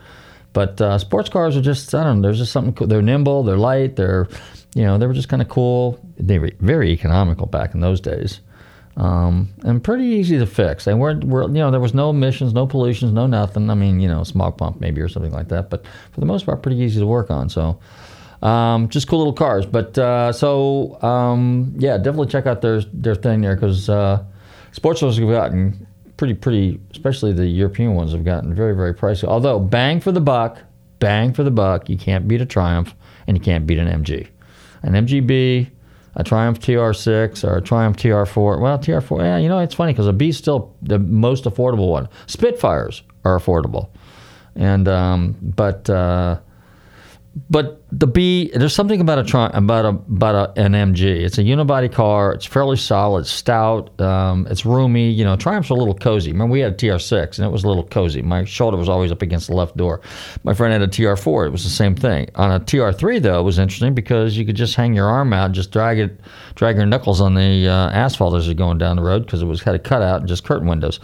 But 0.52 0.80
uh, 0.80 0.98
sports 0.98 1.28
cars 1.28 1.56
are 1.56 1.62
just 1.62 1.94
I 1.94 2.02
don't 2.02 2.20
know. 2.20 2.28
There's 2.28 2.38
just 2.38 2.52
something. 2.52 2.74
Cool. 2.74 2.88
They're 2.88 3.02
nimble. 3.02 3.44
They're 3.44 3.56
light. 3.56 3.94
They're 3.94 4.26
you 4.74 4.82
know 4.82 4.98
they 4.98 5.06
were 5.06 5.14
just 5.14 5.28
kind 5.28 5.42
of 5.42 5.48
cool. 5.48 6.00
They 6.16 6.40
were 6.40 6.50
very 6.58 6.90
economical 6.90 7.46
back 7.46 7.74
in 7.74 7.80
those 7.80 8.00
days 8.00 8.40
um, 8.96 9.52
and 9.64 9.82
pretty 9.82 10.04
easy 10.04 10.38
to 10.38 10.46
fix. 10.46 10.84
They 10.84 10.94
weren't, 10.94 11.24
were, 11.24 11.42
you 11.42 11.54
know, 11.54 11.70
there 11.70 11.80
was 11.80 11.94
no 11.94 12.10
emissions, 12.10 12.52
no 12.52 12.66
pollutions, 12.66 13.12
no 13.12 13.26
nothing. 13.26 13.68
I 13.70 13.74
mean, 13.74 14.00
you 14.00 14.08
know, 14.08 14.22
smog 14.24 14.56
pump 14.56 14.80
maybe 14.80 15.00
or 15.00 15.08
something 15.08 15.32
like 15.32 15.48
that, 15.48 15.70
but 15.70 15.84
for 16.12 16.20
the 16.20 16.26
most 16.26 16.46
part, 16.46 16.62
pretty 16.62 16.78
easy 16.78 17.00
to 17.00 17.06
work 17.06 17.30
on. 17.30 17.48
So, 17.48 17.80
um, 18.42 18.88
just 18.88 19.08
cool 19.08 19.18
little 19.18 19.32
cars. 19.32 19.66
But 19.66 19.98
uh, 19.98 20.32
so, 20.32 21.02
um, 21.02 21.74
yeah, 21.76 21.96
definitely 21.96 22.28
check 22.28 22.46
out 22.46 22.60
their 22.60 22.82
their 22.92 23.14
thing 23.14 23.40
there 23.40 23.56
because 23.56 23.88
uh, 23.88 24.22
sports 24.72 25.00
cars 25.00 25.18
have 25.18 25.28
gotten 25.28 25.86
pretty, 26.16 26.34
pretty, 26.34 26.80
especially 26.92 27.32
the 27.32 27.46
European 27.46 27.94
ones 27.94 28.12
have 28.12 28.24
gotten 28.24 28.54
very, 28.54 28.74
very 28.76 28.94
pricey. 28.94 29.24
Although 29.24 29.58
bang 29.58 30.00
for 30.00 30.12
the 30.12 30.20
buck, 30.20 30.58
bang 30.98 31.32
for 31.32 31.42
the 31.42 31.50
buck, 31.50 31.88
you 31.88 31.98
can't 31.98 32.28
beat 32.28 32.40
a 32.40 32.46
Triumph 32.46 32.94
and 33.26 33.36
you 33.36 33.42
can't 33.42 33.66
beat 33.66 33.78
an 33.78 33.88
MG. 33.88 34.28
An 34.82 34.92
MGB 34.92 35.70
a 36.16 36.24
Triumph 36.24 36.60
TR6 36.60 37.44
or 37.44 37.56
a 37.56 37.60
Triumph 37.62 37.96
TR4. 37.96 38.60
Well, 38.60 38.78
TR4, 38.78 39.20
yeah, 39.20 39.38
you 39.38 39.48
know, 39.48 39.58
it's 39.58 39.74
funny 39.74 39.92
because 39.92 40.06
a 40.06 40.12
B's 40.12 40.36
still 40.36 40.74
the 40.82 40.98
most 40.98 41.44
affordable 41.44 41.90
one. 41.90 42.08
Spitfires 42.26 43.02
are 43.24 43.38
affordable. 43.38 43.88
And, 44.54 44.86
um, 44.86 45.36
but, 45.42 45.90
uh, 45.90 46.38
but 47.50 47.82
the 47.90 48.06
B, 48.06 48.50
there's 48.54 48.74
something 48.74 49.00
about 49.00 49.18
a 49.18 49.24
tri- 49.24 49.50
about 49.52 49.84
a 49.84 49.88
about 49.88 50.56
a, 50.56 50.60
an 50.60 50.72
MG. 50.72 51.02
It's 51.02 51.36
a 51.36 51.42
unibody 51.42 51.92
car. 51.92 52.32
It's 52.32 52.46
fairly 52.46 52.76
solid, 52.76 53.26
stout. 53.26 54.00
Um, 54.00 54.46
it's 54.48 54.64
roomy. 54.64 55.10
You 55.10 55.24
know, 55.24 55.34
Triumph's 55.34 55.70
are 55.70 55.74
a 55.74 55.76
little 55.76 55.94
cozy. 55.94 56.30
Remember, 56.30 56.52
we 56.52 56.60
had 56.60 56.72
a 56.72 56.76
TR6 56.76 57.38
and 57.38 57.46
it 57.46 57.50
was 57.50 57.64
a 57.64 57.68
little 57.68 57.82
cozy. 57.82 58.22
My 58.22 58.44
shoulder 58.44 58.76
was 58.76 58.88
always 58.88 59.10
up 59.10 59.20
against 59.20 59.48
the 59.48 59.54
left 59.56 59.76
door. 59.76 60.00
My 60.44 60.54
friend 60.54 60.72
had 60.72 60.82
a 60.82 60.86
TR4. 60.86 61.46
It 61.46 61.50
was 61.50 61.64
the 61.64 61.70
same 61.70 61.96
thing. 61.96 62.30
On 62.36 62.52
a 62.52 62.60
TR3 62.60 63.20
though, 63.20 63.40
it 63.40 63.44
was 63.44 63.58
interesting 63.58 63.94
because 63.94 64.36
you 64.36 64.46
could 64.46 64.56
just 64.56 64.76
hang 64.76 64.94
your 64.94 65.08
arm 65.08 65.32
out, 65.32 65.46
and 65.46 65.54
just 65.54 65.72
drag 65.72 65.98
it, 65.98 66.20
drag 66.54 66.76
your 66.76 66.86
knuckles 66.86 67.20
on 67.20 67.34
the 67.34 67.68
uh, 67.68 67.90
asphalt 67.90 68.36
as 68.36 68.46
you're 68.46 68.54
going 68.54 68.78
down 68.78 68.94
the 68.94 69.02
road 69.02 69.26
because 69.26 69.42
it 69.42 69.46
was 69.46 69.60
had 69.60 69.74
a 69.74 69.80
cutout 69.80 70.20
and 70.20 70.28
just 70.28 70.44
curtain 70.44 70.68
windows 70.68 71.00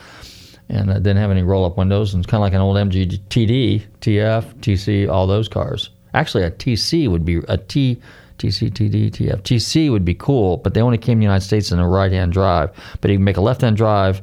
and 0.69 0.89
it 0.89 1.03
didn't 1.03 1.17
have 1.17 1.33
any 1.33 1.43
roll 1.43 1.65
up 1.65 1.77
windows. 1.77 2.15
And 2.15 2.23
it's 2.23 2.31
kind 2.31 2.39
of 2.41 2.43
like 2.43 2.53
an 2.53 2.61
old 2.61 2.77
MG 2.77 3.19
TD, 3.29 3.85
TF, 4.01 4.55
TC, 4.61 5.11
all 5.11 5.27
those 5.27 5.49
cars. 5.49 5.91
Actually, 6.15 6.45
a 6.45 6.51
TC 6.51 7.09
would 7.09 7.25
be 7.25 7.37
a 7.49 7.57
T, 7.59 8.01
TC, 8.39 8.71
TD, 8.71 9.11
TF. 9.11 9.43
TC 9.43 9.91
would 9.91 10.05
be 10.05 10.15
cool, 10.15 10.57
but 10.59 10.75
they 10.75 10.81
only 10.81 10.99
came 10.99 11.15
in 11.15 11.19
the 11.21 11.25
United 11.25 11.45
States 11.45 11.73
in 11.73 11.79
a 11.79 11.89
right 11.89 12.13
hand 12.13 12.33
drive. 12.33 12.71
But 13.01 13.11
you 13.11 13.17
can 13.17 13.25
make 13.25 13.37
a 13.37 13.41
left 13.43 13.61
hand 13.61 13.77
drive, 13.77 14.23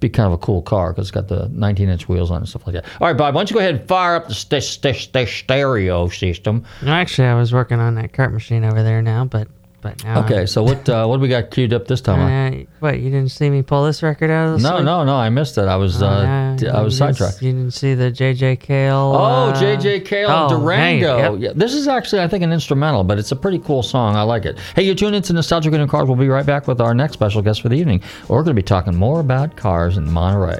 be 0.00 0.08
kind 0.08 0.26
of 0.26 0.32
a 0.32 0.38
cool 0.38 0.62
car 0.62 0.92
because 0.92 1.08
it's 1.08 1.10
got 1.10 1.28
the 1.28 1.48
19 1.52 1.88
inch 1.88 2.08
wheels 2.08 2.30
on 2.30 2.36
it 2.36 2.40
and 2.40 2.48
stuff 2.48 2.66
like 2.66 2.74
that. 2.74 2.84
All 3.00 3.08
right, 3.08 3.16
Bob, 3.16 3.34
why 3.34 3.40
don't 3.40 3.50
you 3.50 3.54
go 3.54 3.60
ahead 3.60 3.74
and 3.74 3.88
fire 3.88 4.14
up 4.14 4.28
the 4.28 4.34
st- 4.34 4.62
st- 4.62 4.96
st- 4.96 5.28
stereo 5.28 6.08
system? 6.08 6.64
Actually, 6.86 7.28
I 7.28 7.34
was 7.34 7.52
working 7.52 7.80
on 7.80 7.94
that 7.96 8.12
cart 8.12 8.32
machine 8.32 8.64
over 8.64 8.82
there 8.82 9.02
now, 9.02 9.24
but 9.24 9.48
but 9.80 10.02
now. 10.04 10.24
Okay, 10.24 10.46
so 10.46 10.62
what 10.62 10.88
uh, 10.88 11.06
what 11.06 11.16
do 11.16 11.22
we 11.22 11.28
got 11.28 11.50
queued 11.50 11.72
up 11.72 11.86
this 11.86 12.00
time? 12.00 12.18
Uh, 12.28 12.64
what 12.80 12.98
you 13.00 13.10
didn't 13.10 13.30
see 13.30 13.48
me 13.50 13.62
pull 13.62 13.84
this 13.84 14.02
record 14.02 14.30
out 14.30 14.48
of 14.48 14.60
the 14.60 14.68
no, 14.68 14.76
sleeve? 14.76 14.84
no, 14.84 15.04
no, 15.04 15.16
I 15.16 15.28
missed 15.28 15.58
it. 15.58 15.62
I 15.62 15.76
was 15.76 16.02
uh, 16.02 16.22
yeah, 16.24 16.56
d- 16.56 16.68
I 16.68 16.82
was 16.82 16.96
sidetracked. 16.96 17.42
You 17.42 17.52
didn't 17.52 17.72
see 17.72 17.94
the 17.94 18.10
J.J. 18.10 18.56
Cale. 18.56 19.12
Oh, 19.14 19.50
uh, 19.50 19.60
JJ 19.60 20.04
Cale 20.04 20.28
oh, 20.30 20.48
Durango. 20.48 21.16
hey, 21.16 21.22
yep. 21.22 21.40
Yeah, 21.40 21.52
this 21.54 21.74
is 21.74 21.88
actually, 21.88 22.22
I 22.22 22.28
think, 22.28 22.44
an 22.44 22.52
instrumental, 22.52 23.04
but 23.04 23.18
it's 23.18 23.32
a 23.32 23.36
pretty 23.36 23.58
cool 23.60 23.82
song. 23.82 24.16
I 24.16 24.22
like 24.22 24.44
it. 24.44 24.58
Hey, 24.76 24.82
you're 24.82 24.94
tuned 24.94 25.16
into 25.16 25.32
Nostalgic 25.32 25.72
Rhythm 25.72 25.88
Cars. 25.88 26.08
We'll 26.08 26.16
be 26.16 26.28
right 26.28 26.46
back 26.46 26.68
with 26.68 26.80
our 26.80 26.94
next 26.94 27.14
special 27.14 27.42
guest 27.42 27.62
for 27.62 27.68
the 27.68 27.76
evening. 27.76 28.02
We're 28.28 28.42
going 28.42 28.56
to 28.56 28.62
be 28.62 28.62
talking 28.62 28.94
more 28.94 29.20
about 29.20 29.56
cars 29.56 29.96
in 29.96 30.10
Monterey. 30.10 30.58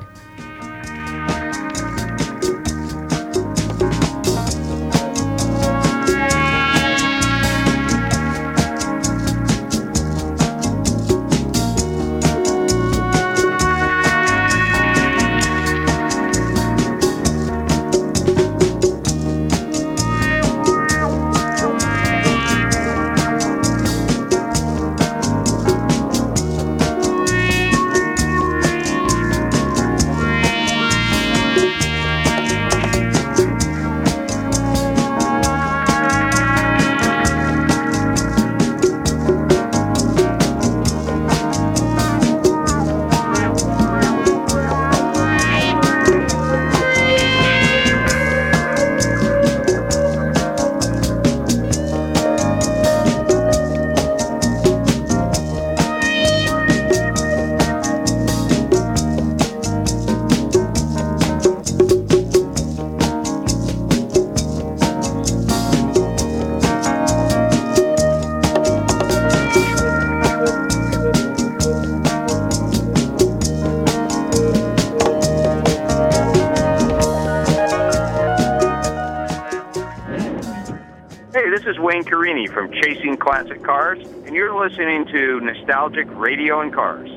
Wayne 81.99 82.05
Carini 82.05 82.46
from 82.46 82.70
Chasing 82.70 83.16
Classic 83.16 83.61
Cars, 83.61 83.99
and 84.24 84.32
you're 84.32 84.55
listening 84.57 85.05
to 85.07 85.40
Nostalgic 85.40 86.07
Radio 86.11 86.61
and 86.61 86.72
Cars. 86.72 87.11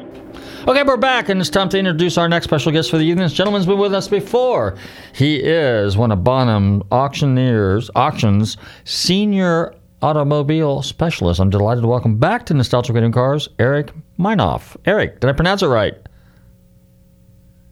Okay, 0.68 0.82
we're 0.82 0.98
back, 0.98 1.30
and 1.30 1.40
it's 1.40 1.52
time 1.52 1.70
to 1.70 1.78
introduce 1.78 2.18
our 2.18 2.28
next 2.28 2.46
special 2.46 2.72
guest 2.72 2.90
for 2.90 2.98
the 2.98 3.04
evening. 3.04 3.26
This 3.26 3.34
gentleman's 3.34 3.68
been 3.68 3.78
with 3.78 3.94
us 3.94 4.08
before. 4.08 4.76
He 5.14 5.36
is 5.36 5.98
one 5.98 6.12
of 6.12 6.24
Bonham 6.24 6.82
Auctioneers 6.92 7.92
Auctions 7.94 8.58
senior 8.84 9.76
automobile 10.02 10.82
specialist. 10.82 11.40
I'm 11.40 11.52
delighted 11.52 11.82
to 11.82 11.88
welcome 11.88 12.18
back 12.18 12.48
to 12.48 12.56
Nostalgic 12.56 12.96
Radio 12.96 13.06
and 13.06 13.14
Cars, 13.14 13.50
Eric 13.60 13.92
Minoff. 14.18 14.78
Eric, 14.86 15.20
did 15.20 15.30
I 15.30 15.34
pronounce 15.34 15.62
it 15.62 15.68
right? 15.68 15.94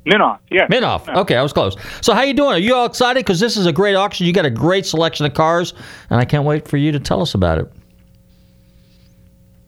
Minoff, 0.05 0.39
yeah. 0.49 0.67
Minoff. 0.67 1.13
Okay, 1.13 1.35
I 1.35 1.43
was 1.43 1.53
close. 1.53 1.75
So 2.01 2.13
how 2.13 2.21
you 2.21 2.33
doing? 2.33 2.53
Are 2.53 2.59
you 2.59 2.73
all 2.73 2.85
excited? 2.85 3.19
Because 3.19 3.39
this 3.39 3.57
is 3.57 3.65
a 3.65 3.73
great 3.73 3.95
auction. 3.95 4.25
You 4.25 4.33
got 4.33 4.45
a 4.45 4.49
great 4.49 4.85
selection 4.85 5.25
of 5.25 5.33
cars, 5.33 5.73
and 6.09 6.19
I 6.19 6.25
can't 6.25 6.45
wait 6.45 6.67
for 6.67 6.77
you 6.77 6.91
to 6.91 6.99
tell 6.99 7.21
us 7.21 7.33
about 7.33 7.57
it. 7.59 7.71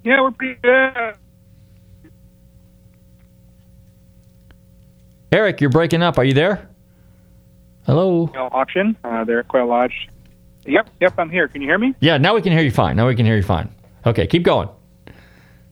Yeah, 0.04 0.22
we're 0.22 0.32
pretty 0.32 0.60
good. 0.62 1.16
Eric, 5.32 5.62
you're 5.62 5.70
breaking 5.70 6.02
up. 6.02 6.18
Are 6.18 6.24
you 6.24 6.34
there? 6.34 6.70
Hello. 7.86 8.32
Auction. 8.36 8.98
Uh, 9.04 9.24
there 9.24 9.40
at 9.40 9.48
Quail 9.48 9.68
Lodge. 9.68 10.10
Yep, 10.66 10.90
yep, 11.00 11.14
I'm 11.18 11.30
here. 11.30 11.48
Can 11.48 11.62
you 11.62 11.68
hear 11.68 11.78
me? 11.78 11.96
Yeah, 12.00 12.18
now 12.18 12.36
we 12.36 12.42
can 12.42 12.52
hear 12.52 12.62
you 12.62 12.72
fine. 12.72 12.96
Now 12.96 13.08
we 13.08 13.16
can 13.16 13.26
hear 13.26 13.36
you 13.36 13.44
fine. 13.44 13.74
Okay, 14.06 14.28
keep 14.28 14.44
going. 14.44 14.68
All 14.68 14.76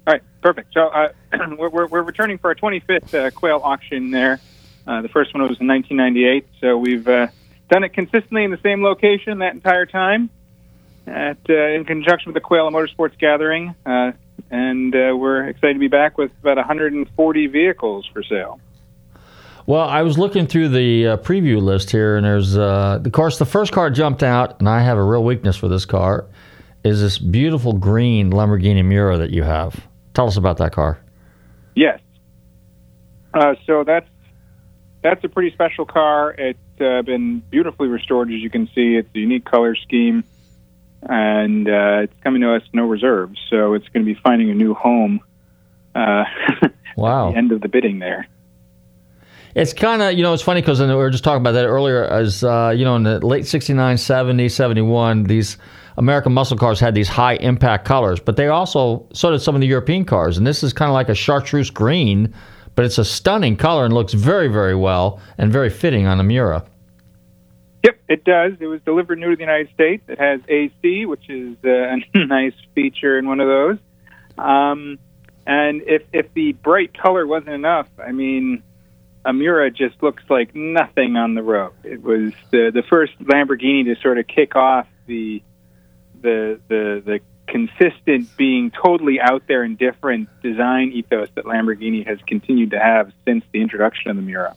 right, 0.08 0.22
perfect. 0.42 0.74
So 0.74 0.88
uh, 0.88 1.10
we're, 1.58 1.70
we're, 1.70 1.88
we're 1.88 2.02
returning 2.02 2.38
for 2.38 2.50
our 2.50 2.56
25th 2.56 3.14
uh, 3.14 3.32
quail 3.32 3.62
auction 3.64 4.12
there. 4.12 4.40
Uh, 4.88 5.02
the 5.02 5.10
first 5.10 5.34
one 5.34 5.44
was 5.44 5.60
in 5.60 5.68
1998, 5.68 6.48
so 6.60 6.78
we've 6.78 7.08
uh, 7.08 7.28
done 7.70 7.84
it 7.84 7.90
consistently 7.90 8.44
in 8.44 8.52
the 8.52 8.60
same 8.64 8.84
location 8.84 9.40
that 9.40 9.54
entire 9.54 9.86
time, 9.86 10.30
at 11.06 11.38
uh, 11.50 11.54
in 11.54 11.86
conjunction 11.86 12.30
with 12.30 12.34
the 12.34 12.42
Quail 12.42 12.68
and 12.68 12.76
Motorsports 12.76 13.18
Gathering, 13.20 13.76
uh, 13.86 14.14
and 14.50 14.96
uh, 14.96 15.16
we're 15.16 15.48
excited 15.48 15.74
to 15.74 15.80
be 15.80 15.88
back 15.88 16.18
with 16.18 16.32
about 16.42 16.58
140 16.58 17.48
vehicles 17.48 18.10
for 18.12 18.24
sale. 18.24 18.60
Well, 19.68 19.88
I 19.88 20.02
was 20.02 20.18
looking 20.18 20.48
through 20.48 20.70
the 20.70 21.20
preview 21.24 21.62
list 21.62 21.92
here, 21.92 22.18
and 22.18 22.26
there's, 22.26 22.58
of 22.58 23.12
course, 23.12 23.38
the 23.38 23.46
first 23.46 23.72
car 23.72 23.92
jumped 23.92 24.24
out, 24.24 24.60
and 24.60 24.68
I 24.68 24.82
have 24.82 24.98
a 24.98 25.04
real 25.04 25.24
weakness 25.24 25.56
for 25.56 25.68
this 25.68 25.86
car, 25.86 26.26
is 26.84 27.02
this 27.02 27.20
beautiful 27.20 27.74
green 27.74 28.32
Lamborghini 28.32 28.84
Miura 28.84 29.18
that 29.18 29.30
you 29.30 29.44
have. 29.44 29.86
Tell 30.16 30.26
us 30.26 30.38
about 30.38 30.58
that 30.58 30.72
car. 30.72 31.00
Yes. 31.80 32.02
Uh, 33.34 33.56
so 33.66 33.86
that's 33.86 34.10
that's 35.02 35.24
a 35.24 35.30
pretty 35.30 35.52
special 35.52 35.86
car. 35.86 36.36
It's 36.38 36.82
uh, 36.82 37.04
been 37.04 37.40
beautifully 37.40 37.88
restored, 37.88 38.30
as 38.34 38.42
you 38.42 38.50
can 38.50 38.68
see. 38.76 38.96
It's 38.96 39.08
a 39.16 39.20
unique 39.20 39.46
color 39.46 39.78
scheme, 39.78 40.26
and 41.04 41.70
uh, 41.70 42.02
it's 42.04 42.14
coming 42.22 42.42
to 42.42 42.54
us 42.54 42.64
no 42.74 42.84
reserves. 42.84 43.40
So 43.50 43.76
it's 43.76 43.88
going 43.88 44.06
to 44.06 44.14
be 44.14 44.20
finding 44.22 44.50
a 44.50 44.54
new 44.54 44.74
home. 44.74 45.22
Uh, 45.96 46.26
wow. 46.98 47.30
at 47.30 47.32
the 47.32 47.38
end 47.38 47.54
of 47.54 47.62
the 47.62 47.70
bidding 47.70 48.00
there. 48.00 48.28
It's 49.56 49.72
kind 49.72 50.02
of, 50.02 50.14
you 50.14 50.22
know, 50.22 50.34
it's 50.34 50.44
funny 50.44 50.62
because 50.62 50.82
we 50.82 50.94
were 50.94 51.10
just 51.10 51.24
talking 51.24 51.42
about 51.42 51.54
that 51.54 51.66
earlier. 51.66 52.04
As, 52.04 52.44
uh, 52.44 52.74
you 52.76 52.84
know, 52.84 52.98
in 52.98 53.04
the 53.04 53.26
late 53.26 53.48
69, 53.48 53.98
70, 53.98 54.50
71, 54.50 55.24
these 55.24 55.58
American 55.98 56.34
muscle 56.34 56.58
cars 56.58 56.80
had 56.80 56.96
these 56.96 57.08
high 57.08 57.36
impact 57.36 57.86
colors, 57.86 58.20
but 58.20 58.36
they 58.36 58.48
also, 58.48 59.06
so 59.14 59.32
did 59.32 59.40
some 59.40 59.56
of 59.56 59.62
the 59.62 59.68
European 59.68 60.06
cars. 60.06 60.38
And 60.38 60.46
this 60.46 60.64
is 60.64 60.74
kind 60.74 60.90
of 60.90 60.94
like 60.94 61.10
a 61.10 61.16
chartreuse 61.16 61.70
green, 61.70 62.34
but 62.76 62.86
it's 62.86 62.98
a 62.98 63.06
stunning 63.06 63.58
color 63.58 63.86
and 63.86 63.94
looks 63.94 64.14
very, 64.14 64.48
very 64.48 64.76
well 64.76 65.20
and 65.38 65.52
very 65.52 65.70
fitting 65.70 66.06
on 66.06 66.20
a 66.20 66.24
Miura. 66.24 66.66
Yep, 67.84 68.00
it 68.10 68.24
does. 68.24 68.54
It 68.60 68.68
was 68.68 68.82
delivered 68.82 69.20
new 69.20 69.30
to 69.30 69.36
the 69.36 69.42
United 69.42 69.70
States. 69.74 70.04
It 70.08 70.20
has 70.20 70.42
AC, 70.48 71.06
which 71.06 71.30
is 71.30 71.56
uh, 71.64 71.70
a 72.14 72.26
nice 72.26 72.54
feature 72.76 73.18
in 73.18 73.28
one 73.28 73.40
of 73.40 73.48
those. 73.48 73.78
Um, 74.38 75.00
and 75.48 75.82
if 75.88 76.04
if 76.14 76.34
the 76.34 76.54
bright 76.54 76.96
color 76.98 77.26
wasn't 77.26 77.56
enough, 77.56 77.88
I 78.06 78.12
mean, 78.12 78.64
a 79.26 79.34
Miura 79.34 79.72
just 79.72 80.02
looks 80.04 80.24
like 80.30 80.56
nothing 80.56 81.16
on 81.16 81.34
the 81.36 81.44
road. 81.44 81.74
It 81.84 82.04
was 82.04 82.34
the 82.52 82.72
the 82.74 82.84
first 82.90 83.18
Lamborghini 83.20 83.86
to 83.86 84.00
sort 84.02 84.18
of 84.18 84.28
kick 84.28 84.56
off 84.56 84.88
the 85.08 85.42
the 86.22 86.60
the 86.68 87.02
the 87.06 87.20
consistent 87.48 88.36
being 88.38 88.72
totally 88.72 89.20
out 89.20 89.44
there 89.48 89.64
and 89.64 89.78
different 89.78 90.30
design 90.44 90.92
ethos 90.92 91.30
that 91.36 91.46
Lamborghini 91.46 92.06
has 92.06 92.20
continued 92.28 92.72
to 92.72 92.80
have 92.80 93.12
since 93.26 93.44
the 93.52 93.62
introduction 93.62 94.12
of 94.12 94.18
the 94.18 94.22
Miura. 94.22 94.56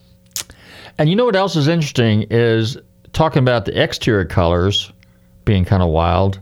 And 0.99 1.09
you 1.09 1.17
know 1.17 1.25
what 1.25 1.37
else 1.37 1.57
is 1.57 1.69
interesting 1.69 2.27
is 2.31 2.77
talking 3.13 3.39
about 3.41 3.65
the 3.65 3.83
exterior 3.83 4.27
colors 4.27 4.93
being 5.45 5.65
kind 5.65 5.83
of 5.83 5.89
wild. 5.89 6.39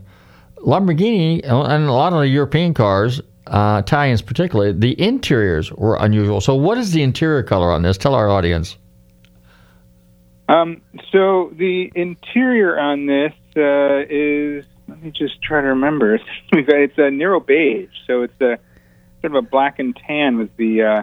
Lamborghini 0.59 1.41
and 1.45 1.85
a 1.85 1.93
lot 1.93 2.13
of 2.13 2.21
the 2.21 2.29
European 2.29 2.75
cars, 2.75 3.21
uh, 3.47 3.81
Italians 3.85 4.21
particularly, 4.21 4.73
the 4.73 5.01
interiors 5.01 5.73
were 5.73 5.97
unusual. 5.97 6.41
So, 6.41 6.55
what 6.55 6.79
is 6.79 6.93
the 6.93 7.03
interior 7.03 7.43
color 7.43 7.71
on 7.71 7.83
this? 7.83 7.97
Tell 7.97 8.15
our 8.15 8.29
audience. 8.29 8.77
Um, 10.51 10.83
so 11.13 11.53
the 11.57 11.93
interior 11.95 12.79
on 12.79 13.07
this 13.07 13.33
uh, 13.57 14.05
is 14.11 14.65
let 14.91 15.03
me 15.03 15.11
just 15.13 15.41
try 15.41 15.61
to 15.61 15.69
remember. 15.69 16.21
It's 16.53 16.99
a 16.99 17.11
Nero 17.11 17.41
beige, 17.41 17.91
so 18.07 18.23
it's 18.23 18.41
a 18.41 18.59
sort 19.21 19.37
of 19.37 19.45
a 19.45 19.49
black 19.49 19.79
and 19.79 19.97
tan 19.97 20.37
was 20.37 20.49
the 20.57 20.83
uh, 20.83 21.03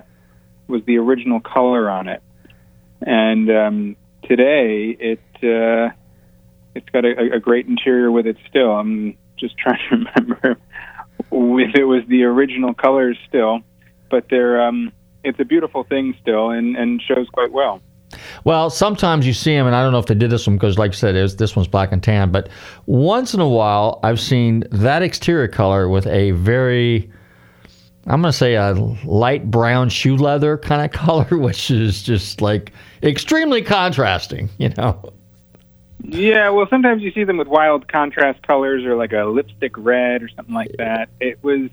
was 0.68 0.82
the 0.86 0.98
original 0.98 1.40
color 1.40 1.90
on 1.90 2.08
it, 2.10 2.22
and 3.02 3.50
um, 3.50 3.96
today 4.24 4.96
it 5.00 5.22
uh, 5.36 5.94
it's 6.76 6.90
got 6.90 7.06
a, 7.06 7.36
a 7.36 7.40
great 7.40 7.68
interior 7.68 8.12
with 8.12 8.28
it 8.28 8.38
still. 8.50 8.72
I'm 8.72 9.18
just 9.38 9.58
trying 9.64 9.80
to 9.90 9.96
remember 9.96 10.58
if 11.32 11.76
it 11.76 11.86
was 11.86 12.04
the 12.08 12.24
original 12.24 12.74
colors 12.74 13.18
still, 13.28 13.62
but 14.12 14.26
they're 14.30 14.62
um, 14.62 14.92
it's 15.24 15.40
a 15.40 15.46
beautiful 15.46 15.84
thing 15.84 16.16
still 16.22 16.50
and, 16.50 16.76
and 16.76 17.02
shows 17.02 17.28
quite 17.32 17.52
well. 17.52 17.82
Well, 18.43 18.70
sometimes 18.70 19.28
you 19.28 19.34
see 19.34 19.53
them, 19.53 19.68
and 19.68 19.76
I 19.76 19.84
don't 19.84 19.91
know 19.91 19.99
if 19.99 20.05
they 20.05 20.16
did 20.16 20.30
this 20.30 20.47
one 20.47 20.55
because, 20.55 20.78
like 20.78 20.91
I 20.91 20.95
said, 20.95 21.16
was, 21.16 21.36
this 21.36 21.55
one's 21.55 21.68
black 21.68 21.91
and 21.91 22.01
tan. 22.01 22.32
But 22.32 22.49
once 22.86 23.34
in 23.34 23.39
a 23.39 23.47
while, 23.47 23.99
I've 24.03 24.20
seen 24.20 24.64
that 24.72 25.01
exterior 25.01 25.47
color 25.47 25.89
with 25.89 26.08
a 26.08 26.32
very, 26.32 27.12
I'm 28.05 28.22
going 28.22 28.32
to 28.32 28.38
say 28.38 28.55
a 28.55 28.74
light 29.03 29.51
brown 29.51 29.89
shoe 29.89 30.16
leather 30.16 30.58
kind 30.58 30.84
of 30.84 30.91
color, 30.99 31.38
which 31.38 31.70
is 31.70 32.01
just 32.01 32.41
like 32.41 32.72
extremely 33.03 33.62
contrasting, 33.62 34.49
you 34.58 34.70
know. 34.78 35.12
Yeah, 36.03 36.49
well, 36.49 36.68
sometimes 36.70 37.01
you 37.01 37.12
see 37.12 37.24
them 37.24 37.38
with 37.38 37.47
wild 37.47 37.88
contrast 37.88 38.41
colors 38.43 38.86
or 38.86 38.95
like 38.95 39.12
a 39.14 39.26
lipstick 39.26 39.74
red 39.78 40.24
or 40.24 40.30
something 40.30 40.53
like 40.53 40.72
that. 40.78 41.10
It 41.20 41.43
was 41.43 41.70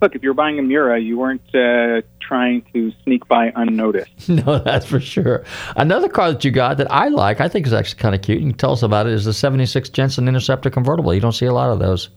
look 0.00 0.14
if 0.14 0.22
you're 0.22 0.34
buying 0.34 0.58
a 0.58 0.62
Miura, 0.62 0.98
you 0.98 1.18
weren't 1.18 1.54
uh, 1.54 2.02
trying 2.20 2.62
to 2.72 2.92
sneak 3.04 3.26
by 3.28 3.52
unnoticed. 3.54 4.28
No, 4.28 4.58
that's 4.58 4.86
for 4.86 5.00
sure. 5.00 5.44
Another 5.76 6.08
car 6.08 6.32
that 6.32 6.44
you 6.44 6.50
got 6.50 6.76
that 6.76 6.92
I 6.92 7.08
like, 7.08 7.40
I 7.40 7.48
think 7.48 7.66
is 7.66 7.72
actually 7.72 7.98
kind 7.98 8.14
of 8.14 8.22
cute. 8.22 8.40
You 8.40 8.48
can 8.48 8.56
tell 8.56 8.72
us 8.72 8.82
about 8.82 9.06
it. 9.06 9.12
Is 9.12 9.24
the 9.24 9.32
'76 9.32 9.88
Jensen 9.88 10.28
Interceptor 10.28 10.70
convertible. 10.70 11.12
You 11.14 11.20
don't 11.20 11.32
see 11.32 11.46
a 11.46 11.52
lot 11.52 11.70
of 11.70 11.78
those. 11.78 12.10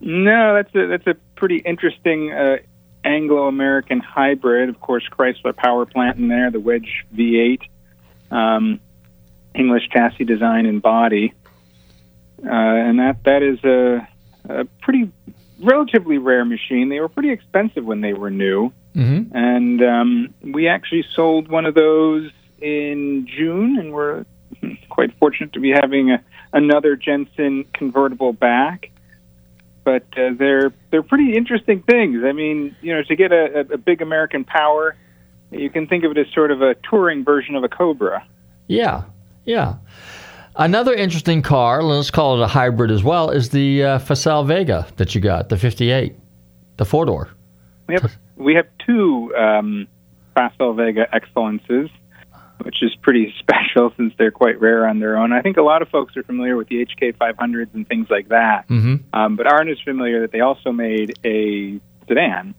No, 0.00 0.54
that's 0.54 0.74
a 0.74 0.86
that's 0.88 1.06
a 1.06 1.14
pretty 1.36 1.58
interesting 1.58 2.32
uh, 2.32 2.56
Anglo-American 3.04 4.00
hybrid. 4.00 4.68
Of 4.68 4.80
course, 4.80 5.04
Chrysler 5.10 5.54
power 5.54 5.86
plant 5.86 6.18
in 6.18 6.28
there, 6.28 6.50
the 6.50 6.58
Wedge 6.60 7.04
V8, 7.14 7.60
um, 8.30 8.80
English 9.54 9.88
chassis 9.90 10.24
design 10.24 10.66
and 10.66 10.82
body, 10.82 11.32
uh, 12.44 12.50
and 12.50 12.98
that 12.98 13.22
that 13.24 13.42
is 13.42 13.62
a, 13.62 14.08
a 14.48 14.64
pretty 14.80 15.10
relatively 15.62 16.18
rare 16.18 16.44
machine. 16.44 16.88
They 16.88 17.00
were 17.00 17.08
pretty 17.08 17.30
expensive 17.30 17.84
when 17.84 18.00
they 18.00 18.12
were 18.12 18.30
new, 18.30 18.72
mm-hmm. 18.94 19.36
and 19.36 19.82
um, 19.82 20.34
we 20.42 20.68
actually 20.68 21.04
sold 21.14 21.48
one 21.48 21.66
of 21.66 21.74
those 21.74 22.30
in 22.60 23.26
June, 23.26 23.78
and 23.78 23.92
we're 23.92 24.24
quite 24.88 25.16
fortunate 25.18 25.52
to 25.54 25.60
be 25.60 25.70
having 25.70 26.10
a, 26.10 26.22
another 26.52 26.96
Jensen 26.96 27.64
convertible 27.72 28.32
back. 28.32 28.90
But 29.84 30.04
uh, 30.16 30.30
they're 30.38 30.72
they're 30.90 31.02
pretty 31.02 31.36
interesting 31.36 31.82
things. 31.82 32.22
I 32.24 32.32
mean, 32.32 32.76
you 32.82 32.94
know, 32.94 33.02
to 33.02 33.16
get 33.16 33.32
a, 33.32 33.66
a 33.72 33.78
big 33.78 34.00
American 34.00 34.44
power, 34.44 34.96
you 35.50 35.70
can 35.70 35.88
think 35.88 36.04
of 36.04 36.12
it 36.12 36.18
as 36.18 36.32
sort 36.32 36.52
of 36.52 36.62
a 36.62 36.74
touring 36.88 37.24
version 37.24 37.56
of 37.56 37.64
a 37.64 37.68
Cobra. 37.68 38.24
Yeah, 38.68 39.02
yeah. 39.44 39.74
Another 40.56 40.92
interesting 40.92 41.40
car, 41.40 41.82
let's 41.82 42.10
call 42.10 42.40
it 42.40 42.44
a 42.44 42.46
hybrid 42.46 42.90
as 42.90 43.02
well, 43.02 43.30
is 43.30 43.50
the 43.50 43.84
uh, 43.84 43.98
Facel 43.98 44.46
Vega 44.46 44.86
that 44.96 45.14
you 45.14 45.20
got, 45.20 45.48
the 45.48 45.56
58, 45.56 46.14
the 46.76 46.84
four 46.84 47.06
door. 47.06 47.30
We 47.86 47.94
have 47.94 48.18
we 48.36 48.54
have 48.54 48.66
two 48.86 49.34
um, 49.34 49.88
Facel 50.36 50.76
Vega 50.76 51.06
Excellences, 51.14 51.88
which 52.62 52.82
is 52.82 52.94
pretty 53.00 53.34
special 53.38 53.92
since 53.96 54.12
they're 54.18 54.30
quite 54.30 54.60
rare 54.60 54.86
on 54.86 55.00
their 55.00 55.16
own. 55.16 55.32
I 55.32 55.40
think 55.40 55.56
a 55.56 55.62
lot 55.62 55.80
of 55.80 55.88
folks 55.88 56.16
are 56.16 56.22
familiar 56.22 56.56
with 56.56 56.68
the 56.68 56.84
HK 56.84 57.16
500s 57.16 57.72
and 57.72 57.88
things 57.88 58.08
like 58.10 58.28
that, 58.28 58.68
mm-hmm. 58.68 58.96
um, 59.14 59.36
but 59.36 59.46
aren't 59.46 59.70
as 59.70 59.80
familiar 59.80 60.20
that 60.20 60.32
they 60.32 60.40
also 60.40 60.70
made 60.70 61.18
a 61.24 61.80
sedan. 62.08 62.54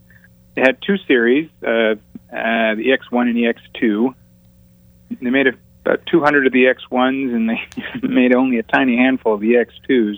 They 0.56 0.62
had 0.62 0.78
two 0.86 0.98
series, 1.08 1.50
uh, 1.64 1.70
uh, 1.70 1.96
the 2.32 2.98
EX1 3.12 3.30
and 3.30 3.36
EX2. 3.36 4.16
They 5.22 5.30
made 5.30 5.48
a 5.48 5.54
about 5.86 6.06
200 6.08 6.48
of 6.48 6.54
the 6.54 6.66
X1s, 6.66 7.34
and 7.36 7.50
they 7.50 7.60
made 8.08 8.34
only 8.34 8.58
a 8.60 8.64
tiny 8.64 8.96
handful 8.98 9.34
of 9.36 9.42
the 9.42 9.54
X2s. 9.54 10.16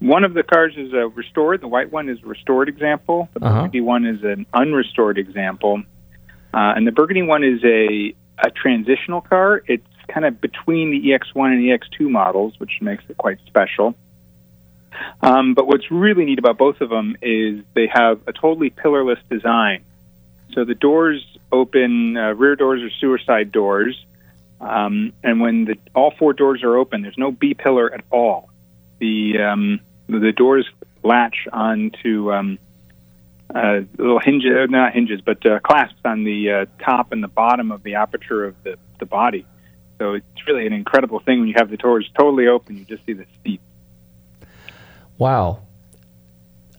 One 0.00 0.24
of 0.24 0.34
the 0.34 0.42
cars 0.42 0.74
is 0.76 0.92
uh, 0.92 1.08
restored. 1.10 1.60
The 1.62 1.68
white 1.68 1.90
one 1.90 2.08
is 2.08 2.18
a 2.22 2.26
restored 2.26 2.68
example. 2.68 3.28
The 3.34 3.44
Uh-huh. 3.44 3.54
burgundy 3.62 3.80
one 3.80 4.04
is 4.06 4.22
an 4.24 4.46
unrestored 4.54 5.18
example. 5.18 5.82
Uh, 6.52 6.72
and 6.76 6.86
the 6.86 6.92
burgundy 6.92 7.22
one 7.22 7.44
is 7.44 7.62
a, 7.64 8.14
a 8.38 8.50
transitional 8.50 9.20
car. 9.20 9.62
It's 9.66 9.86
kind 10.08 10.24
of 10.26 10.40
between 10.40 10.90
the 10.90 11.00
EX1 11.10 11.52
and 11.52 11.60
the 11.60 11.70
EX2 11.70 12.08
models, 12.10 12.54
which 12.58 12.72
makes 12.80 13.04
it 13.08 13.16
quite 13.16 13.38
special. 13.46 13.94
Um, 15.22 15.54
but 15.54 15.66
what's 15.66 15.90
really 15.90 16.24
neat 16.24 16.38
about 16.38 16.56
both 16.56 16.80
of 16.80 16.88
them 16.88 17.16
is 17.20 17.62
they 17.74 17.88
have 17.92 18.20
a 18.26 18.32
totally 18.32 18.70
pillarless 18.70 19.18
design. 19.30 19.84
So 20.52 20.64
the 20.64 20.74
doors 20.74 21.22
open, 21.52 22.16
uh, 22.16 22.32
rear 22.34 22.56
doors 22.56 22.82
are 22.82 22.90
suicide 23.00 23.52
doors. 23.52 23.94
Um, 24.60 25.12
and 25.22 25.40
when 25.40 25.66
the, 25.66 25.76
all 25.94 26.12
four 26.18 26.32
doors 26.32 26.62
are 26.62 26.76
open, 26.76 27.02
there's 27.02 27.18
no 27.18 27.30
B 27.30 27.54
pillar 27.54 27.92
at 27.92 28.04
all. 28.10 28.50
The 28.98 29.38
um, 29.38 29.80
the 30.08 30.32
doors 30.32 30.66
latch 31.02 31.46
onto 31.52 32.32
um, 32.32 32.58
uh, 33.54 33.80
little 33.98 34.18
hinges, 34.18 34.50
uh, 34.56 34.66
not 34.66 34.92
hinges, 34.92 35.20
but 35.20 35.44
uh, 35.46 35.60
clasps 35.60 36.00
on 36.04 36.24
the 36.24 36.50
uh, 36.50 36.66
top 36.84 37.12
and 37.12 37.22
the 37.22 37.28
bottom 37.28 37.70
of 37.70 37.82
the 37.82 37.94
aperture 37.94 38.44
of 38.44 38.54
the, 38.64 38.76
the 38.98 39.06
body. 39.06 39.46
So 39.98 40.14
it's 40.14 40.46
really 40.46 40.66
an 40.66 40.72
incredible 40.72 41.20
thing 41.20 41.40
when 41.40 41.48
you 41.48 41.54
have 41.56 41.70
the 41.70 41.76
doors 41.76 42.10
totally 42.18 42.48
open. 42.48 42.76
You 42.76 42.84
just 42.84 43.04
see 43.06 43.14
the 43.14 43.26
seat. 43.44 43.60
Wow. 45.18 45.62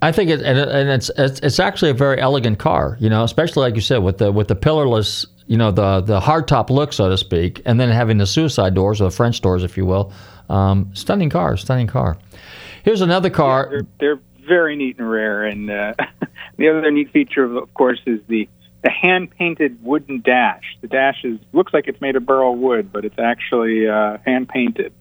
I 0.02 0.12
think 0.12 0.30
it, 0.30 0.42
and, 0.42 0.90
it's, 0.90 1.10
it's 1.18 1.40
it's 1.40 1.60
actually 1.60 1.90
a 1.90 1.96
very 1.96 2.20
elegant 2.22 2.60
car, 2.60 2.98
you 3.00 3.10
know, 3.10 3.24
especially 3.24 3.62
like 3.62 3.74
you 3.74 3.82
said 3.82 3.98
with 4.04 4.20
the 4.20 4.32
with 4.32 4.48
the 4.48 4.56
pillarless, 4.56 5.26
you 5.48 5.58
know, 5.58 5.72
the 5.72 6.02
the 6.02 6.20
hardtop 6.20 6.70
look, 6.70 6.94
so 6.94 7.10
to 7.10 7.18
speak, 7.18 7.62
and 7.66 7.80
then 7.80 7.90
having 7.90 8.18
the 8.18 8.28
suicide 8.28 8.74
doors 8.74 9.02
or 9.02 9.06
the 9.06 9.12
French 9.12 9.42
doors, 9.42 9.64
if 9.64 9.78
you 9.78 9.86
will. 9.86 10.12
Um, 10.50 10.92
stunning 10.94 11.30
car, 11.30 11.58
stunning 11.58 11.88
car. 11.88 12.18
Here's 12.84 13.02
another 13.02 13.30
car. 13.30 13.68
They're, 13.70 13.86
they're 14.00 14.22
very 14.48 14.76
neat 14.76 14.98
and 14.98 15.10
rare. 15.10 15.44
And 15.44 15.70
uh, 15.70 15.94
the 16.58 16.70
other 16.70 16.90
neat 16.92 17.12
feature, 17.12 17.44
of, 17.44 17.56
of 17.56 17.74
course, 17.74 18.00
is 18.06 18.20
the 18.28 18.48
the 18.84 18.90
hand 18.92 19.32
painted 19.32 19.84
wooden 19.84 20.22
dash. 20.22 20.64
The 20.82 20.88
dash 20.88 21.24
is 21.24 21.40
looks 21.52 21.74
like 21.74 21.88
it's 21.88 22.00
made 22.00 22.16
of 22.16 22.26
burl 22.26 22.56
wood, 22.56 22.92
but 22.92 23.06
it's 23.06 23.18
actually 23.18 23.88
uh, 23.88 24.18
hand 24.26 24.50
painted. 24.50 24.94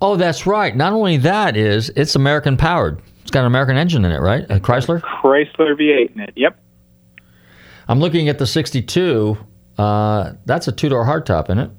Oh, 0.00 0.16
that's 0.16 0.46
right. 0.46 0.76
Not 0.76 0.92
only 0.92 1.16
that 1.18 1.56
is 1.56 1.90
it's 1.96 2.14
American 2.14 2.56
powered. 2.56 3.00
It's 3.22 3.30
got 3.30 3.40
an 3.40 3.46
American 3.46 3.76
engine 3.76 4.04
in 4.04 4.12
it, 4.12 4.20
right? 4.20 4.44
A 4.50 4.60
Chrysler. 4.60 5.00
Chrysler 5.00 5.74
V8 5.78 6.14
in 6.14 6.20
it. 6.20 6.32
Yep. 6.36 6.58
I'm 7.88 8.00
looking 8.00 8.28
at 8.28 8.38
the 8.38 8.46
62. 8.46 9.38
Uh, 9.78 10.32
that's 10.44 10.68
a 10.68 10.72
two 10.72 10.90
door 10.90 11.06
hardtop, 11.06 11.44
isn't 11.44 11.58
it? 11.58 11.70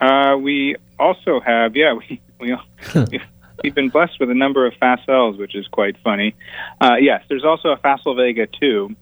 Uh, 0.00 0.36
we 0.36 0.76
also 0.98 1.40
have, 1.40 1.74
yeah, 1.74 1.94
we, 1.94 2.20
we, 2.38 2.56
we've, 3.62 3.74
been 3.74 3.88
blessed 3.88 4.20
with 4.20 4.30
a 4.30 4.34
number 4.34 4.66
of 4.66 4.74
Facels, 4.74 5.38
which 5.38 5.56
is 5.56 5.66
quite 5.68 5.96
funny. 6.04 6.36
Uh, 6.80 6.96
yes, 7.00 7.24
there's 7.28 7.44
also 7.44 7.70
a 7.70 7.76
Facel 7.78 8.14
Vega 8.16 8.46
2. 8.46 8.94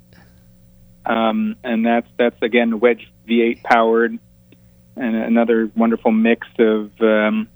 Um, 1.05 1.57
and 1.62 1.84
that's, 1.84 2.09
that's 2.16 2.40
again, 2.40 2.80
wedge 2.80 3.12
V8 3.28 3.62
powered 3.62 4.18
and 4.97 5.16
another 5.16 5.70
wonderful 5.76 6.12
mix 6.12 6.47
of 6.59 6.90
um, 7.01 7.49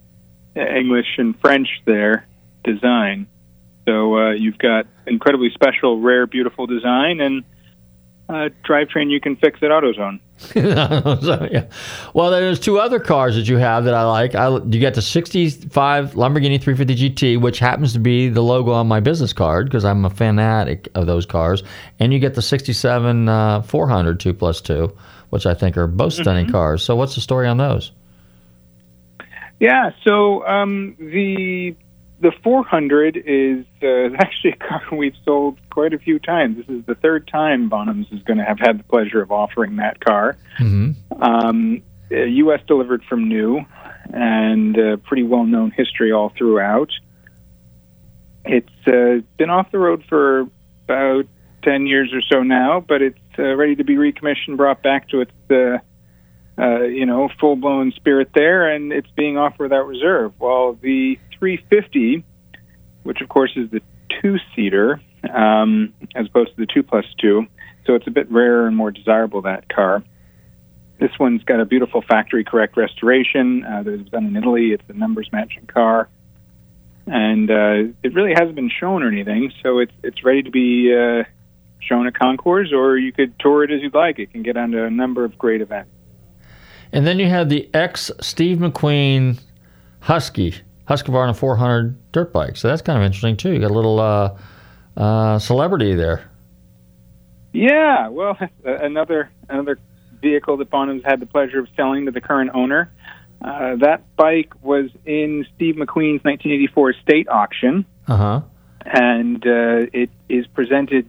English 0.55 1.17
and 1.17 1.39
French 1.41 1.69
there 1.87 2.27
design. 2.65 3.29
So 3.87 4.19
uh, 4.19 4.31
you've 4.33 4.59
got 4.59 4.87
incredibly 5.07 5.51
special, 5.55 6.01
rare, 6.01 6.27
beautiful 6.27 6.67
design 6.67 7.21
and 7.21 7.45
uh, 8.29 8.49
drivetrain 8.65 9.11
you 9.11 9.21
can 9.21 9.37
fix 9.37 9.63
at 9.63 9.71
AutoZone. 9.71 10.21
So, 10.39 10.55
yeah. 11.51 11.67
Well, 12.15 12.31
there's 12.31 12.61
two 12.61 12.79
other 12.79 13.01
cars 13.01 13.35
that 13.37 13.49
you 13.49 13.57
have 13.57 13.85
that 13.85 13.95
I 13.95 14.05
like. 14.05 14.35
I, 14.35 14.49
you 14.51 14.79
get 14.79 14.95
the 14.95 15.03
65 15.03 16.13
Lamborghini 16.13 16.61
350 16.61 16.95
GT, 17.11 17.41
which 17.41 17.59
happens 17.59 17.93
to 17.95 17.99
be 17.99 18.29
the 18.29 18.43
logo 18.43 18.73
on 18.73 18.87
my 18.87 19.01
business 19.01 19.33
card 19.33 19.67
because 19.67 19.85
I'm 19.85 20.05
a 20.05 20.11
fanatic 20.11 20.89
of 20.95 21.07
those 21.07 21.27
cars. 21.27 21.63
And 21.99 22.13
you 22.13 22.19
get 22.19 22.35
the 22.35 22.43
67 22.43 23.29
uh, 23.29 23.63
400 23.63 24.21
2 24.21 24.35
plus 24.35 24.61
2, 24.61 24.95
which 25.31 25.47
I 25.47 25.55
think 25.55 25.77
are 25.77 25.87
both 25.87 26.13
stunning 26.13 26.47
Mhm. 26.47 26.53
cars. 26.53 26.83
So, 26.83 26.95
what's 26.97 27.15
the 27.15 27.21
story 27.21 27.49
on 27.49 27.57
those? 27.57 27.93
Yeah, 29.61 29.91
so 30.05 30.47
um, 30.47 30.95
the 31.01 31.75
the 32.21 32.33
400 32.43 33.17
is 33.17 33.65
uh, 33.83 34.15
actually 34.19 34.53
a 34.53 34.57
car 34.57 34.83
we've 34.93 35.17
sold 35.25 35.59
quite 35.71 35.95
a 35.95 35.99
few 35.99 36.19
times. 36.19 36.57
This 36.57 36.69
is 36.69 36.85
the 36.87 36.95
third 36.95 37.29
time 37.29 37.71
Bonhams 37.71 38.13
is 38.13 38.23
going 38.23 38.39
to 38.39 38.45
have 38.45 38.59
had 38.59 38.79
the 38.79 38.85
pleasure 38.85 39.23
of 39.23 39.31
offering 39.31 39.77
that 39.77 40.01
car. 40.01 40.37
Mm-hmm. 40.59 41.23
Um, 41.23 41.83
uh, 42.11 42.17
U.S. 42.17 42.61
delivered 42.67 43.05
from 43.05 43.29
new, 43.29 43.61
and 44.13 44.79
uh, 44.79 44.97
pretty 44.97 45.23
well 45.23 45.45
known 45.45 45.71
history 45.71 46.13
all 46.13 46.33
throughout. 46.37 46.91
It's 48.45 48.69
uh, 48.87 49.23
been 49.37 49.51
off 49.51 49.71
the 49.71 49.79
road 49.79 50.05
for 50.09 50.47
about 50.85 51.27
10 51.65 51.87
years 51.87 52.13
or 52.15 52.23
so 52.23 52.43
now, 52.43 52.81
but 52.81 53.03
it's 53.03 53.19
uh, 53.39 53.55
ready 53.55 53.77
to 53.77 53.85
be 53.85 53.99
recommissioned, 53.99 54.57
brought 54.57 54.83
back 54.83 55.09
to 55.11 55.21
its 55.21 55.33
uh, 55.51 55.79
uh, 56.59 56.83
you 56.83 57.07
know, 57.07 57.29
full 57.39 57.57
blown 57.57 57.93
spirit 57.93 58.31
there, 58.35 58.75
and 58.75 58.93
it's 58.93 59.11
being 59.17 59.39
offered 59.39 59.65
without 59.65 59.87
reserve. 59.87 60.33
While 60.39 60.75
the 60.75 61.19
350, 61.39 62.25
which 63.03 63.21
of 63.21 63.29
course 63.29 63.53
is 63.57 63.71
the 63.71 63.81
two 64.21 64.37
seater, 64.55 65.01
um, 65.33 65.95
as 66.15 66.27
opposed 66.27 66.51
to 66.51 66.57
the 66.57 66.67
two 66.67 66.83
plus 66.83 67.05
two, 67.19 67.47
so 67.87 67.95
it's 67.95 68.07
a 68.07 68.11
bit 68.11 68.31
rarer 68.31 68.67
and 68.67 68.77
more 68.77 68.91
desirable 68.91 69.43
that 69.43 69.69
car. 69.69 70.03
This 71.01 71.11
one's 71.19 71.45
got 71.45 71.61
a 71.61 71.65
beautiful 71.65 72.03
factory 72.03 72.45
correct 72.45 72.77
restoration 72.77 73.65
uh, 73.65 73.83
that 73.85 73.99
was 73.99 74.09
done 74.09 74.27
in 74.27 74.37
Italy. 74.37 74.73
It's 74.73 74.83
a 74.89 74.93
numbers 74.95 75.29
matching 75.33 75.67
car, 75.67 76.09
and 77.07 77.51
uh, 77.51 77.93
it 78.03 78.15
really 78.15 78.33
hasn't 78.33 78.57
been 78.57 78.71
shown 78.71 79.03
or 79.03 79.09
anything, 79.09 79.53
so 79.63 79.79
it's 79.79 79.93
it's 80.03 80.25
ready 80.25 80.43
to 80.43 80.51
be 80.51 80.95
uh, 80.95 81.25
shown 81.81 82.07
at 82.07 82.15
concours, 82.15 82.73
or 82.73 82.99
you 82.99 83.13
could 83.13 83.39
tour 83.39 83.65
it 83.65 83.71
as 83.71 83.81
you'd 83.81 83.95
like. 83.95 84.19
It 84.19 84.33
can 84.33 84.43
get 84.43 84.57
onto 84.57 84.83
a 84.83 84.91
number 84.91 85.25
of 85.25 85.39
great 85.39 85.61
events. 85.61 85.91
And 86.93 87.07
then 87.07 87.19
you 87.19 87.27
have 87.27 87.49
the 87.49 87.69
ex 87.75 88.11
Steve 88.21 88.59
McQueen 88.59 89.41
Husky, 90.01 90.55
Husqvarna 90.89 91.37
400 91.37 92.13
dirt 92.13 92.33
bike. 92.33 92.57
So, 92.57 92.69
that's 92.69 92.83
kind 92.83 92.99
of 92.99 93.05
interesting, 93.05 93.37
too. 93.37 93.53
You 93.53 93.61
got 93.61 93.71
a 93.71 93.75
little 93.75 94.01
uh, 94.01 94.37
uh, 94.97 95.39
celebrity 95.39 95.95
there. 95.95 96.31
Yeah, 97.53 98.09
well, 98.09 98.37
another 98.65 99.31
another 99.49 99.79
vehicle 100.21 100.57
that 100.59 100.71
Bonhams 100.71 101.05
had 101.05 101.21
the 101.21 101.27
pleasure 101.27 101.61
of 101.61 101.69
selling 101.77 102.07
to 102.07 102.11
the 102.11 102.21
current 102.21 102.51
owner. 102.55 102.91
Uh, 103.41 103.77
that 103.77 104.03
bike 104.17 104.53
was 104.63 104.91
in 105.07 105.47
Steve 105.55 105.77
McQueen's 105.77 106.25
1984 106.25 106.95
state 106.95 107.29
auction, 107.29 107.85
Uh 108.09 108.17
huh. 108.17 108.41
and 108.85 109.47
uh, 109.47 109.87
it 109.93 110.11
is 110.29 110.47
presented 110.49 111.09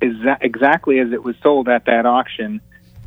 exa- 0.00 0.38
exactly 0.40 1.00
as 1.00 1.12
it 1.12 1.24
was 1.24 1.34
sold 1.42 1.68
at 1.68 1.84
that 1.86 2.06
auction, 2.06 2.60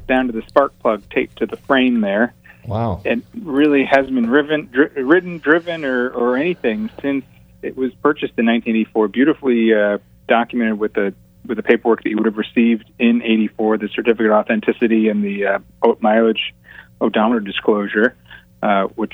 down 0.07 0.27
to 0.27 0.33
the 0.33 0.41
spark 0.49 0.77
plug 0.79 1.01
taped 1.09 1.37
to 1.37 1.45
the 1.45 1.55
frame 1.57 2.01
there. 2.01 2.33
Wow. 2.67 3.01
It 3.05 3.23
really 3.33 3.85
hasn't 3.85 4.13
been 4.13 4.29
riven, 4.29 4.69
dri- 4.71 5.03
ridden, 5.03 5.39
driven, 5.39 5.85
or, 5.85 6.09
or 6.09 6.37
anything 6.37 6.89
since 7.01 7.23
it 7.61 7.77
was 7.77 7.93
purchased 8.03 8.33
in 8.37 8.45
1984. 8.45 9.07
Beautifully 9.07 9.73
uh, 9.73 9.97
documented 10.27 10.79
with 10.79 10.93
the 10.93 11.13
with 11.45 11.55
the 11.55 11.63
paperwork 11.63 12.03
that 12.03 12.09
you 12.09 12.17
would 12.17 12.25
have 12.25 12.37
received 12.37 12.91
in 12.99 13.21
'84, 13.23 13.77
the 13.77 13.87
certificate 13.87 14.25
of 14.27 14.33
authenticity 14.33 15.07
and 15.07 15.23
the 15.23 15.45
uh, 15.45 15.59
mileage 16.01 16.53
odometer 16.99 17.39
disclosure, 17.39 18.15
uh, 18.61 18.83
which 18.95 19.13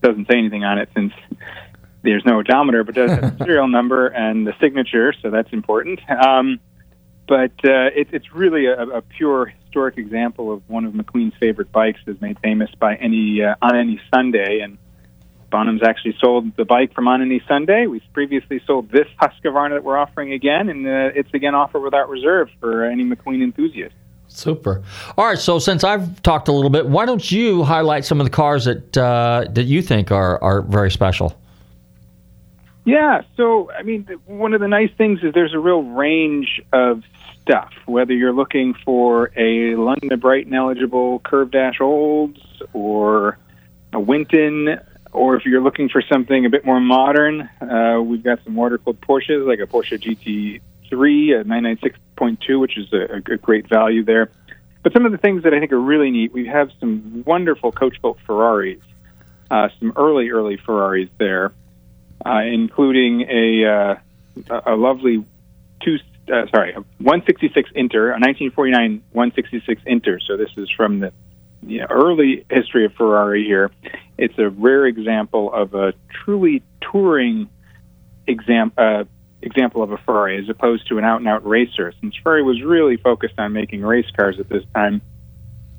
doesn't 0.00 0.28
say 0.30 0.38
anything 0.38 0.64
on 0.64 0.78
it 0.78 0.88
since 0.94 1.12
there's 2.02 2.24
no 2.24 2.38
odometer, 2.38 2.84
but 2.84 2.94
does 2.94 3.10
have 3.10 3.38
the 3.38 3.44
serial 3.44 3.68
number 3.78 4.06
and 4.08 4.46
the 4.46 4.54
signature, 4.60 5.12
so 5.22 5.30
that's 5.30 5.52
important. 5.52 6.00
Um, 6.10 6.60
but 7.32 7.52
uh, 7.64 7.88
it, 7.96 8.08
it's 8.12 8.30
really 8.34 8.66
a, 8.66 8.78
a 8.78 9.00
pure 9.00 9.46
historic 9.46 9.96
example 9.96 10.52
of 10.52 10.68
one 10.68 10.84
of 10.84 10.92
McQueen's 10.92 11.34
favorite 11.40 11.72
bikes, 11.72 11.98
is 12.06 12.20
made 12.20 12.38
famous 12.40 12.68
by 12.78 12.96
any 12.96 13.42
uh, 13.42 13.54
on 13.62 13.74
any 13.74 13.98
Sunday. 14.12 14.60
And 14.60 14.76
Bonhams 15.50 15.82
actually 15.82 16.14
sold 16.20 16.54
the 16.56 16.66
bike 16.66 16.92
from 16.92 17.08
on 17.08 17.22
any 17.22 17.42
Sunday. 17.48 17.86
We've 17.86 18.02
previously 18.12 18.60
sold 18.66 18.90
this 18.90 19.06
Husqvarna 19.18 19.70
that 19.70 19.82
we're 19.82 19.96
offering 19.96 20.34
again, 20.34 20.68
and 20.68 20.86
uh, 20.86 21.18
it's 21.18 21.32
again 21.32 21.54
offered 21.54 21.80
without 21.80 22.10
reserve 22.10 22.50
for 22.60 22.84
any 22.84 23.02
McQueen 23.02 23.42
enthusiast. 23.42 23.94
Super. 24.28 24.82
All 25.16 25.24
right. 25.24 25.38
So, 25.38 25.58
since 25.58 25.84
I've 25.84 26.20
talked 26.20 26.48
a 26.48 26.52
little 26.52 26.68
bit, 26.68 26.86
why 26.86 27.06
don't 27.06 27.32
you 27.32 27.62
highlight 27.62 28.04
some 28.04 28.20
of 28.20 28.26
the 28.26 28.30
cars 28.30 28.66
that 28.66 28.94
uh, 28.94 29.46
that 29.52 29.64
you 29.64 29.80
think 29.80 30.12
are, 30.12 30.38
are 30.42 30.60
very 30.60 30.90
special? 30.90 31.34
Yeah, 32.84 33.22
so 33.36 33.70
I 33.70 33.84
mean, 33.84 34.06
one 34.26 34.52
of 34.52 34.60
the 34.60 34.68
nice 34.68 34.90
things 34.98 35.20
is 35.22 35.32
there's 35.32 35.54
a 35.54 35.58
real 35.58 35.82
range 35.82 36.60
of 36.74 37.02
stuff. 37.42 37.72
Whether 37.86 38.14
you're 38.14 38.32
looking 38.32 38.74
for 38.84 39.30
a 39.36 39.76
London 39.76 40.10
to 40.10 40.16
Brighton 40.16 40.54
eligible 40.54 41.18
curved 41.20 41.52
dash 41.52 41.80
olds, 41.80 42.40
or 42.72 43.38
a 43.92 44.00
Winton, 44.00 44.80
or 45.12 45.36
if 45.36 45.44
you're 45.44 45.60
looking 45.60 45.88
for 45.88 46.02
something 46.02 46.46
a 46.46 46.50
bit 46.50 46.64
more 46.64 46.80
modern, 46.80 47.42
uh, 47.60 48.00
we've 48.02 48.22
got 48.22 48.42
some 48.44 48.54
water 48.54 48.78
cooled 48.78 49.00
Porsches 49.00 49.46
like 49.46 49.58
a 49.58 49.66
Porsche 49.66 49.98
GT3, 50.00 51.40
a 51.40 51.44
996.2, 51.44 52.60
which 52.60 52.78
is 52.78 52.92
a, 52.92 53.16
a 53.32 53.36
great 53.36 53.68
value 53.68 54.04
there. 54.04 54.30
But 54.82 54.92
some 54.92 55.04
of 55.04 55.12
the 55.12 55.18
things 55.18 55.42
that 55.44 55.52
I 55.54 55.60
think 55.60 55.72
are 55.72 55.80
really 55.80 56.10
neat, 56.10 56.32
we 56.32 56.46
have 56.46 56.70
some 56.80 57.22
wonderful 57.26 57.72
coach 57.72 58.00
built 58.00 58.18
Ferraris, 58.26 58.80
uh, 59.50 59.68
some 59.78 59.92
early, 59.96 60.30
early 60.30 60.56
Ferraris 60.56 61.10
there 61.18 61.52
uh, 62.24 62.42
including 62.44 63.22
a 63.22 63.66
uh, 63.66 64.60
a 64.66 64.76
lovely 64.76 65.24
two 65.80 65.98
uh, 66.28 66.46
sorry 66.54 66.72
a 66.72 66.80
166 66.98 67.70
Inter, 67.74 68.08
a 68.08 68.20
1949 68.20 69.02
166 69.12 69.82
Inter. 69.86 70.18
So 70.20 70.36
this 70.36 70.50
is 70.56 70.70
from 70.70 71.00
the 71.00 71.12
you 71.66 71.80
know, 71.80 71.86
early 71.90 72.44
history 72.50 72.84
of 72.84 72.92
Ferrari 72.94 73.44
here. 73.44 73.70
It's 74.18 74.38
a 74.38 74.50
rare 74.50 74.86
example 74.86 75.52
of 75.52 75.74
a 75.74 75.94
truly 76.10 76.62
touring 76.80 77.48
exam, 78.26 78.72
uh, 78.76 79.04
example 79.42 79.82
of 79.82 79.92
a 79.92 79.98
Ferrari 79.98 80.38
as 80.38 80.48
opposed 80.48 80.88
to 80.88 80.98
an 80.98 81.04
out 81.04 81.18
and 81.18 81.28
out 81.28 81.46
racer. 81.46 81.92
Since 82.00 82.16
Ferrari 82.22 82.42
was 82.42 82.62
really 82.62 82.96
focused 82.96 83.38
on 83.38 83.52
making 83.52 83.82
race 83.82 84.10
cars 84.16 84.38
at 84.38 84.48
this 84.48 84.64
time. 84.74 85.02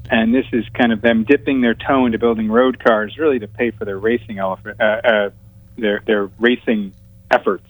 And 0.10 0.34
this 0.34 0.46
is 0.52 0.66
kind 0.74 0.92
of 0.92 1.02
them 1.02 1.24
dipping 1.24 1.62
their 1.62 1.76
toe 1.76 2.06
into 2.06 2.20
building 2.20 2.52
road 2.52 2.84
cars, 2.84 3.18
really 3.18 3.40
to 3.40 3.48
pay 3.48 3.72
for 3.72 3.86
their 3.86 3.98
racing 3.98 4.38
uh, 4.38 4.56
uh, 4.80 5.30
their 5.78 6.02
their 6.06 6.30
racing 6.40 6.94
efforts. 7.32 7.66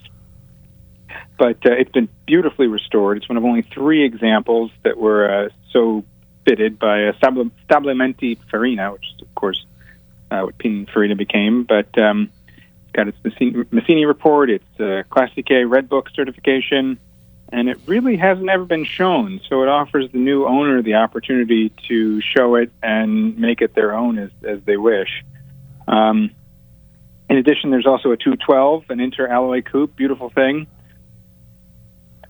But 1.38 1.58
uh, 1.66 1.72
it's 1.72 1.92
been 1.92 2.10
beautifully 2.26 2.68
restored. 2.68 3.18
It's 3.18 3.28
one 3.28 3.38
of 3.38 3.44
only 3.44 3.64
three 3.64 4.04
examples 4.04 4.72
that 4.84 4.98
were 4.98 5.46
uh, 5.46 5.50
so 5.72 6.04
fitted 6.46 6.80
by 6.80 7.06
uh, 7.06 7.14
Stabilimenti 7.14 8.38
Farina, 8.50 8.92
which 8.92 9.06
is 9.16 9.22
of 9.22 9.36
course 9.36 9.66
uh, 10.32 10.42
what 10.42 10.58
Pininfarina 10.58 11.18
became. 11.18 11.64
But 11.64 11.98
um, 11.98 12.30
it's 12.58 12.92
got 12.94 13.08
its 13.08 13.18
Massini, 13.24 13.66
Massini 13.72 14.06
report, 14.06 14.50
its 14.50 14.66
uh, 14.80 15.04
Classiche 15.10 15.70
Red 15.70 15.90
Book 15.90 16.10
certification, 16.14 17.00
and 17.50 17.70
it 17.70 17.78
really 17.86 18.18
hasn't 18.18 18.50
ever 18.50 18.66
been 18.66 18.86
shown. 18.86 19.42
So 19.48 19.64
it 19.64 19.70
offers 19.70 20.12
the 20.12 20.18
new 20.18 20.46
owner 20.46 20.82
the 20.82 20.96
opportunity 20.96 21.72
to 21.88 22.22
show 22.22 22.56
it 22.56 22.72
and 22.82 23.38
make 23.38 23.62
it 23.62 23.76
their 23.76 23.94
own 23.94 24.18
as, 24.18 24.32
as 24.44 24.60
they 24.66 24.78
wish. 24.78 25.24
Um, 25.88 26.32
in 27.30 27.38
addition, 27.38 27.72
there's 27.72 27.88
also 27.88 28.12
a 28.12 28.18
212, 28.18 28.86
an 28.90 29.00
inter 29.00 29.28
alloy 29.28 29.62
coupe, 29.62 29.96
beautiful 29.96 30.30
thing. 30.30 30.68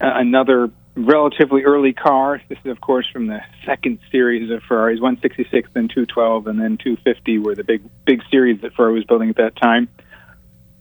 Uh, 0.04 0.12
another 0.16 0.70
relatively 0.96 1.64
early 1.64 1.94
car. 1.94 2.42
This 2.50 2.58
is, 2.66 2.72
of 2.72 2.82
course, 2.82 3.08
from 3.14 3.28
the 3.28 3.40
second 3.66 4.00
series 4.12 4.52
of 4.52 4.62
Ferraris, 4.64 5.00
166, 5.00 5.70
then 5.74 5.88
212, 5.88 6.48
and 6.48 6.60
then 6.60 6.78
250 6.78 7.38
were 7.38 7.56
the 7.56 7.64
big 7.64 7.84
big 8.06 8.22
series 8.30 8.60
that 8.62 8.74
Ferrari 8.74 8.96
was 8.96 9.06
building 9.06 9.30
at 9.30 9.38
that 9.38 9.56
time. 9.56 9.88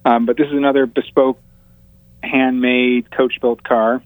Um, 0.04 0.26
but 0.26 0.36
this 0.36 0.48
is 0.48 0.54
another 0.54 0.86
bespoke, 0.86 1.40
handmade, 2.24 3.12
coach-built 3.12 3.62
car. 3.62 4.02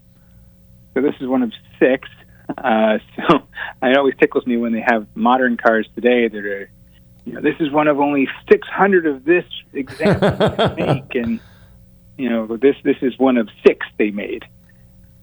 So 0.92 1.00
this 1.00 1.14
is 1.18 1.28
one 1.28 1.42
of 1.42 1.52
six. 1.78 2.10
Uh, 2.50 2.98
so 3.16 3.46
it 3.82 3.96
always 3.96 4.14
tickles 4.20 4.46
me 4.46 4.58
when 4.58 4.72
they 4.72 4.84
have 4.86 5.06
modern 5.14 5.56
cars 5.56 5.88
today 5.94 6.28
that 6.28 6.44
are, 6.44 6.70
you 7.24 7.32
know, 7.32 7.40
this 7.40 7.56
is 7.58 7.70
one 7.70 7.88
of 7.88 8.00
only 8.00 8.28
600 8.50 9.06
of 9.06 9.24
this 9.24 9.46
example 9.72 10.30
they 10.76 10.84
make, 10.84 11.14
and 11.14 11.40
you 12.18 12.28
know, 12.28 12.58
this 12.58 12.76
this 12.84 12.96
is 13.00 13.18
one 13.18 13.38
of 13.38 13.48
six 13.66 13.86
they 13.96 14.10
made. 14.10 14.44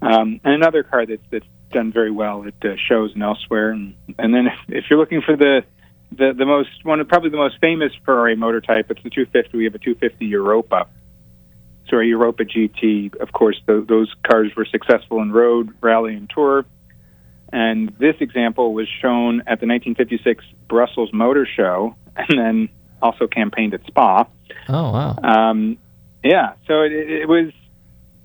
Um, 0.04 0.41
and 0.43 0.54
another 0.54 0.84
car 0.84 1.06
that's 1.06 1.22
that's 1.32 1.45
done 1.72 1.91
very 1.91 2.12
well 2.12 2.45
at 2.45 2.54
uh, 2.66 2.76
shows 2.88 3.14
and 3.14 3.24
elsewhere. 3.24 3.72
And 3.72 3.95
and 4.18 4.34
then 4.34 4.47
if, 4.47 4.54
if 4.68 4.86
you're 4.89 4.99
looking 4.99 5.22
for 5.22 5.36
the 5.36 5.64
the 6.12 6.34
the 6.38 6.45
most 6.45 6.70
one 6.84 6.99
of 6.99 7.08
probably 7.08 7.30
the 7.30 7.38
most 7.38 7.60
famous 7.60 7.91
Ferrari 8.06 8.36
motor 8.36 8.62
type, 8.62 8.91
it's 8.91 9.04
the 9.04 9.10
250. 9.10 9.58
We 9.58 9.66
have 9.66 9.76
a 9.76 9.80
250 9.80 10.26
Europa. 10.26 10.88
So 11.89 11.99
a 11.99 12.04
Europa 12.04 12.43
GT, 12.43 13.16
of 13.18 13.34
course, 13.34 13.60
th- 13.68 13.88
those 13.88 14.12
cars 14.30 14.51
were 14.56 14.66
successful 14.66 15.22
in 15.22 15.32
road, 15.32 15.76
rally, 15.82 16.16
and 16.16 16.30
tour. 16.30 16.66
And 17.51 17.93
this 17.99 18.16
example 18.20 18.74
was 18.74 18.88
shown 19.01 19.41
at 19.41 19.60
the 19.60 19.68
1956 19.68 20.43
Brussels 20.68 21.12
Motor 21.14 21.45
Show, 21.45 21.95
and 22.16 22.39
then 22.39 22.70
also 23.01 23.28
campaigned 23.28 23.74
at 23.74 23.86
Spa. 23.86 24.26
Oh 24.70 24.91
wow! 24.91 25.18
Um, 25.22 25.78
yeah, 26.24 26.54
so 26.68 26.82
it, 26.82 26.91
it 26.93 27.28
was 27.28 27.51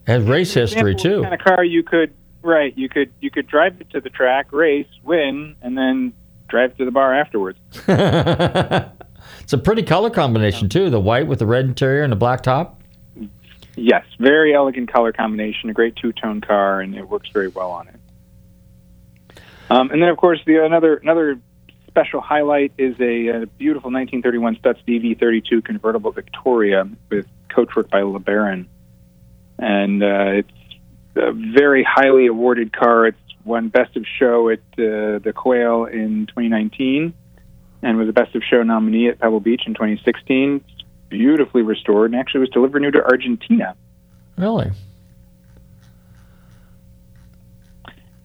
Has 0.08 0.24
race 0.24 0.52
history 0.52 0.96
too. 0.96 1.22
kind 1.22 1.34
of 1.34 1.40
car 1.40 1.62
you 1.62 1.84
could 1.84 2.12
right. 2.42 2.76
You 2.76 2.88
could 2.88 3.12
you 3.20 3.30
could 3.30 3.46
drive 3.46 3.80
it 3.80 3.90
to 3.90 4.00
the 4.00 4.10
track, 4.10 4.52
race, 4.52 4.88
win, 5.04 5.54
and 5.62 5.78
then 5.78 6.12
drive 6.48 6.76
to 6.78 6.84
the 6.84 6.90
bar 6.90 7.14
afterwards. 7.14 7.58
It's 9.42 9.52
a 9.52 9.58
pretty 9.58 9.82
color 9.82 10.10
combination 10.10 10.68
too. 10.68 10.90
The 10.90 11.00
white 11.00 11.26
with 11.26 11.38
the 11.38 11.46
red 11.46 11.64
interior 11.64 12.02
and 12.02 12.12
the 12.12 12.16
black 12.16 12.42
top. 12.42 12.82
Yes, 13.76 14.04
very 14.18 14.54
elegant 14.54 14.92
color 14.92 15.12
combination, 15.12 15.70
a 15.70 15.72
great 15.72 15.96
two 15.96 16.12
tone 16.12 16.40
car, 16.40 16.80
and 16.80 16.94
it 16.94 17.08
works 17.08 17.28
very 17.32 17.48
well 17.48 17.70
on 17.70 17.88
it. 17.88 19.40
Um, 19.70 19.90
and 19.90 20.02
then, 20.02 20.08
of 20.08 20.16
course, 20.16 20.40
the 20.46 20.64
another 20.64 20.96
another 20.96 21.40
special 21.86 22.20
highlight 22.20 22.72
is 22.78 22.94
a, 23.00 23.42
uh 23.42 23.46
beautiful 23.58 23.90
1931 23.90 24.56
Stutz 24.56 24.78
DV32 24.86 25.64
convertible 25.64 26.12
Victoria 26.12 26.88
with 27.10 27.26
coachwork 27.50 27.90
by 27.90 28.00
LeBaron, 28.00 28.66
and 29.58 30.02
uh, 30.02 30.42
it's 30.42 30.50
a 31.16 31.32
very 31.32 31.84
highly 31.84 32.26
awarded 32.26 32.72
car. 32.72 33.06
It's 33.06 33.18
won 33.44 33.68
Best 33.68 33.96
of 33.96 34.04
Show 34.18 34.50
at 34.50 34.58
uh, 34.74 35.18
the 35.18 35.32
Quail 35.34 35.86
in 35.86 36.26
2019, 36.26 37.12
and 37.82 37.98
was 37.98 38.08
a 38.08 38.12
Best 38.12 38.34
of 38.34 38.42
Show 38.48 38.62
nominee 38.62 39.08
at 39.08 39.18
Pebble 39.18 39.40
Beach 39.40 39.62
in 39.66 39.74
2016. 39.74 40.64
It's 40.64 40.84
beautifully 41.08 41.62
restored, 41.62 42.12
and 42.12 42.20
actually 42.20 42.40
was 42.40 42.50
delivered 42.50 42.82
new 42.82 42.90
to 42.90 43.02
Argentina. 43.02 43.74
Really? 44.36 44.70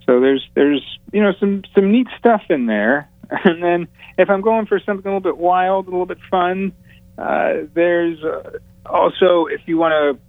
So 0.06 0.20
there's 0.20 0.48
there's 0.54 0.84
you 1.12 1.24
know 1.24 1.34
some 1.40 1.64
some 1.74 1.92
neat 1.92 2.08
stuff 2.20 2.44
in 2.50 2.66
there. 2.66 3.10
And 3.46 3.64
then 3.64 3.88
if 4.18 4.30
I'm 4.30 4.42
going 4.42 4.68
for 4.68 4.80
something 4.80 5.08
a 5.08 5.16
little 5.16 5.20
bit 5.20 5.38
wild, 5.38 5.88
a 5.88 5.90
little 5.90 6.06
bit 6.06 6.20
fun, 6.30 6.72
uh, 7.18 7.54
there's 7.74 8.22
uh, 8.24 8.60
also 8.86 9.48
if 9.48 9.62
you 9.66 9.78
want 9.78 9.94
to 9.94 10.20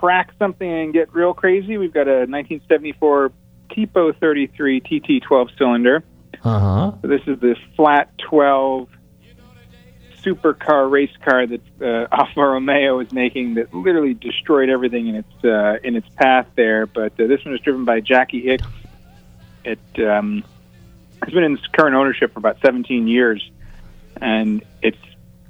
track 0.00 0.32
something 0.38 0.70
and 0.70 0.92
get 0.92 1.12
real 1.14 1.34
crazy, 1.34 1.78
we've 1.78 1.92
got 1.92 2.08
a 2.08 2.26
1974 2.26 3.32
Tipo 3.70 4.18
33 4.18 4.80
TT 4.80 5.22
12 5.22 5.48
cylinder. 5.58 6.02
Uh 6.42 6.58
huh. 6.58 6.92
So 7.02 7.08
this 7.08 7.20
is 7.26 7.38
the 7.40 7.54
flat 7.76 8.10
12 8.30 8.88
supercar 10.22 10.90
race 10.90 11.14
car 11.24 11.46
that 11.46 11.60
uh, 11.80 12.08
Alfa 12.12 12.40
Romeo 12.40 13.00
is 13.00 13.12
making 13.12 13.54
that 13.54 13.72
literally 13.72 14.14
destroyed 14.14 14.68
everything 14.68 15.08
in 15.08 15.14
its 15.16 15.44
uh, 15.44 15.76
in 15.82 15.96
its 15.96 16.08
path 16.16 16.46
there. 16.54 16.86
But 16.86 17.12
uh, 17.20 17.26
this 17.26 17.44
one 17.44 17.54
is 17.54 17.60
driven 17.60 17.84
by 17.84 18.00
Jacky 18.00 18.42
Ickx. 18.44 18.66
It 19.64 20.08
um, 20.08 20.44
has 21.22 21.32
been 21.32 21.44
in 21.44 21.54
its 21.54 21.66
current 21.66 21.94
ownership 21.94 22.32
for 22.32 22.38
about 22.38 22.58
17 22.64 23.06
years, 23.06 23.50
and 24.20 24.64
it's 24.82 24.98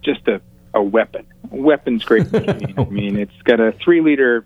just 0.02 0.26
a, 0.28 0.40
a 0.74 0.82
weapon, 0.82 1.26
a 1.52 1.56
weapons 1.56 2.04
great. 2.04 2.26
I 2.34 2.84
mean, 2.84 3.16
it's 3.18 3.42
got 3.44 3.60
a 3.60 3.72
three 3.72 4.00
liter 4.00 4.44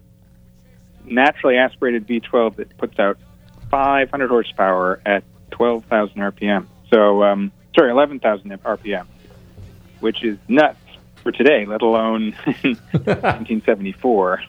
naturally 1.04 1.56
aspirated 1.56 2.06
V12 2.06 2.56
that 2.56 2.76
puts 2.78 2.98
out 2.98 3.18
500 3.70 4.28
horsepower 4.28 5.00
at 5.04 5.24
12,000 5.50 6.16
RPM. 6.16 6.66
So, 6.90 7.22
um, 7.24 7.50
sorry, 7.76 7.90
11,000 7.90 8.50
RPM, 8.62 9.06
which 10.00 10.22
is 10.24 10.38
nuts 10.48 10.78
for 11.22 11.32
today, 11.32 11.64
let 11.66 11.82
alone 11.82 12.32
1974. 13.02 14.42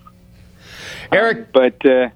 Eric, 1.12 1.52
but 1.52 1.86
uh, 1.86 2.10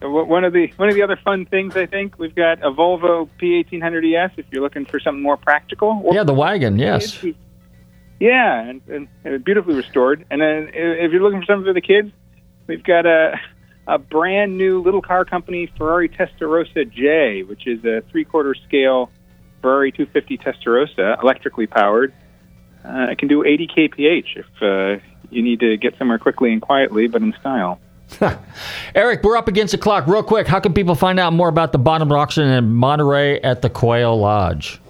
one 0.00 0.44
of 0.44 0.52
the 0.52 0.68
one 0.76 0.88
of 0.88 0.94
the 0.94 1.02
other 1.02 1.16
fun 1.16 1.46
things 1.46 1.76
I 1.76 1.86
think 1.86 2.18
we've 2.18 2.34
got 2.34 2.62
a 2.62 2.70
Volvo 2.70 3.28
P1800 3.40 4.14
ES. 4.26 4.32
If 4.36 4.46
you're 4.50 4.62
looking 4.62 4.84
for 4.86 4.98
something 5.00 5.22
more 5.22 5.36
practical, 5.36 6.00
or- 6.04 6.14
Yeah, 6.14 6.24
the 6.24 6.34
wagon. 6.34 6.78
Yes. 6.78 7.22
Yeah, 8.24 8.58
and, 8.62 8.80
and, 8.88 9.08
and 9.22 9.44
beautifully 9.44 9.74
restored. 9.74 10.24
And 10.30 10.40
then 10.40 10.70
if 10.72 11.12
you're 11.12 11.22
looking 11.22 11.40
for 11.40 11.46
something 11.46 11.66
for 11.66 11.74
the 11.74 11.82
kids, 11.82 12.10
we've 12.66 12.82
got 12.82 13.04
a 13.04 13.38
a 13.86 13.98
brand 13.98 14.56
new 14.56 14.80
little 14.80 15.02
car 15.02 15.26
company, 15.26 15.70
Ferrari 15.76 16.08
Testarossa 16.08 16.90
J, 16.90 17.42
which 17.42 17.66
is 17.66 17.84
a 17.84 18.02
three 18.10 18.24
quarter 18.24 18.54
scale 18.54 19.10
Ferrari 19.60 19.92
250 19.92 20.38
Testarossa, 20.38 21.22
electrically 21.22 21.66
powered. 21.66 22.14
Uh, 22.82 23.08
it 23.10 23.18
can 23.18 23.28
do 23.28 23.44
80 23.44 23.66
kph 23.66 24.24
if 24.36 24.46
uh, 24.62 25.02
you 25.30 25.42
need 25.42 25.60
to 25.60 25.76
get 25.76 25.98
somewhere 25.98 26.18
quickly 26.18 26.50
and 26.50 26.62
quietly, 26.62 27.06
but 27.08 27.20
in 27.20 27.34
style. 27.40 27.78
Eric, 28.94 29.22
we're 29.22 29.36
up 29.36 29.48
against 29.48 29.72
the 29.72 29.78
clock. 29.78 30.06
Real 30.06 30.22
quick, 30.22 30.46
how 30.46 30.60
can 30.60 30.72
people 30.72 30.94
find 30.94 31.20
out 31.20 31.34
more 31.34 31.48
about 31.48 31.72
the 31.72 31.78
bottom 31.78 32.10
auction 32.10 32.48
in 32.48 32.72
Monterey 32.72 33.40
at 33.40 33.60
the 33.60 33.68
Quail 33.68 34.18
Lodge? 34.18 34.80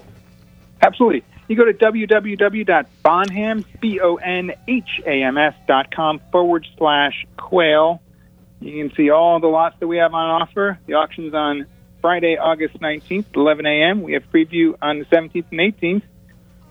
Absolutely. 0.81 1.23
You 1.47 1.55
go 1.55 1.65
to 1.65 1.73
www.bonhams, 1.73 3.65
B-O-N-H-A-M-S 3.79 5.53
dot 5.67 5.95
com 5.95 6.19
forward 6.31 6.67
slash 6.77 7.25
quail. 7.37 8.01
You 8.59 8.83
can 8.87 8.95
see 8.95 9.11
all 9.11 9.39
the 9.39 9.47
lots 9.47 9.79
that 9.79 9.87
we 9.87 9.97
have 9.97 10.13
on 10.13 10.41
offer. 10.41 10.79
The 10.87 10.93
auction's 10.95 11.35
on 11.35 11.67
Friday, 12.01 12.37
August 12.37 12.79
19th, 12.79 13.25
11 13.35 13.65
a.m. 13.65 14.01
We 14.01 14.13
have 14.13 14.23
preview 14.31 14.75
on 14.81 14.99
the 14.99 15.05
17th 15.05 15.45
and 15.51 15.59
18th. 15.59 16.03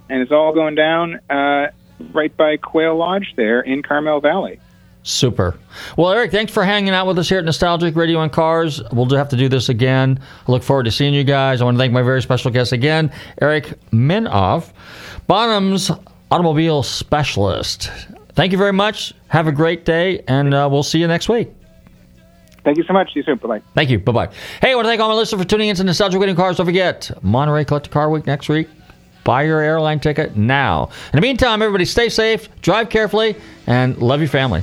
And 0.08 0.20
it's 0.22 0.32
all 0.32 0.52
going 0.52 0.74
down 0.74 1.20
uh, 1.30 1.68
right 2.12 2.36
by 2.36 2.56
Quail 2.56 2.96
Lodge 2.96 3.34
there 3.36 3.60
in 3.60 3.82
Carmel 3.82 4.20
Valley. 4.20 4.60
Super. 5.06 5.58
Well, 5.98 6.10
Eric, 6.10 6.30
thanks 6.30 6.50
for 6.50 6.64
hanging 6.64 6.94
out 6.94 7.06
with 7.06 7.18
us 7.18 7.28
here 7.28 7.38
at 7.38 7.44
Nostalgic 7.44 7.94
Radio 7.94 8.20
and 8.22 8.32
Cars. 8.32 8.82
We'll 8.90 9.08
have 9.10 9.28
to 9.28 9.36
do 9.36 9.50
this 9.50 9.68
again. 9.68 10.18
I 10.48 10.50
look 10.50 10.62
forward 10.62 10.84
to 10.84 10.90
seeing 10.90 11.12
you 11.12 11.24
guys. 11.24 11.60
I 11.60 11.64
want 11.66 11.76
to 11.76 11.78
thank 11.78 11.92
my 11.92 12.00
very 12.02 12.22
special 12.22 12.50
guest 12.50 12.72
again, 12.72 13.12
Eric 13.42 13.78
Minoff, 13.92 14.72
Bonhams 15.28 15.96
automobile 16.30 16.82
specialist. 16.82 17.90
Thank 18.32 18.52
you 18.52 18.58
very 18.58 18.72
much. 18.72 19.12
Have 19.28 19.46
a 19.46 19.52
great 19.52 19.84
day, 19.84 20.24
and 20.26 20.54
uh, 20.54 20.68
we'll 20.72 20.82
see 20.82 21.00
you 21.00 21.06
next 21.06 21.28
week. 21.28 21.50
Thank 22.64 22.78
you 22.78 22.84
so 22.84 22.94
much. 22.94 23.12
See 23.12 23.20
you 23.20 23.24
soon. 23.24 23.36
Bye 23.36 23.58
bye. 23.58 23.62
Thank 23.74 23.90
you. 23.90 23.98
Bye 23.98 24.12
bye. 24.12 24.28
Hey, 24.62 24.72
I 24.72 24.74
want 24.74 24.86
to 24.86 24.88
thank 24.88 25.02
all 25.02 25.10
my 25.10 25.14
listeners 25.16 25.42
for 25.42 25.46
tuning 25.46 25.68
in 25.68 25.76
to 25.76 25.84
Nostalgic 25.84 26.18
Radio 26.18 26.30
and 26.30 26.38
Cars. 26.38 26.56
Don't 26.56 26.64
forget, 26.64 27.10
Monterey 27.22 27.66
Collector 27.66 27.90
Car 27.90 28.08
Week 28.08 28.26
next 28.26 28.48
week. 28.48 28.68
Buy 29.22 29.42
your 29.42 29.60
airline 29.60 30.00
ticket 30.00 30.34
now. 30.34 30.88
In 31.12 31.18
the 31.18 31.20
meantime, 31.20 31.60
everybody 31.60 31.84
stay 31.84 32.08
safe, 32.08 32.48
drive 32.62 32.88
carefully, 32.88 33.36
and 33.66 33.98
love 33.98 34.20
your 34.20 34.28
family. 34.28 34.62